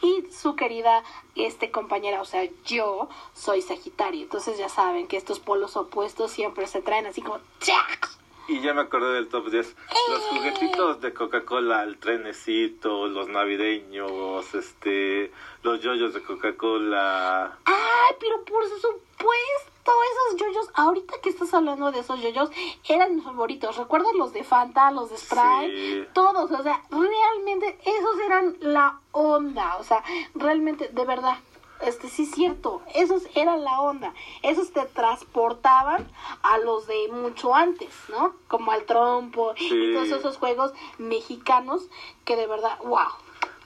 y 0.00 0.30
su 0.30 0.54
querida 0.54 1.02
este 1.34 1.72
compañera, 1.72 2.22
o 2.22 2.24
sea, 2.24 2.48
yo 2.64 3.08
soy 3.34 3.62
Sagitario. 3.62 4.22
Entonces 4.22 4.56
ya 4.56 4.68
saben 4.68 5.08
que 5.08 5.16
estos 5.16 5.40
polos 5.40 5.76
opuestos 5.76 6.30
siempre 6.30 6.68
se 6.68 6.82
traen 6.82 7.06
así 7.06 7.20
como 7.20 7.40
¡chac! 7.58 8.15
Y 8.48 8.60
ya 8.60 8.74
me 8.74 8.82
acordé 8.82 9.14
del 9.14 9.28
top 9.28 9.50
10. 9.50 9.76
Los 10.08 10.20
¡Eh! 10.20 10.26
juguetitos 10.30 11.00
de 11.00 11.12
Coca-Cola, 11.12 11.82
el 11.82 11.98
trenecito, 11.98 13.08
los 13.08 13.28
navideños, 13.28 14.54
este, 14.54 15.32
los 15.62 15.80
yoyos 15.80 16.14
de 16.14 16.22
Coca-Cola. 16.22 17.58
Ay, 17.64 18.14
pero 18.20 18.44
por 18.44 18.64
supuesto, 18.68 19.92
esos 20.12 20.40
yoyos, 20.40 20.70
ahorita 20.74 21.14
que 21.22 21.30
estás 21.30 21.52
hablando 21.54 21.90
de 21.90 22.00
esos 22.00 22.20
yoyos, 22.20 22.50
eran 22.88 23.16
mis 23.16 23.24
favoritos. 23.24 23.76
¿Recuerdas 23.76 24.14
los 24.14 24.32
de 24.32 24.44
Fanta, 24.44 24.90
los 24.92 25.10
de 25.10 25.18
Sprite? 25.18 26.04
Sí. 26.04 26.08
Todos, 26.12 26.50
o 26.50 26.62
sea, 26.62 26.82
realmente 26.90 27.78
esos 27.84 28.18
eran 28.24 28.56
la 28.60 29.00
onda, 29.10 29.76
o 29.78 29.84
sea, 29.84 30.04
realmente, 30.34 30.88
de 30.92 31.04
verdad. 31.04 31.36
Este 31.82 32.08
sí 32.08 32.22
es 32.22 32.30
cierto, 32.30 32.80
esos 32.94 33.22
eran 33.34 33.62
la 33.62 33.80
onda, 33.80 34.14
esos 34.42 34.72
te 34.72 34.84
transportaban 34.86 36.06
a 36.42 36.58
los 36.58 36.86
de 36.86 37.08
mucho 37.12 37.54
antes, 37.54 37.90
¿no? 38.08 38.34
Como 38.48 38.72
al 38.72 38.84
trompo 38.84 39.52
y 39.58 39.68
Sí. 39.68 39.92
todos 39.94 40.08
esos 40.18 40.36
juegos 40.38 40.72
mexicanos 40.98 41.88
que 42.24 42.34
de 42.36 42.46
verdad, 42.46 42.78
wow. 42.84 43.08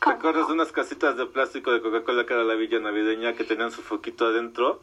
¿Te 0.02 0.10
acuerdas 0.10 0.48
de 0.48 0.54
unas 0.54 0.72
casitas 0.72 1.16
de 1.16 1.26
plástico 1.26 1.70
de 1.72 1.80
Coca-Cola 1.82 2.24
que 2.26 2.32
era 2.34 2.42
la 2.42 2.54
villa 2.54 2.78
navideña 2.80 3.34
que 3.34 3.44
tenían 3.44 3.70
su 3.70 3.82
foquito 3.82 4.26
adentro? 4.26 4.80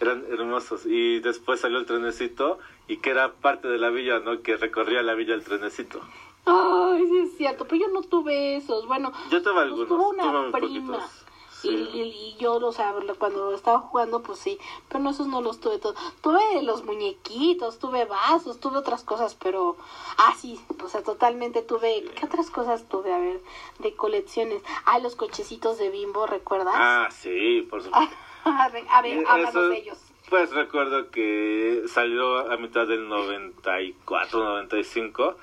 Eran 0.00 0.24
hermosos. 0.30 0.86
Y 0.86 1.18
después 1.20 1.60
salió 1.60 1.78
el 1.78 1.86
trenecito 1.86 2.58
y 2.86 2.98
que 2.98 3.10
era 3.10 3.32
parte 3.34 3.66
de 3.68 3.78
la 3.78 3.90
villa, 3.90 4.20
¿no? 4.20 4.42
Que 4.42 4.56
recorría 4.56 5.02
la 5.02 5.14
villa 5.14 5.34
el 5.34 5.42
trenecito. 5.44 6.00
Ay, 6.46 7.04
sí 7.08 7.18
es 7.18 7.36
cierto, 7.36 7.66
pero 7.66 7.82
yo 7.82 7.88
no 7.92 8.02
tuve 8.02 8.56
esos. 8.56 8.86
Bueno, 8.86 9.12
Yo 9.30 9.42
tuve 9.42 9.52
pues 9.54 9.64
algunos, 9.64 9.88
tuve 9.88 10.06
una 10.08 10.22
tuve 10.22 10.52
prima. 10.52 10.92
poquitos. 10.92 11.26
Y, 11.62 11.68
Sí. 11.68 11.90
y, 11.92 12.00
y 12.00 12.36
yo, 12.38 12.54
o 12.54 12.72
sea, 12.72 12.94
cuando 13.18 13.52
estaba 13.54 13.78
jugando, 13.80 14.22
pues 14.22 14.38
sí, 14.38 14.58
pero 14.88 15.00
no, 15.04 15.10
esos 15.10 15.26
no 15.26 15.40
los 15.42 15.60
tuve 15.60 15.78
todos. 15.78 15.96
Tuve 16.22 16.62
los 16.62 16.84
muñequitos, 16.84 17.78
tuve 17.78 18.04
vasos, 18.06 18.60
tuve 18.60 18.78
otras 18.78 19.02
cosas, 19.04 19.34
pero, 19.34 19.76
ah, 20.18 20.34
sí, 20.38 20.58
o 20.82 20.88
sea, 20.88 21.02
totalmente 21.02 21.62
tuve, 21.62 22.04
¿qué 22.14 22.26
otras 22.26 22.50
cosas 22.50 22.88
tuve? 22.88 23.12
A 23.12 23.18
ver, 23.18 23.40
de 23.80 23.94
colecciones. 23.94 24.62
Ah, 24.86 24.98
los 25.00 25.16
cochecitos 25.16 25.78
de 25.78 25.90
bimbo, 25.90 26.26
¿recuerdas? 26.26 26.74
Ah, 26.76 27.08
sí, 27.10 27.66
por 27.68 27.82
supuesto. 27.82 28.14
a 28.44 28.68
ver, 28.70 28.84
Eh, 29.18 29.24
háblanos 29.28 29.50
eso- 29.50 29.68
de 29.68 29.78
ellos. 29.78 29.98
Pues 30.28 30.52
recuerdo 30.52 31.10
que 31.10 31.82
salió 31.88 32.50
a 32.52 32.56
mitad 32.56 32.86
del 32.86 33.08
94, 33.08 34.44
95, 34.44 35.34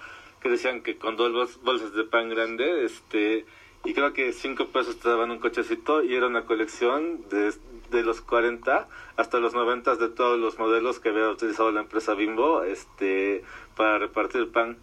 que 0.41 0.49
decían 0.49 0.81
que 0.81 0.97
con 0.97 1.17
dos 1.17 1.31
bol- 1.33 1.63
bolsas 1.63 1.93
de 1.93 2.03
pan 2.05 2.29
grande, 2.29 2.85
este, 2.85 3.45
y 3.87 3.93
creo 3.93 4.11
que 4.11 4.33
cinco 4.33 4.67
pesos 4.67 4.99
te 4.99 5.07
daban 5.07 5.31
un 5.31 5.39
cochecito 5.39 6.03
y 6.03 6.13
era 6.13 6.27
una 6.27 6.43
colección 6.43 7.21
de, 7.29 7.53
de 7.89 8.03
los 8.03 8.19
40 8.19 8.85
hasta 9.15 9.39
los 9.39 9.53
90 9.53 9.95
de 9.95 10.09
todos 10.09 10.37
los 10.37 10.59
modelos 10.59 10.99
que 10.99 11.07
había 11.07 11.29
utilizado 11.29 11.71
la 11.71 11.79
empresa 11.79 12.13
Bimbo 12.13 12.63
este 12.63 13.45
para 13.77 13.97
repartir 13.97 14.51
pan 14.51 14.77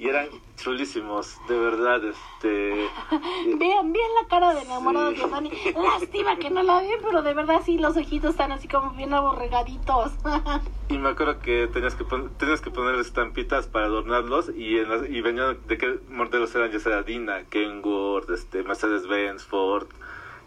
y 0.00 0.08
eran 0.08 0.28
chulísimos, 0.56 1.36
de 1.46 1.58
verdad, 1.58 2.02
este... 2.02 2.88
vean, 3.58 3.92
vean 3.92 4.14
la 4.22 4.28
cara 4.30 4.54
de 4.54 4.62
enamorado 4.62 5.10
de 5.10 5.28
Dani, 5.28 5.50
lástima 5.74 6.36
que 6.36 6.48
no 6.48 6.62
la 6.62 6.80
ven, 6.80 7.00
pero 7.02 7.20
de 7.20 7.34
verdad 7.34 7.60
sí, 7.62 7.76
los 7.76 7.98
ojitos 7.98 8.30
están 8.30 8.50
así 8.50 8.66
como 8.66 8.92
bien 8.92 9.12
aborregaditos. 9.12 10.12
y 10.88 10.96
me 10.96 11.10
acuerdo 11.10 11.40
que 11.40 11.68
tenías 11.70 11.94
que, 11.96 12.04
tenías 12.38 12.62
que 12.62 12.70
poner 12.70 12.94
estampitas 12.94 13.66
para 13.66 13.86
adornarlos 13.86 14.50
y, 14.56 14.78
en 14.78 15.14
y 15.14 15.20
venían 15.20 15.58
de 15.66 15.76
qué 15.76 15.98
modelos 16.08 16.54
eran, 16.54 16.70
ya 16.70 16.80
sea 16.80 17.02
Dina, 17.02 17.44
Kenworth, 17.50 18.30
este, 18.30 18.62
Mercedes-Benz, 18.62 19.44
Ford, 19.44 19.86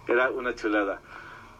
era 0.08 0.32
una 0.32 0.56
chulada. 0.56 1.00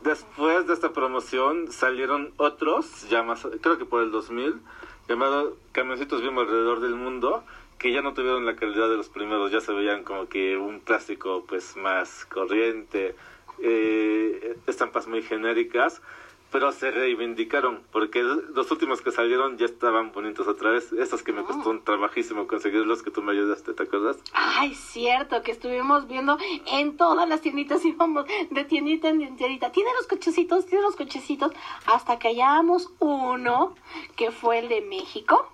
Después 0.02 0.66
de 0.66 0.74
esta 0.74 0.94
promoción 0.94 1.72
salieron 1.72 2.34
otros, 2.38 3.08
ya 3.08 3.22
más, 3.22 3.48
creo 3.62 3.78
que 3.78 3.86
por 3.86 4.02
el 4.02 4.10
2000, 4.10 4.62
llamados 5.08 5.54
Camioncitos 5.72 6.22
Bimbo 6.22 6.42
alrededor 6.42 6.80
del 6.80 6.96
mundo, 6.96 7.44
que 7.84 7.92
ya 7.92 8.02
no 8.02 8.14
tuvieron 8.14 8.46
la 8.46 8.56
calidad 8.56 8.88
de 8.88 8.96
los 8.96 9.10
primeros, 9.10 9.52
ya 9.52 9.60
se 9.60 9.74
veían 9.74 10.06
como 10.06 10.30
que 10.30 10.56
un 10.56 10.80
plástico 10.80 11.44
pues 11.46 11.76
más 11.76 12.24
corriente, 12.24 13.14
eh, 13.62 14.56
estampas 14.68 15.06
muy 15.06 15.22
genéricas, 15.22 16.02
pero 16.50 16.72
se 16.72 16.92
reivindicaron, 16.92 17.82
porque 17.92 18.24
los 18.24 18.72
últimos 18.72 19.02
que 19.02 19.12
salieron 19.12 19.58
ya 19.58 19.66
estaban 19.66 20.14
bonitos 20.14 20.48
otra 20.48 20.70
vez, 20.72 20.94
esos 20.94 21.24
que 21.24 21.34
me 21.34 21.44
costó 21.44 21.72
un 21.72 21.84
trabajísimo 21.84 22.48
conseguirlos, 22.48 23.04
que 23.04 23.12
tú 23.12 23.22
me 23.22 23.34
ayudaste, 23.34 23.74
¿te 23.74 23.84
acuerdas? 23.84 24.16
Ay, 24.32 24.74
cierto, 24.76 25.44
que 25.44 25.52
estuvimos 25.52 26.08
viendo 26.08 26.38
en 26.68 26.96
todas 26.96 27.28
las 27.28 27.42
tienditas, 27.42 27.84
íbamos 27.86 28.26
de 28.50 28.64
tiendita 28.64 29.10
en 29.10 29.36
tiendita, 29.36 29.74
tiene 29.74 29.90
los 29.98 30.08
cochecitos, 30.08 30.68
tiene 30.68 30.86
los 30.86 30.96
cochecitos, 30.96 31.52
hasta 31.86 32.18
que 32.18 32.30
hallamos 32.30 32.94
uno, 33.00 33.76
que 34.16 34.32
fue 34.32 34.60
el 34.60 34.70
de 34.70 34.80
México, 34.80 35.50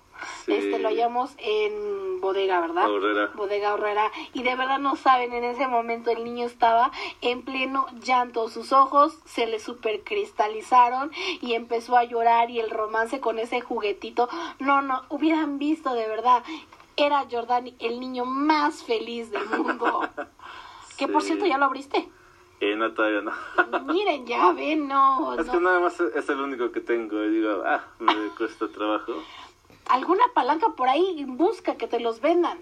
este 0.46 0.78
lo 0.78 0.88
hallamos 0.88 1.32
en 1.38 2.20
bodega, 2.20 2.60
¿verdad? 2.60 2.88
Bodega 3.34 3.74
Horrera. 3.74 4.10
Y 4.32 4.42
de 4.42 4.54
verdad 4.56 4.78
no 4.78 4.96
saben, 4.96 5.32
en 5.32 5.44
ese 5.44 5.66
momento 5.66 6.10
el 6.10 6.24
niño 6.24 6.46
estaba 6.46 6.90
en 7.20 7.42
pleno 7.42 7.86
llanto. 8.02 8.48
Sus 8.48 8.72
ojos 8.72 9.18
se 9.24 9.46
le 9.46 9.58
supercristalizaron 9.58 11.10
y 11.40 11.54
empezó 11.54 11.96
a 11.96 12.04
llorar 12.04 12.50
y 12.50 12.60
el 12.60 12.70
romance 12.70 13.20
con 13.20 13.38
ese 13.38 13.60
juguetito. 13.60 14.28
No, 14.58 14.82
no, 14.82 15.02
hubieran 15.08 15.58
visto 15.58 15.94
de 15.94 16.06
verdad. 16.08 16.42
Era 16.96 17.26
Jordani 17.30 17.74
el 17.78 18.00
niño 18.00 18.24
más 18.24 18.82
feliz 18.82 19.30
del 19.30 19.46
mundo. 19.46 20.08
Que 20.98 21.08
por 21.08 21.22
cierto 21.22 21.46
ya 21.46 21.56
lo 21.56 21.64
abriste. 21.64 22.10
Eh, 22.60 22.76
no, 22.76 22.92
todavía 22.92 23.22
no. 23.22 23.32
Miren, 23.86 24.26
ya 24.26 24.52
ven, 24.52 24.86
no. 24.86 25.34
Es 25.40 25.48
que 25.48 25.58
nada 25.58 25.80
más 25.80 25.98
es 25.98 26.28
el 26.28 26.38
único 26.38 26.70
que 26.72 26.82
tengo. 26.82 27.24
Y 27.24 27.30
digo, 27.30 27.62
ah, 27.64 27.82
me 27.98 28.28
cuesta 28.36 28.68
trabajo 28.68 29.14
alguna 29.90 30.24
palanca 30.34 30.70
por 30.76 30.88
ahí 30.88 31.24
busca 31.26 31.76
que 31.76 31.86
te 31.86 32.00
los 32.00 32.20
vendan. 32.20 32.58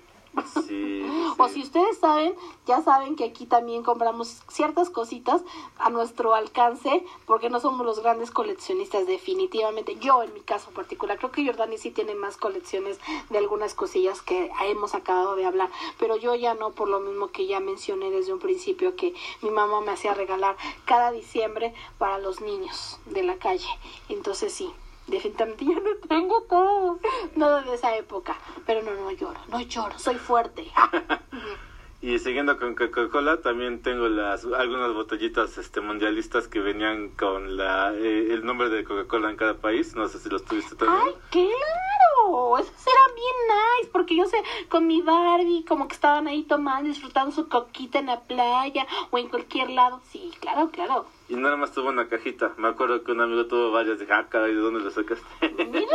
Sí, 0.66 1.04
o 1.38 1.48
si 1.48 1.62
ustedes 1.62 1.98
saben, 1.98 2.34
ya 2.66 2.80
saben 2.82 3.16
que 3.16 3.24
aquí 3.24 3.46
también 3.46 3.82
compramos 3.82 4.42
ciertas 4.48 4.90
cositas 4.90 5.42
a 5.78 5.90
nuestro 5.90 6.34
alcance, 6.34 7.04
porque 7.26 7.50
no 7.50 7.60
somos 7.60 7.84
los 7.84 8.00
grandes 8.00 8.30
coleccionistas 8.30 9.06
definitivamente. 9.06 9.96
Yo 9.96 10.22
en 10.22 10.32
mi 10.34 10.40
caso 10.40 10.70
particular, 10.70 11.18
creo 11.18 11.32
que 11.32 11.44
Jordani 11.44 11.78
sí 11.78 11.90
tiene 11.90 12.14
más 12.14 12.36
colecciones 12.36 13.00
de 13.30 13.38
algunas 13.38 13.74
cosillas 13.74 14.22
que 14.22 14.50
hemos 14.66 14.94
acabado 14.94 15.34
de 15.34 15.46
hablar, 15.46 15.70
pero 15.98 16.16
yo 16.16 16.34
ya 16.34 16.54
no, 16.54 16.70
por 16.72 16.88
lo 16.88 17.00
mismo 17.00 17.28
que 17.28 17.46
ya 17.46 17.60
mencioné 17.60 18.10
desde 18.10 18.32
un 18.32 18.38
principio 18.38 18.96
que 18.96 19.14
mi 19.42 19.50
mamá 19.50 19.80
me 19.80 19.92
hacía 19.92 20.14
regalar 20.14 20.56
cada 20.84 21.10
diciembre 21.10 21.74
para 21.98 22.18
los 22.18 22.40
niños 22.40 23.00
de 23.06 23.22
la 23.22 23.36
calle. 23.38 23.68
Entonces 24.08 24.52
sí, 24.52 24.72
definitivamente 25.08 25.64
ya 25.64 25.74
no 25.74 25.96
tengo 26.08 26.42
todo, 26.42 27.00
nada 27.34 27.62
de 27.62 27.74
esa 27.74 27.96
época. 27.96 28.36
Pero 28.66 28.82
no, 28.82 28.94
no 28.94 29.10
lloro, 29.10 29.40
no 29.48 29.60
lloro, 29.60 29.98
soy 29.98 30.16
fuerte. 30.16 30.70
y 32.00 32.18
siguiendo 32.20 32.58
con 32.58 32.76
Coca-Cola, 32.76 33.40
también 33.40 33.82
tengo 33.82 34.08
las 34.08 34.44
algunas 34.44 34.94
botellitas 34.94 35.58
este 35.58 35.80
mundialistas 35.80 36.46
que 36.46 36.60
venían 36.60 37.08
con 37.08 37.56
la 37.56 37.92
eh, 37.92 38.28
el 38.30 38.44
nombre 38.44 38.68
de 38.68 38.84
Coca-Cola 38.84 39.30
en 39.30 39.36
cada 39.36 39.54
país. 39.54 39.96
No 39.96 40.06
sé 40.06 40.20
si 40.20 40.28
los 40.28 40.44
tuviste 40.44 40.76
también. 40.76 41.02
¡Ay, 41.06 41.14
claro! 41.30 42.58
Esos 42.58 42.86
eran 42.86 43.14
bien 43.16 43.36
nice, 43.48 43.90
porque 43.92 44.14
yo 44.14 44.26
sé, 44.26 44.36
con 44.68 44.86
mi 44.86 45.02
Barbie, 45.02 45.64
como 45.64 45.88
que 45.88 45.94
estaban 45.94 46.28
ahí 46.28 46.44
tomando, 46.44 46.88
disfrutando 46.88 47.32
su 47.32 47.48
coquita 47.48 47.98
en 47.98 48.06
la 48.06 48.20
playa 48.20 48.86
o 49.10 49.18
en 49.18 49.28
cualquier 49.28 49.70
lado. 49.70 50.00
Sí, 50.10 50.32
claro, 50.40 50.70
claro. 50.70 51.06
Y 51.28 51.34
nada 51.34 51.56
más 51.56 51.72
tuvo 51.72 51.88
una 51.88 52.08
cajita. 52.08 52.52
Me 52.58 52.68
acuerdo 52.68 53.02
que 53.02 53.10
un 53.10 53.20
amigo 53.20 53.46
tuvo 53.46 53.72
varias. 53.72 53.98
de 53.98 54.06
ah, 54.08 54.26
¿y 54.48 54.54
de 54.54 54.60
dónde 54.60 54.80
lo 54.80 54.90
sacaste? 54.90 55.24
Mírenlo. 55.50 55.88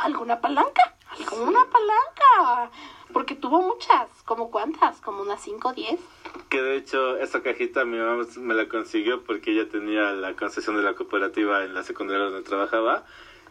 ¿Alguna 0.00 0.40
palanca? 0.40 0.94
¿Alguna 1.10 1.60
palanca? 1.70 2.70
Porque 3.12 3.34
tuvo 3.34 3.62
muchas. 3.62 4.08
¿Como 4.24 4.50
cuántas? 4.50 5.00
¿Como 5.00 5.22
unas 5.22 5.40
5 5.42 5.68
o 5.68 5.72
10? 5.72 6.00
Que 6.48 6.62
de 6.62 6.76
hecho, 6.76 7.16
esa 7.18 7.42
cajita 7.42 7.84
mi 7.84 7.98
mamá 7.98 8.24
me 8.36 8.54
la 8.54 8.68
consiguió 8.68 9.24
porque 9.24 9.52
ella 9.52 9.68
tenía 9.68 10.12
la 10.12 10.34
concesión 10.34 10.76
de 10.76 10.82
la 10.82 10.94
cooperativa 10.94 11.64
en 11.64 11.74
la 11.74 11.82
secundaria 11.82 12.24
donde 12.24 12.42
trabajaba. 12.42 13.04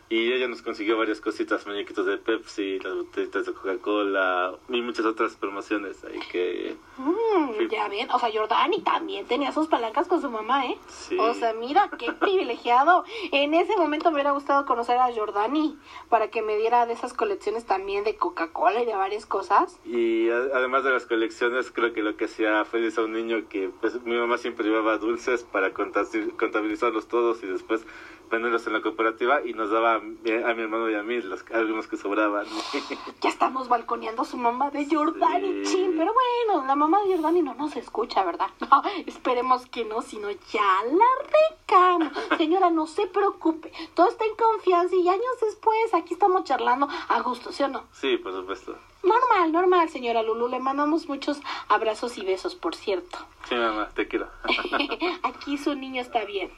Y 0.10 0.32
ella 0.32 0.48
nos 0.48 0.62
consiguió 0.62 0.98
varias 0.98 1.20
cositas, 1.20 1.68
muñequitos 1.68 2.06
de 2.06 2.18
Pepsi, 2.18 2.80
las 2.80 2.96
botellitas 2.96 3.46
de 3.46 3.54
Coca-Cola 3.54 4.56
y 4.70 4.82
muchas 4.82 5.06
otras 5.06 5.36
promociones 5.36 6.02
ahí 6.06 6.20
que... 6.32 6.78
Mm, 6.98 7.68
ya 7.70 7.90
ven, 7.90 8.10
o 8.12 8.18
sea, 8.18 8.30
Jordani 8.32 8.82
también 8.82 9.26
tenía 9.26 9.52
sus 9.52 9.68
palancas 9.68 10.08
con 10.08 10.22
su 10.22 10.30
mamá, 10.30 10.66
¿eh? 10.66 10.78
Sí. 10.88 11.18
O 11.20 11.34
sea, 11.34 11.52
mira, 11.54 11.90
qué 11.98 12.12
privilegiado. 12.20 13.04
En 13.34 13.54
ese 13.54 13.76
momento 13.76 14.10
me 14.10 14.16
hubiera 14.16 14.32
gustado 14.32 14.66
conocer 14.66 14.98
a 14.98 15.14
Jordani 15.14 15.78
para 16.08 16.30
que 16.30 16.42
me 16.42 16.56
diera 16.56 16.86
de 16.86 16.94
esas 16.94 17.14
colecciones 17.14 17.66
también 17.66 18.06
de 18.06 18.16
Coca-Cola 18.16 18.82
y 18.82 18.86
de 18.86 18.96
varias 18.96 19.26
cosas. 19.26 19.78
Y 19.84 20.30
además 20.30 20.86
de 20.86 20.92
las 20.92 21.06
colecciones, 21.06 21.70
creo 21.70 21.92
que 21.92 22.02
lo 22.02 22.16
que 22.16 22.26
hacía 22.26 22.64
feliz 22.64 22.98
a 22.98 23.04
un 23.04 23.12
niño 23.12 23.50
que 23.50 23.70
pues 23.82 24.02
mi 24.04 24.16
mamá 24.16 24.38
siempre 24.38 24.66
llevaba 24.66 24.98
dulces 24.98 25.44
para 25.44 25.74
contabilizarlos 25.74 27.10
todos 27.10 27.44
y 27.44 27.48
después 27.48 27.86
venderlos 28.30 28.68
en 28.68 28.74
la 28.74 28.82
cooperativa 28.82 29.42
y 29.46 29.54
nos 29.54 29.72
daba 29.72 29.97
a 29.98 30.54
mi 30.54 30.62
hermano 30.62 30.90
y 30.90 30.96
a 30.96 31.04
mí 31.04 31.22
los, 31.22 31.44
algunos 31.54 31.88
que 31.88 31.98
sobraban. 31.98 32.46
ya 33.22 33.30
estamos 33.30 33.68
balconeando 33.68 34.22
a 34.22 34.26
su 34.26 34.38
mamá 34.38 34.70
de 34.72 34.86
Jordani, 34.86 35.64
chin, 35.64 35.96
pero 35.98 36.14
bueno, 36.14 36.66
la 36.66 36.76
mamá 36.76 37.02
de 37.04 37.14
Jordani 37.14 37.42
no 37.42 37.54
nos 37.56 37.76
escucha, 37.76 38.24
¿verdad? 38.24 38.50
No, 38.70 38.84
esperemos 39.06 39.66
que 39.68 39.86
no, 39.86 40.02
sino 40.02 40.30
ya 40.30 40.84
la 40.92 41.06
recamo. 41.24 42.12
Señora, 42.38 42.70
no 42.70 42.86
se 42.86 43.08
preocupe, 43.08 43.72
todo 43.94 44.10
está 44.10 44.26
en 44.26 44.36
confianza 44.36 44.96
y 44.96 45.08
años 45.08 45.24
después 45.42 45.94
aquí 45.94 46.14
estamos 46.14 46.44
charlando 46.44 46.88
a 47.08 47.22
gusto, 47.22 47.52
¿sí 47.52 47.64
o 47.64 47.70
no? 47.70 47.84
Sí, 47.94 48.18
por 48.18 48.34
supuesto. 48.34 48.76
Normal, 49.04 49.52
normal, 49.52 49.90
señora 49.90 50.24
Lulu. 50.24 50.48
Le 50.48 50.60
mandamos 50.60 51.08
muchos 51.08 51.40
abrazos 51.70 52.18
y 52.18 52.26
besos, 52.26 52.56
por 52.56 52.76
cierto. 52.76 53.18
Sí, 53.48 53.56
mamá, 53.56 53.90
te 53.94 54.08
quiero. 54.08 54.28
Aquí 55.24 55.58
su 55.58 55.76
niño 55.76 56.02
está 56.02 56.26
bien. 56.26 56.52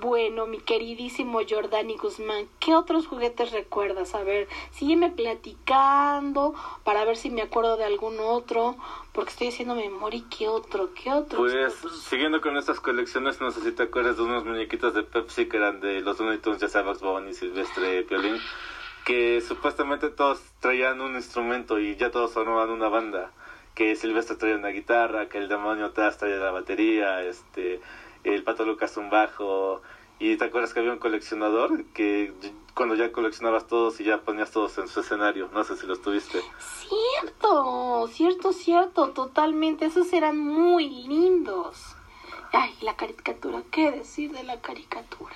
Bueno, 0.00 0.46
mi 0.46 0.58
queridísimo 0.58 1.40
Jordani 1.48 1.96
Guzmán, 1.96 2.48
¿qué 2.58 2.74
otros 2.74 3.06
juguetes 3.06 3.52
recuerdas? 3.52 4.14
A 4.14 4.22
ver, 4.22 4.48
sígueme 4.72 5.10
platicando 5.10 6.54
para 6.82 7.04
ver 7.04 7.16
si 7.16 7.30
me 7.30 7.42
acuerdo 7.42 7.76
de 7.76 7.84
algún 7.84 8.18
otro, 8.18 8.76
porque 9.12 9.30
estoy 9.30 9.48
haciendo 9.48 9.74
memoria. 9.74 10.22
¿Qué 10.36 10.48
otro? 10.48 10.90
¿Qué 10.94 11.12
otro? 11.12 11.38
Pues, 11.38 11.74
siguiendo 12.02 12.40
con 12.40 12.56
estas 12.56 12.80
colecciones, 12.80 13.40
no 13.40 13.50
sé 13.52 13.60
si 13.60 13.72
te 13.72 13.84
acuerdas 13.84 14.16
de 14.16 14.24
unos 14.24 14.44
muñequitos 14.44 14.94
de 14.94 15.04
Pepsi 15.04 15.46
que 15.46 15.58
eran 15.58 15.80
de 15.80 16.00
los 16.00 16.18
Looney 16.18 16.40
ya 16.58 16.68
sabes, 16.68 17.00
Bonnie, 17.00 17.34
Silvestre, 17.34 18.02
Piolín 18.02 18.40
que 19.08 19.40
supuestamente 19.40 20.10
todos 20.10 20.38
traían 20.60 21.00
un 21.00 21.14
instrumento 21.14 21.78
y 21.78 21.96
ya 21.96 22.10
todos 22.10 22.30
formaban 22.30 22.68
una 22.68 22.90
banda 22.90 23.30
que 23.74 23.96
Silvestre 23.96 24.36
traía 24.36 24.56
una 24.56 24.68
guitarra, 24.68 25.30
que 25.30 25.38
el 25.38 25.48
demonio 25.48 25.92
traía 25.92 26.36
la 26.36 26.50
batería, 26.50 27.22
este, 27.22 27.80
el 28.22 28.44
Pato 28.44 28.66
Lucas 28.66 28.98
un 28.98 29.08
bajo, 29.08 29.80
y 30.18 30.36
te 30.36 30.44
acuerdas 30.44 30.74
que 30.74 30.80
había 30.80 30.92
un 30.92 30.98
coleccionador 30.98 31.86
que 31.94 32.34
cuando 32.74 32.96
ya 32.96 33.10
coleccionabas 33.10 33.66
todos 33.66 33.98
y 33.98 34.04
ya 34.04 34.20
ponías 34.20 34.50
todos 34.50 34.76
en 34.76 34.88
su 34.88 35.00
escenario, 35.00 35.48
no 35.54 35.64
sé 35.64 35.78
si 35.78 35.86
los 35.86 36.02
tuviste. 36.02 36.42
Cierto, 36.58 38.08
cierto, 38.08 38.52
cierto, 38.52 39.08
totalmente, 39.12 39.86
esos 39.86 40.12
eran 40.12 40.36
muy 40.36 40.90
lindos. 40.90 41.96
Ay, 42.52 42.74
la 42.82 42.94
caricatura, 42.94 43.62
¿qué 43.70 43.90
decir 43.90 44.32
de 44.32 44.42
la 44.42 44.60
caricatura? 44.60 45.34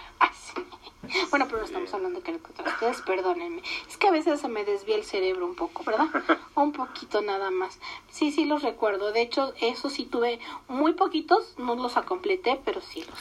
Bueno, 1.30 1.46
pero 1.50 1.64
estamos 1.64 1.92
hablando 1.94 2.20
de 2.20 2.24
caricaturas. 2.24 2.74
Ustedes 2.74 3.02
perdónenme. 3.02 3.62
Es 3.88 3.96
que 3.96 4.08
a 4.08 4.10
veces 4.10 4.40
se 4.40 4.48
me 4.48 4.64
desvía 4.64 4.96
el 4.96 5.04
cerebro 5.04 5.46
un 5.46 5.54
poco, 5.54 5.82
¿verdad? 5.84 6.08
un 6.54 6.72
poquito 6.72 7.22
nada 7.22 7.50
más. 7.50 7.78
Sí, 8.10 8.32
sí 8.32 8.44
los 8.44 8.62
recuerdo. 8.62 9.12
De 9.12 9.22
hecho, 9.22 9.54
eso 9.60 9.90
sí 9.90 10.04
tuve 10.04 10.40
muy 10.68 10.92
poquitos. 10.92 11.54
No 11.58 11.74
los 11.74 11.92
completé, 12.04 12.60
pero 12.64 12.80
sí 12.80 13.00
los 13.00 13.18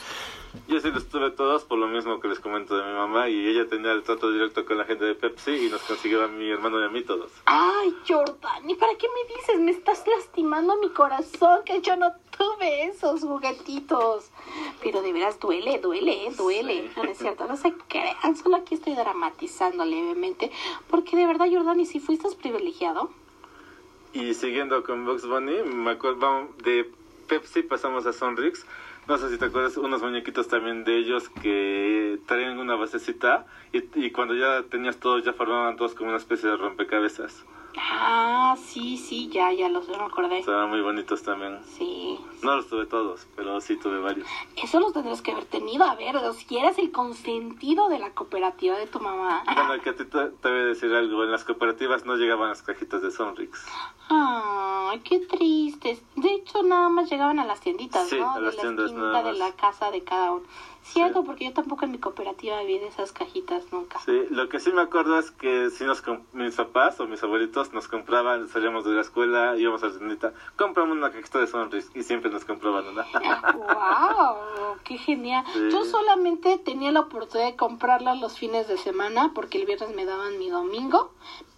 Yo 0.68 0.80
sí 0.80 0.90
los 0.90 1.08
tuve 1.08 1.30
todos 1.30 1.64
por 1.64 1.78
lo 1.78 1.86
mismo 1.86 2.20
que 2.20 2.28
les 2.28 2.38
comento 2.38 2.76
de 2.76 2.84
mi 2.84 2.92
mamá 2.92 3.28
y 3.28 3.46
ella 3.46 3.68
tenía 3.68 3.92
el 3.92 4.02
trato 4.02 4.30
directo 4.30 4.66
con 4.66 4.76
la 4.76 4.84
gente 4.84 5.04
de 5.04 5.14
Pepsi 5.14 5.52
y 5.52 5.70
nos 5.70 5.80
consiguió 5.82 6.22
a 6.24 6.28
mi 6.28 6.50
hermano 6.50 6.78
y 6.80 6.84
a 6.84 6.88
mí 6.88 7.02
todos. 7.02 7.30
Ay, 7.46 7.96
Jordan, 8.06 8.68
¿y 8.68 8.74
para 8.74 8.94
qué 8.96 9.06
me 9.08 9.34
dices? 9.34 9.60
Me 9.60 9.70
estás 9.70 10.04
lastimando 10.06 10.76
mi 10.76 10.90
corazón 10.90 11.60
que 11.64 11.80
yo 11.80 11.96
no 11.96 12.12
tuve 12.36 12.84
esos 12.84 13.22
juguetitos. 13.22 14.30
Pero 14.82 15.00
de 15.00 15.12
veras 15.12 15.40
duele, 15.40 15.78
duele, 15.78 16.30
duele. 16.36 16.90
No, 16.96 17.04
no 17.04 17.10
es 17.10 17.18
cierto, 17.18 17.46
no 17.46 17.56
se 17.56 17.72
crean, 17.88 18.36
solo 18.36 18.56
aquí 18.56 18.74
estoy 18.74 18.94
dramatizando 18.94 19.84
levemente 19.84 20.50
porque 20.88 21.16
de 21.16 21.26
verdad, 21.26 21.46
Jordan, 21.50 21.80
¿y 21.80 21.86
si 21.86 21.98
fuiste 21.98 22.28
privilegiado? 22.36 23.10
Y 24.12 24.34
siguiendo 24.34 24.84
con 24.84 25.06
Box 25.06 25.26
Bunny, 25.26 25.62
me 25.62 25.92
acuerdo 25.92 26.48
de 26.62 26.90
Pepsi 27.28 27.62
pasamos 27.62 28.04
a 28.06 28.12
Sonrix. 28.12 28.66
No 29.08 29.18
sé 29.18 29.30
si 29.30 29.38
te 29.38 29.46
acuerdas, 29.46 29.76
unos 29.76 30.00
muñequitos 30.00 30.46
también 30.46 30.84
de 30.84 30.96
ellos 30.96 31.28
que 31.28 32.20
traían 32.26 32.58
una 32.58 32.76
basecita 32.76 33.46
y, 33.72 33.82
y 33.96 34.12
cuando 34.12 34.34
ya 34.34 34.62
tenías 34.70 34.98
todos, 34.98 35.24
ya 35.24 35.32
formaban 35.32 35.76
todos 35.76 35.94
como 35.94 36.10
una 36.10 36.18
especie 36.18 36.48
de 36.48 36.56
rompecabezas. 36.56 37.44
Ah, 37.78 38.56
sí, 38.62 38.96
sí, 38.96 39.28
ya, 39.28 39.52
ya 39.52 39.68
los 39.68 39.86
recordé. 39.88 40.38
Estaban 40.40 40.70
muy 40.70 40.80
bonitos 40.80 41.22
también. 41.22 41.58
Sí. 41.64 42.18
No 42.42 42.56
los 42.56 42.68
tuve 42.68 42.86
todos, 42.86 43.26
pero 43.36 43.60
sí 43.60 43.76
tuve 43.76 43.98
varios. 44.00 44.26
Eso 44.56 44.80
los 44.80 44.92
tendrías 44.92 45.22
que 45.22 45.32
haber 45.32 45.44
tenido. 45.46 45.84
A 45.84 45.94
ver, 45.94 46.16
si 46.34 46.58
eres 46.58 46.78
el 46.78 46.90
consentido 46.92 47.88
de 47.88 47.98
la 47.98 48.10
cooperativa 48.10 48.76
de 48.76 48.86
tu 48.86 49.00
mamá. 49.00 49.42
Bueno, 49.46 49.82
que 49.82 49.90
a 49.90 49.94
ti 49.96 50.04
te, 50.10 50.26
te 50.26 50.48
voy 50.50 50.60
a 50.60 50.64
decir 50.64 50.92
algo. 50.94 51.24
En 51.24 51.30
las 51.30 51.44
cooperativas 51.44 52.04
no 52.04 52.16
llegaban 52.16 52.48
las 52.48 52.62
cajitas 52.62 53.02
de 53.02 53.10
Sonrix. 53.10 53.64
Ay, 54.08 55.00
qué 55.00 55.20
tristes. 55.20 56.02
De 56.16 56.34
hecho, 56.34 56.62
nada 56.62 56.88
más 56.88 57.10
llegaban 57.10 57.38
a 57.38 57.46
las 57.46 57.60
tienditas, 57.60 58.08
Sí, 58.08 58.18
¿no? 58.18 58.32
a 58.32 58.40
las 58.40 58.54
de 58.56 58.60
tiendas 58.60 58.92
la 58.92 59.22
de 59.22 59.32
la 59.34 59.52
casa 59.52 59.90
de 59.90 60.02
cada 60.04 60.32
uno. 60.32 60.44
Cierto, 60.82 61.20
Sí. 61.20 61.26
porque 61.26 61.44
yo 61.44 61.52
tampoco 61.52 61.84
en 61.84 61.92
mi 61.92 61.98
cooperativa 61.98 62.60
vi 62.64 62.78
de 62.78 62.88
esas 62.88 63.12
cajitas 63.12 63.64
nunca. 63.72 64.00
Sí, 64.04 64.12
lo 64.30 64.48
que 64.48 64.58
sí 64.60 64.72
me 64.72 64.82
acuerdo 64.82 65.18
es 65.18 65.30
que 65.30 65.70
si 65.70 65.84
nos 65.84 66.02
mis 66.32 66.56
papás 66.56 66.98
o 67.00 67.06
mis 67.06 67.22
abuelitos 67.22 67.72
nos 67.72 67.86
compraban, 67.88 68.48
salíamos 68.48 68.84
de 68.84 68.90
la 68.92 69.00
escuela, 69.02 69.56
íbamos 69.56 69.82
a 69.84 69.86
la 69.88 69.98
tiendita, 69.98 70.32
compramos 70.56 70.96
una 70.96 71.10
cajita 71.12 71.38
de 71.38 71.46
Sonrix 71.46 71.90
y 71.94 72.02
siempre 72.02 72.30
nos 72.30 72.44
compraban 72.44 72.86
una. 72.88 73.06
¡Wow! 73.54 74.76
¡Qué 74.84 74.98
genial! 74.98 75.44
Sí. 75.52 75.68
Yo 75.70 75.84
solamente 75.84 76.58
tenía 76.58 76.90
la 76.92 77.00
oportunidad 77.00 77.50
de 77.50 77.56
comprarlas 77.56 78.20
los 78.20 78.36
fines 78.38 78.66
de 78.68 78.76
semana 78.76 79.32
porque 79.34 79.58
el 79.58 79.66
viernes 79.66 79.94
me 79.94 80.04
daban 80.04 80.38
mi 80.38 80.50
domingo 80.50 81.12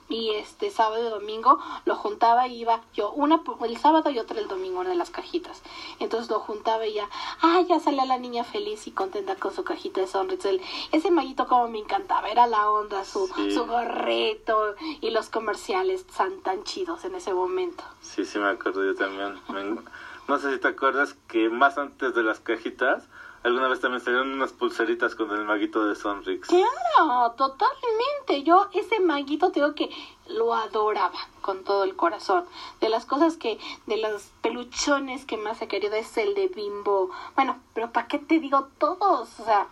y 0.08 0.30
este 0.32 0.70
sábado 0.70 1.06
y 1.06 1.10
domingo 1.10 1.58
lo 1.86 1.94
juntaba 1.96 2.46
y 2.46 2.60
iba 2.60 2.82
yo 2.94 3.10
una 3.12 3.42
por- 3.42 3.64
el 3.66 3.76
sábado 3.78 4.10
y 4.10 4.18
otra 4.18 4.38
el 4.38 4.48
domingo 4.48 4.80
una 4.80 4.90
de 4.90 4.96
las 4.96 5.10
cajitas 5.10 5.62
entonces 5.98 6.28
lo 6.30 6.40
juntaba 6.40 6.86
y 6.86 6.94
ya 6.94 7.08
ah 7.40 7.60
ya 7.68 7.80
salía 7.80 8.04
la 8.04 8.18
niña 8.18 8.44
feliz 8.44 8.86
y 8.86 8.90
contenta 8.90 9.36
con 9.36 9.54
su 9.54 9.64
cajita 9.64 10.02
de 10.02 10.06
Sonrix 10.06 10.44
El- 10.44 10.60
ese 10.92 11.10
maguito 11.10 11.46
como 11.46 11.68
me 11.68 11.78
encantaba 11.78 12.28
era 12.28 12.46
la 12.46 12.70
onda 12.70 13.04
su 13.04 13.26
Sí. 13.34 13.52
su 13.54 13.64
gorrito 13.66 14.74
y 15.00 15.10
los 15.10 15.30
comerciales 15.30 16.06
tan 16.06 16.40
tan 16.42 16.64
chidos 16.64 17.04
en 17.04 17.14
ese 17.14 17.32
momento 17.32 17.82
Sí, 18.02 18.24
sí 18.24 18.38
me 18.38 18.48
acuerdo 18.50 18.84
yo 18.84 18.94
también. 18.94 19.40
Me- 19.48 19.80
no 20.28 20.38
sé 20.38 20.52
si 20.54 20.58
te 20.60 20.68
acuerdas 20.68 21.14
que 21.28 21.48
más 21.48 21.76
antes 21.78 22.14
de 22.14 22.22
las 22.22 22.40
cajitas, 22.40 23.04
alguna 23.44 23.68
vez 23.68 23.80
también 23.80 24.00
salieron 24.00 24.32
unas 24.32 24.52
pulseritas 24.52 25.14
con 25.14 25.30
el 25.30 25.44
maguito 25.44 25.86
de 25.86 25.94
Sonrix. 25.94 26.48
Claro, 26.48 27.32
totalmente. 27.36 28.42
Yo 28.42 28.68
ese 28.72 29.00
maguito 29.00 29.52
te 29.52 29.60
digo 29.60 29.74
que 29.74 29.90
lo 30.28 30.54
adoraba 30.54 31.18
con 31.42 31.62
todo 31.62 31.84
el 31.84 31.94
corazón. 31.94 32.44
De 32.80 32.88
las 32.88 33.04
cosas 33.04 33.36
que, 33.36 33.58
de 33.86 33.98
los 33.98 34.30
peluchones 34.40 35.26
que 35.26 35.36
más 35.36 35.60
he 35.60 35.68
querido 35.68 35.94
es 35.94 36.16
el 36.16 36.34
de 36.34 36.48
Bimbo. 36.48 37.10
Bueno, 37.36 37.60
pero 37.74 37.92
¿para 37.92 38.08
qué 38.08 38.18
te 38.18 38.40
digo 38.40 38.68
todos? 38.78 39.38
O 39.38 39.44
sea, 39.44 39.66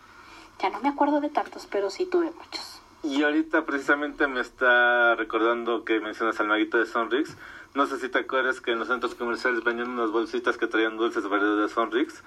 ya 0.61 0.69
no 0.69 0.81
me 0.81 0.91
acuerdo 0.91 1.21
de 1.21 1.31
tantos, 1.31 1.67
pero 1.71 1.89
sí 1.89 2.05
tuve 2.05 2.31
muchos. 2.31 2.81
Y 3.03 3.23
ahorita 3.23 3.65
precisamente 3.65 4.27
me 4.29 4.41
está 4.41 5.17
recordando 5.17 5.85
que 5.85 5.99
mencionas 5.99 6.39
al 6.39 6.47
maguito 6.47 6.79
de 6.79 6.87
Sonrix. 6.87 7.37
No 7.75 7.87
sé 7.87 7.99
si 7.99 8.11
te 8.11 8.19
acuerdas 8.19 8.61
que 8.61 8.73
en 8.73 8.79
los 8.79 8.89
centros 8.89 9.15
comerciales 9.15 9.65
vendían 9.65 9.89
unas 9.89 10.11
bolsitas 10.11 10.59
que 10.59 10.67
traían 10.67 10.99
dulces 10.99 11.27
variedad 11.27 11.57
de 11.57 11.69
Sonrix. 11.69 12.23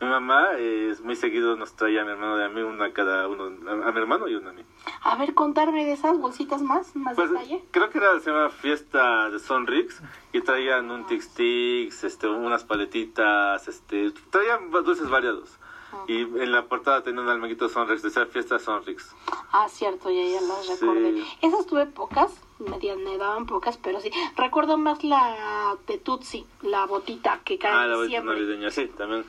Mi 0.00 0.06
mamá 0.06 0.50
eh, 0.56 0.94
muy 1.02 1.16
seguido 1.16 1.56
nos 1.56 1.72
traía 1.74 2.02
a 2.02 2.04
mi 2.04 2.12
hermano 2.12 2.38
y 2.40 2.44
a 2.44 2.48
mí 2.48 2.60
una 2.62 2.92
cada 2.92 3.26
uno, 3.26 3.44
a, 3.68 3.88
a 3.88 3.92
mi 3.92 3.98
hermano 3.98 4.28
y 4.28 4.34
una 4.36 4.50
a 4.50 4.52
mí. 4.52 4.62
A 5.02 5.16
ver, 5.16 5.34
contarme 5.34 5.84
de 5.84 5.92
esas 5.92 6.18
bolsitas 6.18 6.62
más, 6.62 6.94
más 6.94 7.16
Pues, 7.16 7.30
detalle. 7.32 7.64
creo 7.72 7.90
que 7.90 7.98
era, 7.98 8.18
se 8.20 8.30
llama 8.30 8.48
Fiesta 8.50 9.28
de 9.30 9.40
Sonrix 9.40 10.00
y 10.32 10.40
traían 10.40 10.88
un 10.92 11.04
Tix 11.06 11.34
Tix, 11.34 12.04
este, 12.04 12.28
unas 12.28 12.62
paletitas, 12.64 13.66
este, 13.66 14.12
traían 14.30 14.70
dulces 14.70 15.10
variados. 15.10 15.58
Y 16.06 16.20
en 16.20 16.52
la 16.52 16.66
portada 16.66 17.02
tenía 17.02 17.22
un 17.22 17.28
almaguito 17.28 17.68
Sonrix, 17.68 18.02
decía 18.02 18.26
Fiesta 18.26 18.58
Sonrix. 18.58 19.14
Ah, 19.52 19.66
cierto, 19.68 20.10
ya, 20.10 20.22
ya 20.22 20.40
las 20.42 20.64
Sí. 20.66 20.72
recordé. 20.86 21.24
Esas 21.42 21.66
tuve 21.66 21.86
pocas, 21.86 22.30
me, 22.58 22.78
di- 22.78 22.92
me 22.96 23.16
daban 23.18 23.46
pocas, 23.46 23.76
pero 23.78 24.00
sí. 24.00 24.10
Recuerdo 24.36 24.76
más 24.78 25.04
la 25.04 25.76
de 25.86 25.98
Tutsi, 25.98 26.46
la 26.62 26.86
botita 26.86 27.40
que 27.44 27.58
cae 27.58 27.72
Ah, 27.72 27.86
la 27.86 28.06
siempre. 28.06 28.34
navideña, 28.34 28.70
sí, 28.70 28.86
también. 28.96 29.24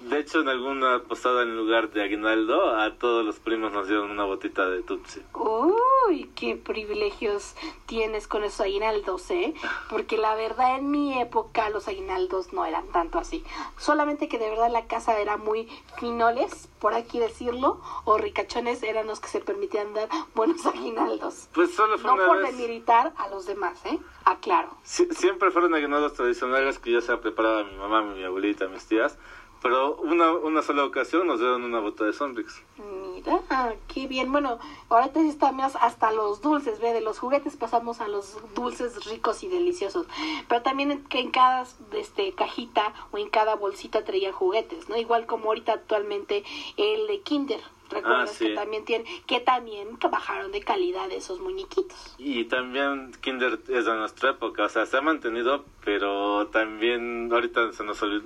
De 0.00 0.18
hecho, 0.18 0.40
en 0.40 0.48
alguna 0.48 1.00
posada 1.04 1.42
en 1.42 1.56
lugar 1.56 1.90
de 1.92 2.02
aguinaldo, 2.02 2.76
a 2.76 2.94
todos 2.94 3.24
los 3.24 3.38
primos 3.38 3.72
nos 3.72 3.86
dieron 3.88 4.10
una 4.10 4.24
botita 4.24 4.68
de 4.68 4.82
Tutsi. 4.82 5.20
Uy, 5.34 6.30
qué 6.34 6.56
privilegios 6.56 7.54
tienes 7.86 8.26
con 8.26 8.42
esos 8.44 8.62
aguinaldos, 8.62 9.30
¿eh? 9.30 9.54
Porque 9.88 10.18
la 10.18 10.34
verdad 10.34 10.76
en 10.76 10.90
mi 10.90 11.20
época 11.20 11.70
los 11.70 11.86
aguinaldos 11.88 12.52
no 12.52 12.64
eran 12.64 12.86
tanto 12.88 13.18
así. 13.18 13.44
Solamente 13.78 14.28
que 14.28 14.38
de 14.38 14.50
verdad 14.50 14.70
la 14.70 14.86
casa 14.86 15.18
era 15.20 15.36
muy 15.36 15.68
finoles, 15.98 16.68
por 16.82 16.94
aquí 16.94 17.20
decirlo, 17.20 17.80
o 18.04 18.18
ricachones 18.18 18.82
eran 18.82 19.06
los 19.06 19.20
que 19.20 19.28
se 19.28 19.38
permitían 19.40 19.94
dar 19.94 20.08
buenos 20.34 20.66
aguinaldos. 20.66 21.48
Pues 21.54 21.72
solo 21.74 21.96
fue 21.96 22.10
No 22.10 22.16
una 22.16 22.26
por 22.26 22.38
vez. 22.42 22.56
demilitar 22.56 23.14
a 23.16 23.28
los 23.28 23.46
demás, 23.46 23.78
¿eh? 23.86 24.00
Aclaro. 24.24 24.70
Sie- 24.84 25.10
siempre 25.14 25.52
fueron 25.52 25.72
aguinaldos 25.74 26.14
tradicionales 26.14 26.80
que 26.80 26.90
ya 26.92 27.00
se 27.00 27.16
preparaba 27.18 27.62
mi 27.62 27.76
mamá, 27.76 28.02
mi 28.02 28.24
abuelita, 28.24 28.66
mis 28.66 28.84
tías. 28.86 29.16
Pero 29.62 29.96
una, 29.96 30.32
una 30.32 30.62
sola 30.62 30.84
ocasión 30.84 31.26
nos 31.26 31.38
dieron 31.38 31.62
una 31.62 31.78
bota 31.78 32.04
de 32.04 32.12
Sonrix. 32.12 32.62
Mira, 32.76 33.74
qué 33.86 34.08
bien. 34.08 34.32
Bueno, 34.32 34.58
ahorita 34.88 35.20
sí 35.20 35.28
estamos 35.28 35.76
hasta 35.76 36.10
los 36.10 36.42
dulces, 36.42 36.80
ve, 36.80 36.92
de 36.92 37.00
los 37.00 37.18
juguetes 37.18 37.56
pasamos 37.56 38.00
a 38.00 38.08
los 38.08 38.38
dulces 38.54 39.04
ricos 39.06 39.44
y 39.44 39.48
deliciosos. 39.48 40.06
Pero 40.48 40.62
también 40.62 41.04
que 41.04 41.20
en 41.20 41.30
cada 41.30 41.64
este, 41.92 42.32
cajita 42.32 42.92
o 43.12 43.18
en 43.18 43.28
cada 43.28 43.54
bolsita 43.54 44.04
traían 44.04 44.32
juguetes, 44.32 44.88
¿no? 44.88 44.96
Igual 44.96 45.26
como 45.26 45.46
ahorita 45.46 45.72
actualmente 45.72 46.44
el 46.76 47.06
de 47.06 47.20
Kinder. 47.20 47.60
¿Recuerdas 47.92 48.30
Ah, 48.30 48.34
sí. 48.34 48.46
que 48.48 48.54
también 48.54 48.84
tienen, 48.84 49.06
que 49.26 49.40
también 49.40 49.98
bajaron 50.10 50.52
de 50.52 50.60
calidad 50.62 51.10
esos 51.10 51.40
muñequitos? 51.40 52.14
Y 52.18 52.44
también 52.44 53.12
Kinder 53.20 53.60
es 53.68 53.84
de 53.84 53.94
nuestra 53.94 54.30
época, 54.30 54.64
o 54.64 54.68
sea, 54.68 54.86
se 54.86 54.96
ha 54.96 55.00
mantenido, 55.00 55.64
pero 55.84 56.46
también 56.48 57.28
ahorita 57.32 57.72
se 57.72 57.84
nos 57.84 58.02
olvidó, 58.02 58.22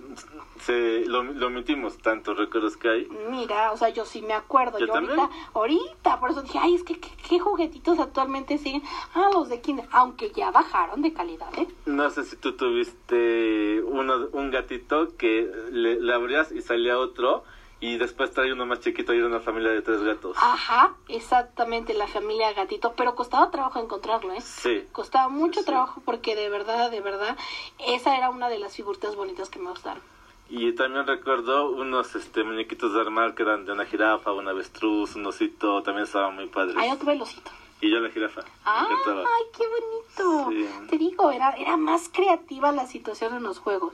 se, 0.61 1.05
lo, 1.07 1.23
lo 1.23 1.47
omitimos, 1.49 1.99
tantos 1.99 2.37
recuerdos 2.37 2.77
que 2.77 2.89
hay. 2.89 3.09
Mira, 3.31 3.73
o 3.73 3.77
sea, 3.77 3.89
yo 3.91 4.05
sí 4.05 4.23
me 4.23 4.35
acuerdo. 4.35 4.79
Yo 4.79 4.87
Yo, 4.87 4.95
ahorita, 4.95 5.31
ahorita, 5.55 6.21
por 6.21 6.31
eso 6.31 6.43
dije, 6.43 6.59
ay, 6.61 6.75
es 6.75 6.83
que 6.85 6.99
¿qué, 6.99 7.09
qué 7.29 7.39
juguetitos 7.39 7.99
actualmente 7.99 8.59
siguen. 8.59 8.83
Ah, 9.15 9.29
los 9.33 9.49
de 9.49 9.61
Kinder, 9.61 9.87
aunque 9.93 10.31
ya 10.31 10.51
bajaron 10.51 11.03
de 11.03 11.13
calidad, 11.13 11.49
¿eh? 11.59 11.67
No 11.87 12.09
sé 12.11 12.25
si 12.25 12.37
tú 12.37 12.53
tuviste 12.53 13.83
uno, 13.85 14.29
un 14.33 14.51
gatito 14.51 15.17
que 15.17 15.51
le, 15.71 16.01
le 16.01 16.13
abrías 16.15 16.53
y 16.53 16.61
salía 16.63 16.99
otro, 16.99 17.45
y 17.81 17.99
después 17.99 18.31
traía 18.33 18.55
uno 18.55 18.65
más 18.67 18.81
chiquito 18.81 19.13
y 19.13 19.19
era 19.19 19.27
una 19.27 19.41
familia 19.41 19.71
de 19.71 19.83
tres 19.83 20.03
gatos. 20.03 20.37
Ajá, 20.41 20.95
exactamente, 21.09 21.93
la 21.95 22.07
familia 22.07 22.53
gatito, 22.53 22.95
pero 22.97 23.15
costaba 23.15 23.51
trabajo 23.51 23.81
encontrarlo, 23.81 24.33
¿eh? 24.33 24.41
Sí. 24.41 24.85
Costaba 24.93 25.29
mucho 25.29 25.61
Sí. 25.61 25.67
trabajo 25.67 26.01
porque 26.05 26.35
de 26.35 26.49
verdad, 26.49 26.91
de 26.91 27.01
verdad, 27.01 27.37
esa 27.79 28.17
era 28.17 28.31
una 28.31 28.49
de 28.49 28.59
las 28.59 28.75
figuritas 28.75 29.15
bonitas 29.17 29.51
que 29.51 29.59
me 29.59 29.71
gustaron. 29.71 30.03
Y 30.49 30.73
también 30.75 31.07
recuerdo 31.07 31.71
unos 31.73 32.15
este 32.15 32.45
muñequitos 32.45 32.95
de 32.95 33.01
armar 33.01 33.35
que 33.35 33.43
eran 33.43 33.67
de 33.67 33.73
una 33.73 33.85
jirafa, 33.85 34.33
un 34.33 34.47
avestruz, 34.49 35.17
un 35.17 35.27
osito, 35.27 35.83
también 35.83 36.07
estaban 36.07 36.35
muy 36.37 36.47
padres. 36.47 36.77
Ahí 36.77 36.91
otro 36.91 37.07
velocito. 37.07 37.51
Y 37.81 37.91
yo 37.91 37.99
la 37.99 38.11
jirafa. 38.11 38.41
me 38.41 38.47
¡Ay, 38.65 39.45
qué 39.57 39.65
bonito! 39.67 40.51
Sí. 40.51 40.87
Te 40.89 40.97
digo, 40.99 41.31
era, 41.31 41.51
era 41.51 41.77
más 41.77 42.09
creativa 42.09 42.73
la 42.73 42.87
situación 42.87 43.35
en 43.35 43.43
los 43.43 43.59
juegos. 43.59 43.93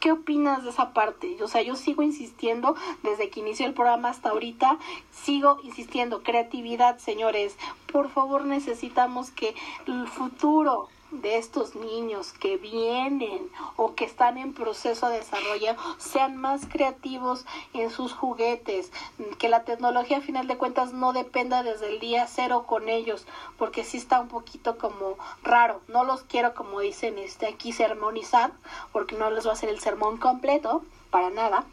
¿Qué 0.00 0.12
opinas 0.12 0.64
de 0.64 0.70
esa 0.70 0.92
parte? 0.92 1.42
O 1.42 1.48
sea, 1.48 1.62
yo 1.62 1.76
sigo 1.76 2.02
insistiendo 2.02 2.76
desde 3.02 3.30
que 3.30 3.40
inició 3.40 3.66
el 3.66 3.74
programa 3.74 4.10
hasta 4.10 4.30
ahorita, 4.30 4.78
sigo 5.10 5.58
insistiendo, 5.62 6.22
creatividad, 6.22 6.98
señores. 6.98 7.56
Por 7.90 8.10
favor, 8.10 8.44
necesitamos 8.44 9.30
que 9.30 9.54
el 9.86 10.06
futuro 10.06 10.88
de 11.22 11.38
estos 11.38 11.74
niños 11.74 12.32
que 12.32 12.56
vienen 12.56 13.48
o 13.76 13.94
que 13.94 14.04
están 14.04 14.38
en 14.38 14.54
proceso 14.54 15.08
de 15.08 15.18
desarrollo 15.18 15.76
sean 15.98 16.36
más 16.36 16.66
creativos 16.66 17.44
en 17.72 17.90
sus 17.90 18.12
juguetes, 18.12 18.90
que 19.38 19.48
la 19.48 19.64
tecnología 19.64 20.18
a 20.18 20.20
final 20.20 20.46
de 20.46 20.56
cuentas 20.56 20.92
no 20.92 21.12
dependa 21.12 21.62
desde 21.62 21.88
el 21.88 22.00
día 22.00 22.26
cero 22.26 22.64
con 22.66 22.88
ellos, 22.88 23.26
porque 23.58 23.84
sí 23.84 23.96
está 23.98 24.20
un 24.20 24.28
poquito 24.28 24.78
como 24.78 25.16
raro. 25.42 25.80
No 25.88 26.04
los 26.04 26.22
quiero 26.22 26.54
como 26.54 26.80
dicen 26.80 27.18
este 27.18 27.46
aquí 27.46 27.72
sermonizar, 27.72 28.52
porque 28.92 29.16
no 29.16 29.30
les 29.30 29.46
va 29.46 29.50
a 29.50 29.54
hacer 29.54 29.68
el 29.68 29.80
sermón 29.80 30.16
completo 30.18 30.84
para 31.10 31.30
nada. 31.30 31.64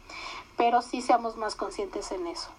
pero 0.56 0.82
sí 0.82 1.02
seamos 1.02 1.36
más 1.36 1.56
conscientes 1.56 2.12
en 2.12 2.26
eso. 2.26 2.50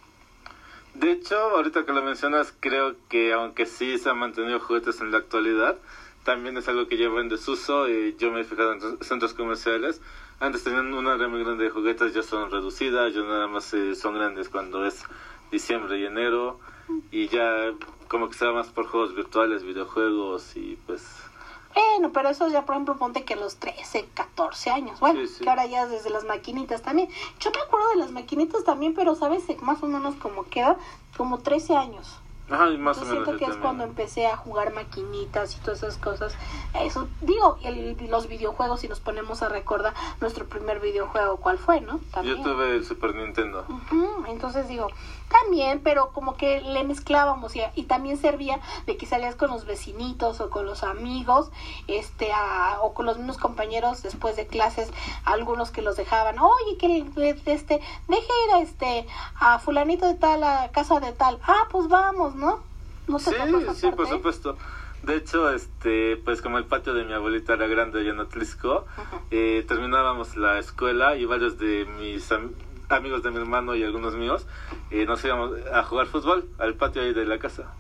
De 0.93 1.11
hecho, 1.11 1.38
ahorita 1.38 1.86
que 1.86 1.93
lo 1.93 2.01
mencionas, 2.03 2.53
creo 2.59 2.95
que 3.09 3.34
aunque 3.34 3.65
sí 3.65 3.97
se 3.97 4.09
han 4.09 4.17
mantenido 4.17 4.59
juguetes 4.59 5.01
en 5.01 5.11
la 5.11 5.17
actualidad, 5.19 5.77
también 6.24 6.57
es 6.57 6.67
algo 6.67 6.88
que 6.88 6.97
lleva 6.97 7.21
en 7.21 7.30
desuso. 7.30 7.88
Y 7.89 8.15
yo 8.17 8.32
me 8.32 8.41
he 8.41 8.43
fijado 8.43 8.74
en 8.74 9.03
centros 9.03 9.34
comerciales. 9.34 10.01
Antes 10.39 10.63
tenían 10.63 10.93
una 10.93 11.13
área 11.13 11.28
muy 11.28 11.43
grande 11.43 11.65
de 11.65 11.69
juguetes, 11.69 12.13
ya 12.13 12.24
son 12.24 12.51
reducidas, 12.51 13.13
ya 13.13 13.21
nada 13.21 13.47
más 13.47 13.74
eh, 13.74 13.95
son 13.95 14.15
grandes 14.15 14.49
cuando 14.49 14.86
es 14.86 15.03
diciembre 15.51 15.99
y 15.99 16.05
enero. 16.05 16.59
Y 17.11 17.28
ya 17.28 17.74
como 18.07 18.30
que 18.30 18.38
se 18.38 18.45
va 18.45 18.53
más 18.53 18.67
por 18.67 18.88
juegos 18.88 19.15
virtuales, 19.15 19.63
videojuegos 19.63 20.55
y 20.57 20.78
pues 20.86 21.01
bueno, 21.74 22.11
pero 22.11 22.30
eso 22.30 22.47
ya, 22.49 22.65
por 22.65 22.76
ejemplo, 22.76 22.97
ponte 22.97 23.24
que 23.24 23.36
los 23.36 23.57
13, 23.57 24.09
14 24.13 24.69
años. 24.69 24.99
Bueno, 24.99 25.21
que 25.39 25.49
ahora 25.49 25.65
ya 25.65 25.88
desde 25.88 26.09
las 26.09 26.24
maquinitas 26.24 26.82
también. 26.82 27.09
Yo 27.39 27.51
me 27.51 27.61
acuerdo 27.61 27.89
de 27.89 27.95
las 27.97 28.11
maquinitas 28.11 28.63
también, 28.63 28.93
pero 28.93 29.15
sabes 29.15 29.43
más 29.61 29.82
o 29.82 29.88
menos 29.88 30.15
como 30.15 30.43
queda, 30.43 30.78
como 31.17 31.39
13 31.39 31.76
años. 31.76 32.19
Ay, 32.54 32.78
más 32.78 32.97
o 32.99 33.06
menos 33.06 33.24
siento 33.26 33.38
que 33.38 33.51
es 33.51 33.58
cuando 33.58 33.84
empecé 33.84 34.28
a 34.28 34.38
jugar 34.38 34.74
maquinitas 34.74 35.56
y 35.56 35.60
todas 35.60 35.80
esas 35.80 35.97
cosas. 35.97 36.36
Eso, 36.80 37.08
digo, 37.22 37.58
el, 37.64 37.97
los 38.10 38.28
videojuegos, 38.28 38.82
si 38.82 38.88
nos 38.88 38.99
ponemos 38.99 39.41
a 39.41 39.49
recordar 39.49 39.93
nuestro 40.22 40.45
primer 40.45 40.80
videojuego, 40.80 41.38
¿cuál 41.38 41.58
fue, 41.58 41.82
no? 41.82 41.99
Yo 42.24 42.41
tuve 42.41 42.76
el 42.76 42.86
Super 42.86 43.16
Nintendo. 43.16 43.66
Entonces 44.28 44.68
digo, 44.68 44.88
también, 45.34 45.81
pero 45.84 46.11
como 46.13 46.38
que 46.38 46.61
le 46.61 46.84
mezclábamos 46.84 47.55
y, 47.55 47.61
y, 47.75 47.84
también 47.84 48.17
servía 48.17 48.59
de 48.86 48.97
que 48.97 49.05
salías 49.05 49.36
con 49.36 49.49
los 49.49 49.65
vecinitos 49.65 50.39
o 50.39 50.49
con 50.49 50.65
los 50.65 50.84
amigos, 50.84 51.51
este, 51.88 52.29
o 52.81 52.93
con 52.93 53.05
los 53.05 53.17
mismos 53.17 53.38
compañeros 53.38 54.03
después 54.03 54.36
de 54.36 54.47
clases, 54.47 54.91
algunos 55.25 55.71
que 55.71 55.81
los 55.81 55.97
dejaban, 55.97 56.38
oye, 56.39 56.77
que 56.77 57.05
este, 57.45 57.81
deje 58.07 58.27
ir 58.47 58.53
a 58.53 58.59
este, 58.61 59.07
a 59.36 59.59
fulanito 59.59 60.07
de 60.07 60.15
tal, 60.15 60.43
a 60.43 60.69
casa 60.71 60.99
de 60.99 61.11
tal, 61.11 61.39
ah, 61.43 61.67
pues 61.71 61.88
vamos, 61.88 62.36
¿no? 62.36 62.59
¿No 63.07 63.19
sí, 63.19 63.31
sí, 63.75 63.91
por 63.91 64.07
supuesto. 64.07 64.57
De 65.01 65.17
hecho, 65.17 65.51
este, 65.51 66.15
pues 66.23 66.41
como 66.41 66.57
el 66.57 66.63
patio 66.63 66.93
de 66.93 67.03
mi 67.03 67.11
abuelita 67.11 67.53
era 67.53 67.67
grande 67.67 67.99
allá 67.99 68.11
en 68.11 68.21
Atlisco, 68.21 68.86
eh, 69.31 69.65
terminábamos 69.67 70.38
la 70.38 70.59
escuela 70.59 71.17
y 71.17 71.25
varios 71.25 71.57
de 71.57 71.86
mis 71.99 72.31
amigos 72.31 72.55
de 72.89 73.31
mi 73.31 73.38
hermano 73.38 73.75
y 73.75 73.84
algunos 73.84 74.15
míos 74.15 74.45
eh, 74.91 75.05
nos 75.05 75.23
íbamos 75.25 75.51
a 75.73 75.84
jugar 75.84 76.07
fútbol 76.07 76.49
al 76.59 76.75
patio 76.75 77.01
ahí 77.01 77.13
de 77.13 77.25
la 77.25 77.39
casa. 77.39 77.73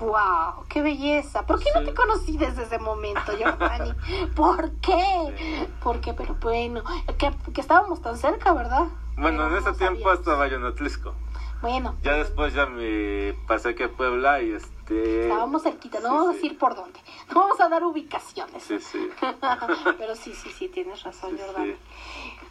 ¡Wow! 0.00 0.64
¡Qué 0.68 0.82
belleza! 0.82 1.46
¿Por 1.46 1.60
qué 1.60 1.66
no 1.74 1.84
te 1.84 1.94
conocí 1.94 2.36
desde 2.36 2.62
ese 2.64 2.78
momento, 2.78 3.36
Giovanni? 3.38 3.92
¿Por 4.34 4.70
qué? 4.80 5.68
¿Por 5.82 6.00
qué? 6.00 6.14
Pero 6.14 6.34
bueno, 6.40 6.82
que, 7.18 7.30
que 7.52 7.60
estábamos 7.60 8.02
tan 8.02 8.16
cerca, 8.16 8.52
¿verdad? 8.52 8.88
Bueno, 9.16 9.46
en 9.46 9.56
ese 9.56 9.72
tiempo 9.74 10.12
estaba 10.12 10.48
yo 10.48 10.56
en 10.56 10.64
Atlisco. 10.64 11.14
Bueno. 11.60 11.94
Ya 12.02 12.14
después 12.14 12.52
ya 12.52 12.66
me 12.66 13.34
pasé 13.46 13.70
aquí 13.70 13.84
a 13.84 13.90
Puebla 13.90 14.42
y 14.42 14.50
este... 14.50 15.22
Estábamos 15.22 15.62
cerquita, 15.62 16.00
no 16.00 16.10
vamos 16.10 16.30
a 16.30 16.32
decir 16.34 16.58
por 16.58 16.74
dónde. 16.74 17.00
No 17.28 17.40
vamos 17.40 17.60
a 17.60 17.68
dar 17.68 17.84
ubicaciones. 17.84 18.62
Sí, 18.62 18.78
sí. 18.80 19.08
Pero 19.98 20.14
sí, 20.14 20.34
sí, 20.34 20.50
sí, 20.50 20.68
tienes 20.68 21.02
razón, 21.02 21.38
Jordani. 21.38 21.76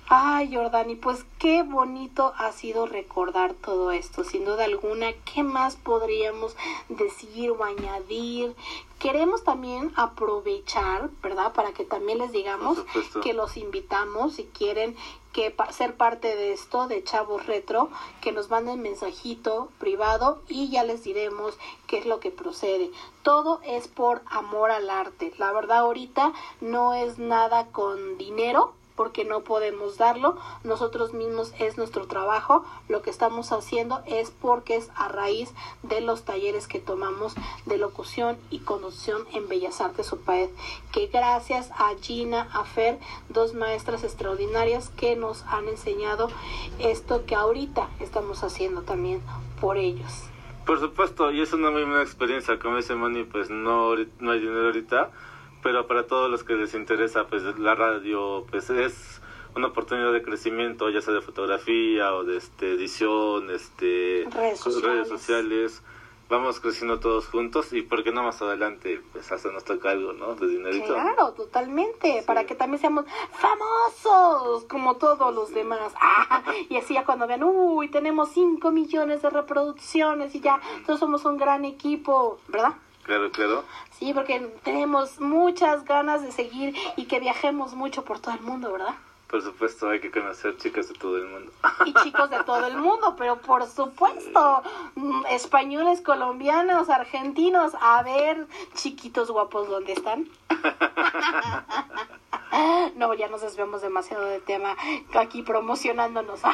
Ay, 0.10 0.54
Jordani, 0.54 0.96
pues 0.96 1.26
qué 1.40 1.64
bonito 1.64 2.34
ha 2.38 2.52
sido 2.52 2.86
recordar 2.86 3.54
todo 3.54 3.92
esto. 3.92 4.26
Sin 4.26 4.44
duda 4.44 4.66
alguna, 4.66 5.14
¿qué 5.24 5.44
más 5.44 5.78
podríamos 5.78 6.56
decir 6.90 7.52
o 7.52 7.64
añadir? 7.64 8.54
Queremos 9.00 9.44
también 9.44 9.94
aprovechar, 9.96 11.10
¿verdad? 11.22 11.54
Para 11.54 11.72
que 11.72 11.86
también 11.86 12.18
les 12.18 12.34
digamos 12.34 12.80
que 13.24 13.34
los 13.34 13.56
invitamos 13.56 14.36
si 14.36 14.44
quieren 14.44 14.96
que 15.32 15.56
ser 15.72 15.96
parte 15.96 16.36
de 16.36 16.54
esto 16.54 16.88
de 16.88 17.04
Chavos 17.04 17.46
Retro, 17.46 17.90
que 18.22 18.34
nos 18.34 18.50
manden 18.50 18.82
mensajito 18.82 19.70
privado 19.80 20.42
y 20.48 20.70
ya 20.70 20.84
les 20.84 21.04
diremos 21.04 21.58
qué 21.88 21.98
es 21.98 22.06
lo 22.06 22.20
que 22.20 22.30
procede. 22.30 22.92
Todo 23.24 23.62
es 23.64 23.88
por 23.88 24.22
amor 24.28 24.70
al 24.70 24.90
arte. 24.90 25.34
La 25.38 25.52
verdad 25.54 25.80
ahorita 25.80 26.34
no 26.62 26.94
es 26.94 27.18
nada 27.18 27.68
con 27.68 28.18
dinero, 28.18 28.74
porque 28.96 29.26
no 29.26 29.42
podemos 29.42 29.98
darlo, 29.98 30.38
nosotros 30.64 31.14
mismos 31.14 31.54
es 31.60 31.78
nuestro 31.78 32.08
trabajo, 32.08 32.66
lo 32.88 33.02
que 33.02 33.10
estamos 33.10 33.52
haciendo 33.52 34.02
es 34.06 34.32
porque 34.32 34.76
es 34.76 34.90
a 34.96 35.08
raíz 35.08 35.52
de 35.82 36.02
los 36.02 36.24
talleres 36.24 36.68
que 36.68 36.80
tomamos 36.80 37.34
de 37.66 37.78
locución 37.78 38.38
y 38.50 38.60
conducción 38.60 39.24
en 39.34 39.48
Bellas 39.48 39.82
Artes 39.82 40.12
UPAED, 40.12 40.50
que 40.92 41.08
gracias 41.08 41.72
a 41.72 41.94
Gina, 42.02 42.50
a 42.54 42.64
Fer, 42.66 43.00
dos 43.30 43.54
maestras 43.54 44.04
extraordinarias 44.04 44.90
que 44.90 45.16
nos 45.16 45.44
han 45.44 45.68
enseñado 45.68 46.30
esto 46.80 47.26
que 47.26 47.36
ahorita 47.36 47.90
estamos 48.00 48.44
haciendo 48.44 48.84
también 48.84 49.22
por 49.60 49.78
ellos. 49.78 50.24
Por 50.66 50.80
supuesto, 50.80 51.32
y 51.32 51.42
es 51.42 51.52
una 51.52 51.72
muy 51.72 51.84
buena 51.84 52.02
experiencia, 52.02 52.58
como 52.58 52.78
dice 52.78 52.96
Moni, 52.96 53.26
pues 53.26 53.50
no, 53.50 53.96
no 54.20 54.32
hay 54.32 54.40
dinero 54.40 54.68
ahorita, 54.68 55.12
pero 55.64 55.88
para 55.88 56.06
todos 56.06 56.30
los 56.30 56.44
que 56.44 56.56
les 56.56 56.74
interesa, 56.76 57.26
pues 57.28 57.44
la 57.58 57.74
radio, 57.74 58.46
pues 58.52 58.70
es 58.70 59.22
una 59.56 59.68
oportunidad 59.68 60.12
de 60.12 60.22
crecimiento, 60.22 60.90
ya 60.90 61.02
sea 61.02 61.14
de 61.14 61.22
fotografía 61.22 62.14
o 62.14 62.24
de 62.24 62.38
este, 62.38 62.74
edición, 62.74 63.50
este, 63.50 64.28
redes 64.34 64.60
sociales. 65.08 65.82
Vamos 66.30 66.60
creciendo 66.60 67.00
todos 67.00 67.28
juntos 67.28 67.74
y 67.74 67.82
porque 67.84 68.12
no 68.12 68.24
más 68.24 68.42
adelante, 68.42 69.02
pues 69.12 69.32
hasta 69.32 69.52
nos 69.52 69.66
toca 69.66 69.92
algo, 69.92 70.14
¿no? 70.14 70.36
De 70.36 70.48
dinerito. 70.48 70.94
Claro, 70.94 71.34
totalmente, 71.34 72.24
para 72.26 72.46
que 72.46 72.56
también 72.56 72.80
seamos 72.80 73.06
famosos 73.34 74.64
como 74.64 74.96
todos 74.96 75.34
los 75.34 75.54
demás. 75.54 75.94
Ah, 76.26 76.42
y 76.70 76.78
así 76.78 76.96
ya 76.96 77.06
cuando 77.06 77.28
vean, 77.28 77.44
uy, 77.44 77.90
tenemos 77.90 78.30
5 78.30 78.72
millones 78.72 79.22
de 79.22 79.30
reproducciones 79.30 80.34
y 80.34 80.40
ya, 80.40 80.60
todos 80.86 81.00
somos 81.00 81.26
un 81.26 81.38
gran 81.38 81.66
equipo, 81.66 82.40
¿verdad? 82.48 82.74
Claro, 83.04 83.32
claro. 83.32 83.64
Sí, 83.92 84.14
porque 84.14 84.40
tenemos 84.64 85.20
muchas 85.20 85.86
ganas 85.86 86.22
de 86.22 86.32
seguir 86.32 86.76
y 86.96 87.06
que 87.06 87.20
viajemos 87.20 87.74
mucho 87.74 88.04
por 88.04 88.20
todo 88.20 88.34
el 88.36 88.42
mundo, 88.42 88.72
¿verdad? 88.72 88.96
Por 89.34 89.42
supuesto, 89.42 89.90
hay 89.90 90.00
que 90.00 90.12
conocer 90.12 90.58
chicas 90.58 90.90
de 90.90 90.94
todo 90.94 91.18
el 91.18 91.26
mundo. 91.26 91.52
Y 91.86 91.94
chicos 92.04 92.30
de 92.30 92.44
todo 92.44 92.68
el 92.68 92.78
mundo, 92.78 93.16
pero 93.18 93.38
por 93.38 93.66
supuesto, 93.66 94.62
mm, 94.96 95.26
españoles, 95.32 96.02
colombianos, 96.02 96.90
argentinos, 96.90 97.74
a 97.82 98.04
ver, 98.04 98.46
chiquitos 98.76 99.32
guapos, 99.32 99.68
¿dónde 99.70 99.94
están? 99.94 100.28
No, 102.96 103.14
ya 103.14 103.28
nos 103.28 103.42
desviamos 103.42 103.82
demasiado 103.82 104.26
de 104.26 104.40
tema 104.40 104.78
aquí 105.14 105.42
promocionándonos. 105.42 106.42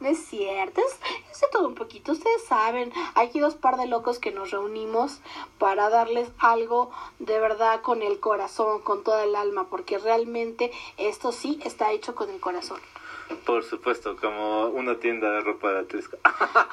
No 0.00 0.08
es 0.08 0.26
cierto, 0.26 0.82
es, 0.82 1.40
de 1.40 1.46
todo 1.48 1.68
un 1.68 1.74
poquito. 1.74 2.12
Ustedes 2.12 2.44
saben, 2.44 2.92
hay 3.14 3.28
aquí 3.28 3.40
dos 3.40 3.54
par 3.54 3.76
de 3.76 3.86
locos 3.86 4.18
que 4.18 4.30
nos 4.30 4.50
reunimos 4.50 5.20
para 5.58 5.88
darles 5.88 6.28
algo 6.38 6.90
de 7.18 7.38
verdad 7.38 7.80
con 7.80 8.02
el 8.02 8.20
corazón, 8.20 8.82
con 8.82 9.04
toda 9.04 9.24
el 9.24 9.34
alma, 9.34 9.68
porque 9.70 9.96
realmente 9.96 10.70
esto 10.98 11.32
sí 11.32 11.60
está 11.64 11.92
hecho 11.92 12.14
con 12.14 12.28
el 12.28 12.40
corazón. 12.40 12.80
Por 13.46 13.64
supuesto, 13.64 14.16
como 14.16 14.66
una 14.66 14.98
tienda 14.98 15.30
de 15.30 15.40
ropa 15.40 15.72
de 15.72 15.80
Atlisco. 15.80 16.16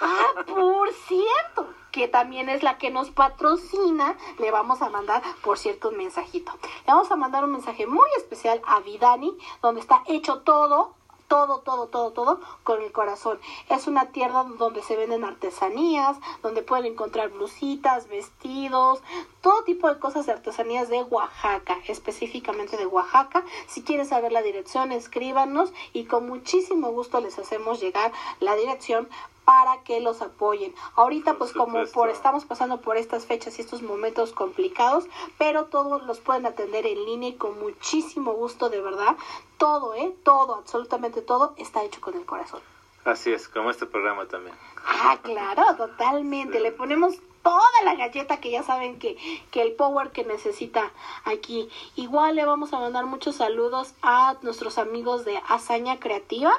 Ah, 0.04 0.44
por 0.48 0.92
cierto, 1.08 1.74
que 1.92 2.08
también 2.08 2.50
es 2.50 2.64
la 2.64 2.78
que 2.78 2.90
nos 2.90 3.10
patrocina, 3.12 4.18
le 4.40 4.52
vamos 4.52 4.82
a 4.82 4.90
mandar, 4.90 5.22
por 5.44 5.58
cierto, 5.58 5.90
un 5.90 5.98
mensajito. 5.98 6.52
Le 6.62 6.94
vamos 6.94 7.12
a 7.12 7.16
mandar 7.16 7.44
un 7.44 7.52
mensaje 7.52 7.86
muy 7.86 8.08
especial 8.18 8.62
a 8.66 8.80
Vidani, 8.80 9.38
donde 9.62 9.82
está 9.82 10.04
hecho 10.08 10.40
todo 10.40 10.96
todo, 11.32 11.60
todo, 11.60 11.88
todo, 11.88 12.12
todo 12.12 12.42
con 12.64 12.82
el 12.82 12.92
corazón. 12.92 13.40
Es 13.70 13.88
una 13.88 14.12
tierra 14.12 14.44
donde 14.60 14.84
se 14.84 14.98
venden 14.98 15.24
artesanías, 15.24 16.18
donde 16.44 16.62
pueden 16.62 16.88
encontrar 16.88 17.30
blusitas, 17.30 18.10
vestidos, 18.10 19.02
todo 19.40 19.64
tipo 19.64 19.88
de 19.88 19.98
cosas 19.98 20.26
de 20.26 20.34
artesanías 20.34 20.90
de 20.90 21.04
Oaxaca, 21.04 21.78
específicamente 21.88 22.76
de 22.76 22.86
Oaxaca. 22.86 23.46
Si 23.70 23.82
quieren 23.82 24.06
saber 24.06 24.34
la 24.34 24.42
dirección, 24.42 24.92
escríbanos 24.92 25.72
y 25.94 26.04
con 26.04 26.28
muchísimo 26.28 26.92
gusto 26.92 27.22
les 27.22 27.40
hacemos 27.40 27.80
llegar 27.80 28.12
la 28.42 28.58
dirección 28.58 29.08
para 29.46 29.82
que 29.84 30.00
los 30.00 30.22
apoyen. 30.22 30.74
Ahorita 30.96 31.36
pues 31.36 31.54
como 31.54 31.86
por 31.88 32.10
estamos 32.10 32.46
pasando 32.46 32.82
por 32.82 32.98
estas 32.98 33.26
fechas 33.26 33.58
y 33.58 33.62
estos 33.62 33.82
momentos 33.82 34.32
complicados, 34.32 35.06
pero 35.38 35.66
todos 35.66 36.04
los 36.04 36.20
pueden 36.20 36.46
atender 36.46 36.86
en 36.86 37.04
línea 37.06 37.30
y 37.30 37.34
con 37.34 37.60
muchísimo 37.60 38.34
gusto 38.34 38.70
de 38.70 38.82
verdad. 38.82 39.16
Todo, 39.58 39.94
eh, 39.96 40.14
todo, 40.24 40.56
absolutamente 40.56 41.22
todo 41.22 41.54
está 41.58 41.84
hecho 41.84 42.02
con 42.02 42.16
el 42.16 42.26
corazón. 42.26 42.62
Así 43.04 43.32
es, 43.32 43.48
como 43.48 43.72
este 43.72 43.86
programa 43.86 44.28
también. 44.28 44.56
Ah, 44.86 45.18
claro, 45.24 45.76
totalmente. 45.76 46.60
Le 46.60 46.72
ponemos 46.72 47.16
toda 47.42 47.82
la 47.84 47.96
galleta 47.96 48.38
que 48.38 48.52
ya 48.52 48.62
saben 48.62 49.00
que, 49.00 49.18
que 49.50 49.64
el 49.64 49.74
power 49.74 50.12
que 50.12 50.24
necesita 50.24 50.92
aquí. 51.26 51.70
Igual 51.96 52.36
le 52.36 52.46
vamos 52.46 52.74
a 52.74 52.80
mandar 52.80 53.06
muchos 53.08 53.38
saludos 53.38 53.96
a 54.04 54.38
nuestros 54.44 54.78
amigos 54.78 55.26
de 55.26 55.42
Hazaña 55.48 56.00
Creativa 56.00 56.54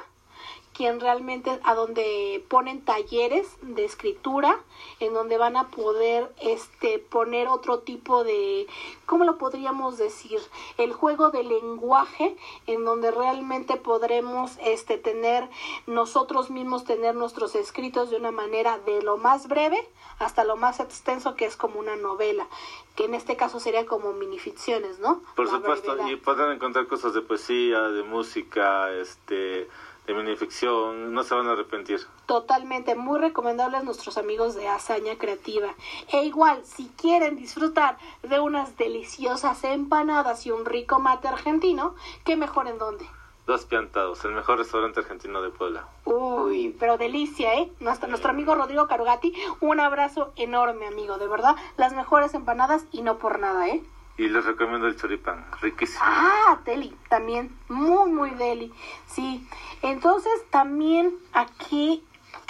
quien 0.73 0.99
realmente 0.99 1.59
a 1.63 1.75
donde 1.75 2.43
ponen 2.49 2.81
talleres 2.81 3.47
de 3.61 3.85
escritura, 3.85 4.59
en 4.99 5.13
donde 5.13 5.37
van 5.37 5.55
a 5.55 5.67
poder 5.69 6.33
este 6.41 6.99
poner 6.99 7.47
otro 7.47 7.79
tipo 7.79 8.23
de 8.23 8.67
¿cómo 9.05 9.23
lo 9.23 9.37
podríamos 9.37 9.97
decir? 9.97 10.39
El 10.77 10.93
juego 10.93 11.29
de 11.29 11.43
lenguaje 11.43 12.35
en 12.67 12.85
donde 12.85 13.11
realmente 13.11 13.75
podremos 13.77 14.57
este 14.63 14.97
tener 14.97 15.49
nosotros 15.85 16.49
mismos 16.49 16.85
tener 16.85 17.15
nuestros 17.15 17.55
escritos 17.55 18.09
de 18.09 18.17
una 18.17 18.31
manera 18.31 18.79
de 18.79 19.01
lo 19.01 19.17
más 19.17 19.47
breve 19.47 19.87
hasta 20.19 20.43
lo 20.43 20.55
más 20.55 20.79
extenso 20.79 21.35
que 21.35 21.45
es 21.45 21.57
como 21.57 21.79
una 21.79 21.95
novela, 21.95 22.47
que 22.95 23.05
en 23.05 23.13
este 23.13 23.35
caso 23.35 23.59
sería 23.59 23.85
como 23.85 24.13
minificciones, 24.13 24.99
¿no? 24.99 25.21
Por 25.35 25.49
supuesto, 25.49 26.07
y 26.07 26.15
podrán 26.17 26.51
encontrar 26.51 26.87
cosas 26.87 27.13
de 27.13 27.21
poesía, 27.21 27.81
de 27.89 28.03
música, 28.03 28.91
este 28.91 29.67
de 30.07 30.13
minificción, 30.13 31.13
no 31.13 31.23
se 31.23 31.33
van 31.33 31.47
a 31.47 31.53
arrepentir. 31.53 32.01
Totalmente, 32.25 32.95
muy 32.95 33.19
recomendables 33.19 33.83
nuestros 33.83 34.17
amigos 34.17 34.55
de 34.55 34.67
Hazaña 34.67 35.17
Creativa. 35.17 35.73
E 36.11 36.23
igual, 36.23 36.63
si 36.65 36.89
quieren 36.97 37.35
disfrutar 37.37 37.97
de 38.21 38.39
unas 38.39 38.77
deliciosas 38.77 39.63
empanadas 39.63 40.45
y 40.45 40.51
un 40.51 40.65
rico 40.65 40.99
mate 40.99 41.27
argentino, 41.27 41.95
¿qué 42.25 42.35
mejor 42.35 42.67
en 42.67 42.77
dónde? 42.77 43.05
Dos 43.45 43.65
Piantados, 43.65 44.23
el 44.23 44.31
mejor 44.31 44.57
restaurante 44.57 45.01
argentino 45.01 45.41
de 45.41 45.49
Puebla. 45.49 45.85
Uy, 46.05 46.73
pero 46.79 46.97
delicia, 46.97 47.55
¿eh? 47.55 47.69
Nuestro, 47.81 48.07
nuestro 48.07 48.29
amigo 48.31 48.55
Rodrigo 48.55 48.87
Carugati, 48.87 49.33
un 49.59 49.81
abrazo 49.81 50.31
enorme, 50.37 50.87
amigo, 50.87 51.17
de 51.17 51.27
verdad. 51.27 51.57
Las 51.75 51.93
mejores 51.93 52.33
empanadas 52.33 52.85
y 52.93 53.01
no 53.01 53.17
por 53.17 53.39
nada, 53.39 53.67
¿eh? 53.67 53.83
Y 54.17 54.29
les 54.29 54.45
recomiendo 54.45 54.87
el 54.87 54.95
choripán, 54.95 55.45
riquísimo. 55.61 56.01
Ah, 56.03 56.59
deli, 56.65 56.95
también, 57.09 57.57
muy, 57.67 58.11
muy 58.11 58.29
deli, 58.31 58.71
sí. 59.07 59.47
Entonces, 59.81 60.33
también 60.51 61.15
aquí 61.33 62.03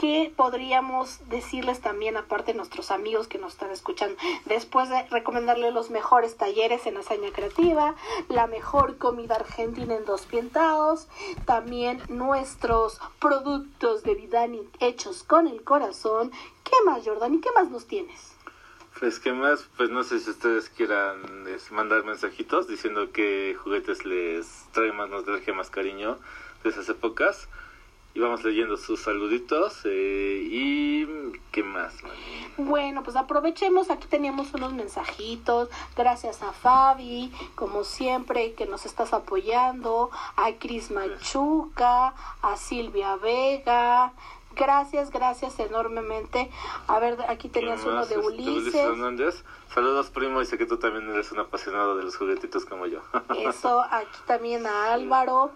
¿qué 0.04 0.34
podríamos 0.36 1.20
decirles 1.30 1.80
también, 1.80 2.18
aparte 2.18 2.52
de 2.52 2.58
nuestros 2.58 2.92
amigos 2.92 3.28
que 3.28 3.38
nos 3.38 3.54
están 3.54 3.72
escuchando? 3.72 4.18
Después 4.46 4.90
de 4.90 5.04
recomendarles 5.10 5.74
los 5.74 5.90
mejores 5.90 6.36
talleres 6.36 6.86
en 6.86 6.98
hazaña 6.98 7.32
creativa, 7.32 7.96
la 8.28 8.48
mejor 8.48 8.98
comida 8.98 9.36
argentina 9.36 9.96
en 9.96 10.06
dos 10.06 10.26
pientados, 10.26 11.08
también 11.46 12.02
nuestros 12.10 13.00
productos 13.20 14.04
de 14.04 14.16
Vidani 14.16 14.68
hechos 14.80 15.24
con 15.24 15.48
el 15.48 15.64
corazón. 15.64 16.32
¿Qué 16.64 16.76
más, 16.86 17.06
Jordan? 17.06 17.36
¿Y 17.36 17.40
qué 17.40 17.50
más 17.56 17.70
nos 17.70 17.88
tienes? 17.88 18.34
Pues, 19.04 19.20
¿qué 19.20 19.34
más? 19.34 19.68
Pues 19.76 19.90
no 19.90 20.02
sé 20.04 20.18
si 20.22 20.30
ustedes 20.30 20.70
quieran 20.70 21.18
mandar 21.72 22.06
mensajitos 22.06 22.70
diciendo 22.70 23.12
que 23.12 23.54
juguetes 23.62 24.06
les 24.06 24.66
trae 24.72 24.94
más 24.94 25.10
nostalgia, 25.10 25.54
más 25.54 25.70
cariño 25.70 26.18
de 26.64 26.70
esas 26.70 26.88
épocas. 26.88 27.50
Y 28.14 28.22
vamos 28.22 28.46
leyendo 28.46 28.78
sus 28.78 29.02
saluditos 29.02 29.82
eh, 29.84 30.48
y 30.50 31.06
qué 31.52 31.64
más 31.64 31.94
bueno 32.58 33.02
pues 33.04 33.16
aprovechemos 33.16 33.90
aquí 33.90 34.08
teníamos 34.08 34.54
unos 34.54 34.72
mensajitos. 34.72 35.68
Gracias 35.98 36.42
a 36.42 36.54
Fabi 36.54 37.30
como 37.56 37.84
siempre 37.84 38.54
que 38.54 38.66
nos 38.68 38.86
estás 38.86 39.12
apoyando. 39.12 40.12
A 40.38 40.54
Cris 40.54 40.92
Machuca 40.92 42.14
a 42.42 42.56
Silvia 42.56 43.18
Vega 43.18 44.14
Gracias, 44.56 45.12
gracias 45.12 45.60
enormemente. 45.60 46.50
A 46.88 47.00
ver, 47.00 47.18
aquí 47.28 47.50
tenías 47.50 47.84
uno 47.84 48.06
de 48.06 48.18
Ulises. 48.18 48.76
Hernández. 48.76 49.44
Saludos, 49.74 50.10
primo. 50.10 50.40
Dice 50.40 50.58
que 50.58 50.66
tú 50.66 50.78
también 50.78 51.10
eres 51.10 51.32
un 51.32 51.40
apasionado 51.40 51.98
de 51.98 52.04
los 52.04 52.16
juguetitos 52.16 52.66
como 52.66 52.86
yo. 52.86 53.00
Eso, 53.38 53.82
aquí 53.82 54.20
también 54.28 54.66
a 54.66 54.94
Álvaro. 54.94 55.52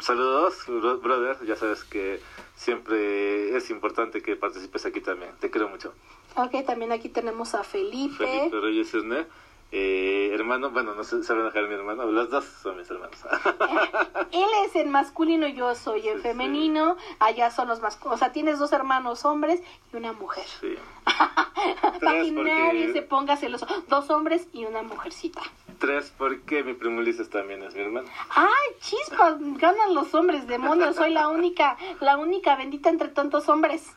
Saludos, 0.00 0.64
brother. 1.02 1.38
Ya 1.46 1.56
sabes 1.56 1.84
que 1.84 2.20
siempre 2.56 3.56
es 3.56 3.70
importante 3.70 4.20
que 4.20 4.36
participes 4.36 4.84
aquí 4.84 5.00
también. 5.00 5.30
Te 5.38 5.50
quiero 5.50 5.68
mucho. 5.68 5.92
Ok, 6.36 6.66
también 6.66 6.92
aquí 6.92 7.08
tenemos 7.08 7.54
a 7.54 7.62
Felipe. 7.64 8.16
Felipe 8.26 8.60
Reyes 8.60 8.92
Esne. 8.92 9.26
Eh, 9.72 10.30
hermano, 10.32 10.70
bueno, 10.70 10.94
no 10.94 11.02
sé, 11.02 11.22
se 11.24 11.32
van 11.32 11.42
a 11.42 11.46
dejar 11.46 11.66
mi 11.68 11.74
hermano, 11.74 12.06
los 12.06 12.30
dos 12.30 12.44
son 12.44 12.76
mis 12.76 12.88
hermanos. 12.88 13.18
Él 14.32 14.48
es 14.64 14.76
en 14.76 14.90
masculino, 14.90 15.48
yo 15.48 15.74
soy 15.74 16.08
en 16.08 16.20
femenino, 16.20 16.96
allá 17.18 17.50
son 17.50 17.66
los 17.66 17.80
masculinos, 17.80 18.14
o 18.14 18.18
sea, 18.18 18.32
tienes 18.32 18.60
dos 18.60 18.72
hermanos 18.72 19.24
hombres 19.24 19.60
y 19.92 19.96
una 19.96 20.12
mujer. 20.12 20.44
Sí. 20.60 20.76
Para 22.00 22.22
que 22.22 22.30
nadie 22.30 22.92
se 22.92 23.02
ponga 23.02 23.36
celoso, 23.36 23.66
dos 23.88 24.08
hombres 24.10 24.46
y 24.52 24.64
una 24.66 24.82
mujercita. 24.82 25.42
Tres, 25.78 26.14
porque 26.16 26.62
mi 26.62 26.74
primo 26.74 27.00
Ulises 27.00 27.28
también 27.28 27.62
es 27.62 27.74
mi 27.74 27.82
hermano. 27.82 28.08
¡Ay, 28.30 28.76
chispas! 28.80 29.36
Ganan 29.38 29.94
los 29.94 30.14
hombres, 30.14 30.46
demonios, 30.46 30.96
soy 30.96 31.12
la 31.12 31.28
única, 31.36 31.76
la 32.00 32.16
única 32.18 32.54
bendita 32.56 32.88
entre 32.88 33.08
tantos 33.08 33.48
hombres. 33.48 33.94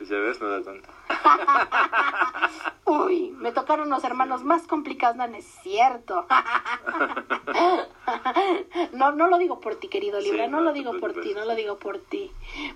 Pues 0.00 0.08
ya 0.08 0.16
ves, 0.16 0.40
no 0.40 0.48
da 0.48 0.62
tanto. 0.62 0.88
Uy, 2.86 3.32
me 3.32 3.52
tocaron 3.52 3.90
los 3.90 4.02
hermanos 4.02 4.42
más 4.42 4.66
complicados, 4.66 5.14
no, 5.14 5.26
es 5.26 5.44
cierto. 5.62 6.24
no, 8.94 9.12
no 9.12 9.26
lo 9.26 9.36
digo 9.36 9.60
por 9.60 9.74
ti, 9.74 9.88
querido 9.88 10.18
Libra, 10.18 10.46
no, 10.46 10.62
lo 10.62 10.72
digo 10.72 10.98
por 10.98 11.12
ti, 11.12 11.34
no 11.34 11.44
lo 11.44 11.54
digo 11.54 11.78
por 11.78 11.98
ti. 11.98 12.32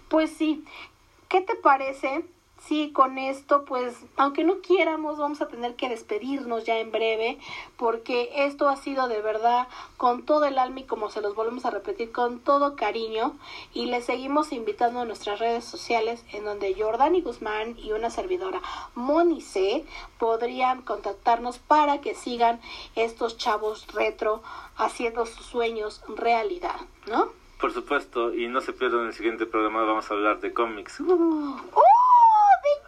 Pues 0.08 0.32
sí, 0.32 0.66
¿qué 1.30 1.40
te 1.40 1.54
parece 1.54 2.26
sí, 2.66 2.92
con 2.92 3.18
esto, 3.18 3.64
pues, 3.64 3.96
aunque 4.16 4.44
no 4.44 4.60
quieramos, 4.60 5.18
vamos 5.18 5.40
a 5.40 5.48
tener 5.48 5.74
que 5.74 5.88
despedirnos 5.88 6.64
ya 6.64 6.78
en 6.78 6.90
breve, 6.90 7.38
porque 7.76 8.30
esto 8.46 8.68
ha 8.68 8.76
sido 8.76 9.08
de 9.08 9.20
verdad 9.20 9.68
con 9.96 10.24
todo 10.24 10.46
el 10.46 10.58
alma 10.58 10.80
y 10.80 10.84
como 10.84 11.10
se 11.10 11.20
los 11.20 11.34
volvemos 11.34 11.64
a 11.64 11.70
repetir, 11.70 12.12
con 12.12 12.40
todo 12.40 12.76
cariño, 12.76 13.34
y 13.72 13.86
les 13.86 14.04
seguimos 14.04 14.52
invitando 14.52 15.00
a 15.00 15.04
nuestras 15.04 15.38
redes 15.38 15.64
sociales, 15.64 16.24
en 16.32 16.44
donde 16.44 16.74
Jordani 16.74 17.20
Guzmán 17.20 17.78
y 17.78 17.92
una 17.92 18.10
servidora, 18.10 18.60
Monice, 18.94 19.84
podrían 20.18 20.82
contactarnos 20.82 21.58
para 21.58 22.00
que 22.00 22.14
sigan 22.14 22.60
estos 22.96 23.36
chavos 23.36 23.86
retro 23.92 24.42
haciendo 24.76 25.26
sus 25.26 25.46
sueños 25.46 26.02
realidad, 26.08 26.80
¿no? 27.06 27.28
Por 27.60 27.72
supuesto, 27.72 28.34
y 28.34 28.48
no 28.48 28.60
se 28.60 28.72
pierdan 28.72 29.06
el 29.06 29.14
siguiente 29.14 29.46
programa, 29.46 29.84
vamos 29.84 30.10
a 30.10 30.14
hablar 30.14 30.40
de 30.40 30.52
cómics. 30.52 31.00
¡Uh! 31.00 31.56
Happy 32.64 32.83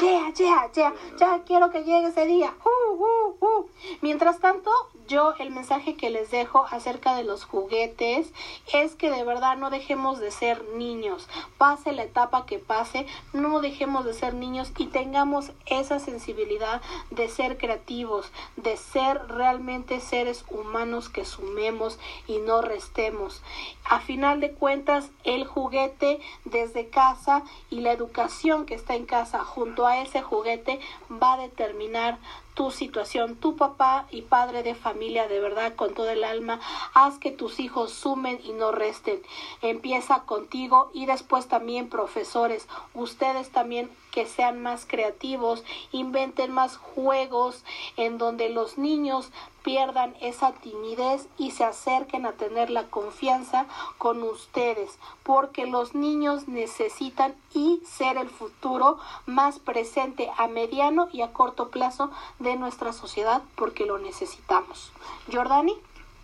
Yeah, 0.00 0.32
yeah, 0.34 0.70
yeah, 0.74 0.94
ya 1.18 1.42
quiero 1.44 1.70
que 1.70 1.84
llegue 1.84 2.06
ese 2.08 2.24
día. 2.24 2.54
Uh, 2.64 2.94
uh, 2.94 3.36
uh. 3.44 3.68
Mientras 4.00 4.38
tanto, 4.38 4.70
yo 5.10 5.34
el 5.38 5.50
mensaje 5.50 5.96
que 5.96 6.08
les 6.08 6.30
dejo 6.30 6.64
acerca 6.70 7.16
de 7.16 7.24
los 7.24 7.44
juguetes 7.44 8.32
es 8.72 8.94
que 8.94 9.10
de 9.10 9.24
verdad 9.24 9.58
no 9.58 9.68
dejemos 9.68 10.20
de 10.20 10.30
ser 10.30 10.64
niños. 10.76 11.28
Pase 11.58 11.92
la 11.92 12.04
etapa 12.04 12.46
que 12.46 12.58
pase, 12.58 13.06
no 13.32 13.60
dejemos 13.60 14.06
de 14.06 14.14
ser 14.14 14.34
niños 14.34 14.72
y 14.78 14.86
tengamos 14.86 15.50
esa 15.66 15.98
sensibilidad 15.98 16.80
de 17.10 17.28
ser 17.28 17.58
creativos, 17.58 18.32
de 18.56 18.76
ser 18.78 19.26
realmente 19.28 20.00
seres 20.00 20.44
humanos 20.48 21.10
que 21.10 21.26
sumemos 21.26 21.98
y 22.26 22.38
no 22.38 22.62
restemos. 22.62 23.42
A 23.84 24.00
final 24.00 24.40
de 24.40 24.52
cuentas, 24.52 25.10
el 25.24 25.44
juguete 25.44 26.20
desde 26.44 26.88
casa 26.88 27.42
y 27.68 27.80
la 27.80 27.96
educación 28.00 28.64
que 28.64 28.74
está 28.74 28.94
en 28.94 29.04
casa 29.04 29.44
junto 29.44 29.86
a 29.86 30.00
ese 30.00 30.22
juguete 30.22 30.80
va 31.10 31.34
a 31.34 31.36
determinar 31.36 32.18
tu 32.54 32.70
situación, 32.70 33.36
tu 33.36 33.56
papá 33.56 34.06
y 34.10 34.22
padre 34.22 34.62
de 34.62 34.74
familia 34.74 35.28
de 35.28 35.40
verdad 35.40 35.74
con 35.74 35.94
todo 35.94 36.10
el 36.10 36.24
alma, 36.24 36.60
haz 36.94 37.18
que 37.18 37.30
tus 37.30 37.60
hijos 37.60 37.92
sumen 37.92 38.40
y 38.44 38.52
no 38.52 38.72
resten. 38.72 39.20
Empieza 39.62 40.24
contigo 40.24 40.90
y 40.92 41.06
después 41.06 41.48
también 41.48 41.88
profesores, 41.88 42.68
ustedes 42.94 43.50
también 43.50 43.90
que 44.10 44.26
sean 44.26 44.60
más 44.60 44.86
creativos, 44.86 45.64
inventen 45.92 46.52
más 46.52 46.76
juegos 46.76 47.64
en 47.96 48.18
donde 48.18 48.48
los 48.48 48.76
niños 48.76 49.30
pierdan 49.62 50.14
esa 50.20 50.52
timidez 50.52 51.28
y 51.36 51.50
se 51.50 51.64
acerquen 51.64 52.26
a 52.26 52.32
tener 52.32 52.70
la 52.70 52.84
confianza 52.84 53.66
con 53.98 54.22
ustedes, 54.22 54.98
porque 55.22 55.66
los 55.66 55.94
niños 55.94 56.48
necesitan 56.48 57.34
y 57.54 57.80
ser 57.84 58.16
el 58.16 58.28
futuro 58.28 58.98
más 59.26 59.58
presente 59.58 60.30
a 60.38 60.48
mediano 60.48 61.08
y 61.12 61.22
a 61.22 61.32
corto 61.32 61.68
plazo 61.68 62.10
de 62.40 62.56
nuestra 62.56 62.92
sociedad, 62.92 63.42
porque 63.54 63.86
lo 63.86 63.98
necesitamos. 63.98 64.92
Jordani. 65.32 65.76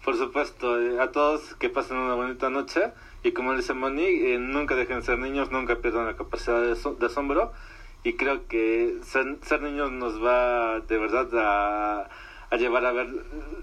Por 0.05 0.17
supuesto, 0.17 0.81
eh, 0.81 1.01
a 1.01 1.13
todos 1.13 1.55
que 1.55 1.69
pasen 1.69 1.97
una 1.97 2.15
bonita 2.15 2.51
noche 2.51 2.93
y 3.23 3.33
como 3.33 3.55
dice 3.55 3.75
Moni, 3.75 4.05
eh, 4.05 4.39
nunca 4.39 4.75
dejen 4.75 5.01
de 5.01 5.07
ser 5.07 5.19
niños, 5.19 5.51
nunca 5.51 5.77
pierdan 5.77 6.07
la 6.07 6.17
capacidad 6.17 6.61
de, 6.61 6.75
de 6.75 7.07
asombro 7.07 7.53
y 8.03 8.15
creo 8.15 8.47
que 8.49 8.99
ser, 9.03 9.39
ser 9.43 9.63
niños 9.63 9.91
nos 9.93 10.23
va 10.23 10.81
de 10.81 10.99
verdad 10.99 11.29
a 11.35 12.11
a 12.51 12.57
llevar 12.57 12.85
a 12.85 12.93
ver 12.93 13.09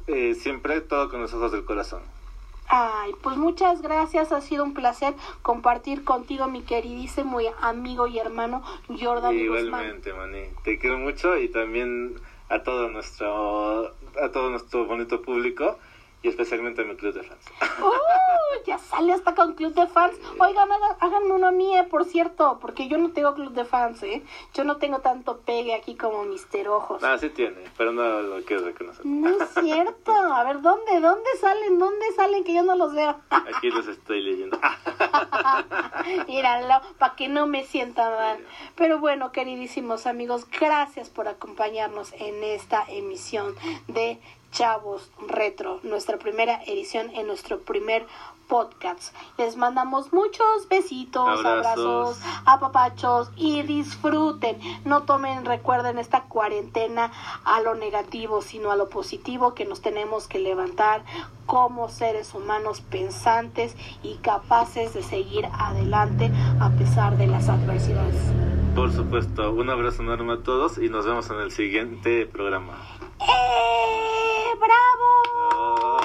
eh, 0.08 0.36
siempre 0.36 0.82
todo 0.82 1.10
con 1.10 1.22
los 1.22 1.34
ojos 1.34 1.52
del 1.52 1.66
corazón. 1.66 2.02
Ay, 2.68 3.12
pues 3.22 3.38
muchas 3.38 3.82
gracias, 3.82 4.32
ha 4.32 4.42
sido 4.42 4.64
un 4.64 4.74
placer 4.74 5.14
compartir 5.42 6.04
contigo, 6.04 6.48
mi 6.48 6.62
queridísimo 6.62 7.40
amigo 7.62 8.08
y 8.08 8.18
hermano 8.20 8.64
Jordan 8.88 9.36
Igualmente, 9.36 10.14
Mani, 10.14 10.46
te 10.64 10.80
quiero 10.80 10.98
mucho 10.98 11.38
y 11.38 11.50
también 11.50 12.16
a 12.50 12.64
todo 12.64 12.90
nuestro 12.90 13.88
a 14.22 14.32
todo 14.32 14.50
nuestro 14.50 14.86
bonito 14.86 15.22
público 15.22 15.80
y 16.24 16.30
especialmente 16.30 16.82
a 16.82 16.86
mi 16.86 16.96
club 16.96 17.14
de 17.14 17.24
fans. 17.24 17.46
¡Uh! 17.82 18.64
Ya 18.66 18.78
sale 18.78 19.12
hasta 19.12 19.36
con 19.36 19.56
club 19.56 19.74
de 19.74 19.88
fans. 19.88 20.16
Oigan, 20.40 20.70
háganme 21.00 21.34
uno 21.34 21.48
a 21.48 21.52
mí, 21.52 21.78
eh, 21.78 21.84
por 21.84 22.06
cierto, 22.06 22.60
porque 22.62 22.88
yo 22.88 22.98
no 22.98 23.12
tengo 23.12 23.34
club 23.34 23.52
de 23.52 23.66
fans, 23.66 24.02
¿eh? 24.04 24.24
Yo 24.54 24.64
no 24.64 24.78
tengo 24.78 25.00
tanto 25.00 25.40
pegue 25.40 25.74
aquí 25.74 25.96
como 25.96 26.24
Mister 26.24 26.70
Ojos. 26.70 27.04
Ah, 27.04 27.18
sí 27.18 27.30
tiene, 27.30 27.58
pero 27.78 27.92
no 27.92 28.22
lo 28.22 28.42
quiero 28.46 28.64
reconocer. 28.64 29.06
No 29.06 29.30
es 29.30 29.50
cierto. 29.50 30.14
A 30.14 30.46
ver, 30.46 30.62
¿dónde? 30.62 31.02
¿Dónde 31.02 31.30
salen? 31.42 31.78
¿Dónde 31.78 32.06
salen 32.16 32.46
que 32.46 32.54
yo 32.54 32.64
no 32.64 32.78
los 32.78 32.94
veo? 32.94 33.18
Aquí 33.30 33.70
los 33.70 33.86
estoy 33.88 34.22
leyendo. 34.22 34.58
Míralo, 36.28 36.82
para 36.98 37.16
que 37.16 37.28
no 37.28 37.48
me 37.48 37.66
sienta 37.66 38.10
mal. 38.10 38.40
Pero 38.76 39.00
bueno, 39.00 39.34
queridísimos 39.34 40.08
amigos, 40.08 40.48
gracias 40.50 41.10
por 41.10 41.28
acompañarnos 41.28 42.14
en 42.14 42.44
esta 42.44 42.86
emisión 42.88 43.56
de 43.88 44.20
Chavos 44.54 45.10
Retro, 45.28 45.80
nuestra 45.82 46.18
primera 46.20 46.64
edición 46.66 47.10
en 47.16 47.26
nuestro 47.26 47.60
primer 47.62 48.06
podcast. 48.48 49.16
Les 49.40 49.58
mandamos 49.58 50.14
muchos 50.14 50.70
besitos, 50.70 51.28
abrazos, 51.28 52.20
Abrazos. 52.20 52.20
apapachos 52.46 53.32
y 53.36 53.64
disfruten. 53.64 54.60
No 54.86 55.04
tomen, 55.04 55.44
recuerden 55.46 55.98
esta 55.98 56.26
cuarentena 56.26 57.12
a 57.46 57.62
lo 57.62 57.74
negativo, 57.74 58.44
sino 58.44 58.72
a 58.72 58.76
lo 58.76 58.90
positivo 58.90 59.56
que 59.56 59.66
nos 59.66 59.82
tenemos 59.82 60.28
que 60.28 60.38
levantar 60.38 61.04
como 61.48 61.90
seres 61.90 62.36
humanos 62.36 62.82
pensantes 62.82 63.76
y 64.04 64.18
capaces 64.18 64.94
de 64.94 65.02
seguir 65.02 65.48
adelante 65.52 66.32
a 66.60 66.70
pesar 66.70 67.18
de 67.18 67.26
las 67.26 67.50
adversidades. 67.50 68.22
Por 68.76 68.92
supuesto, 68.92 69.52
un 69.52 69.70
abrazo 69.70 70.02
enorme 70.02 70.34
a 70.34 70.44
todos 70.44 70.78
y 70.78 70.90
nos 70.90 71.06
vemos 71.06 71.30
en 71.30 71.40
el 71.40 71.52
siguiente 71.52 72.26
programa. 72.26 72.74
¡Eh! 73.20 74.56
¡Bravo! 74.60 76.03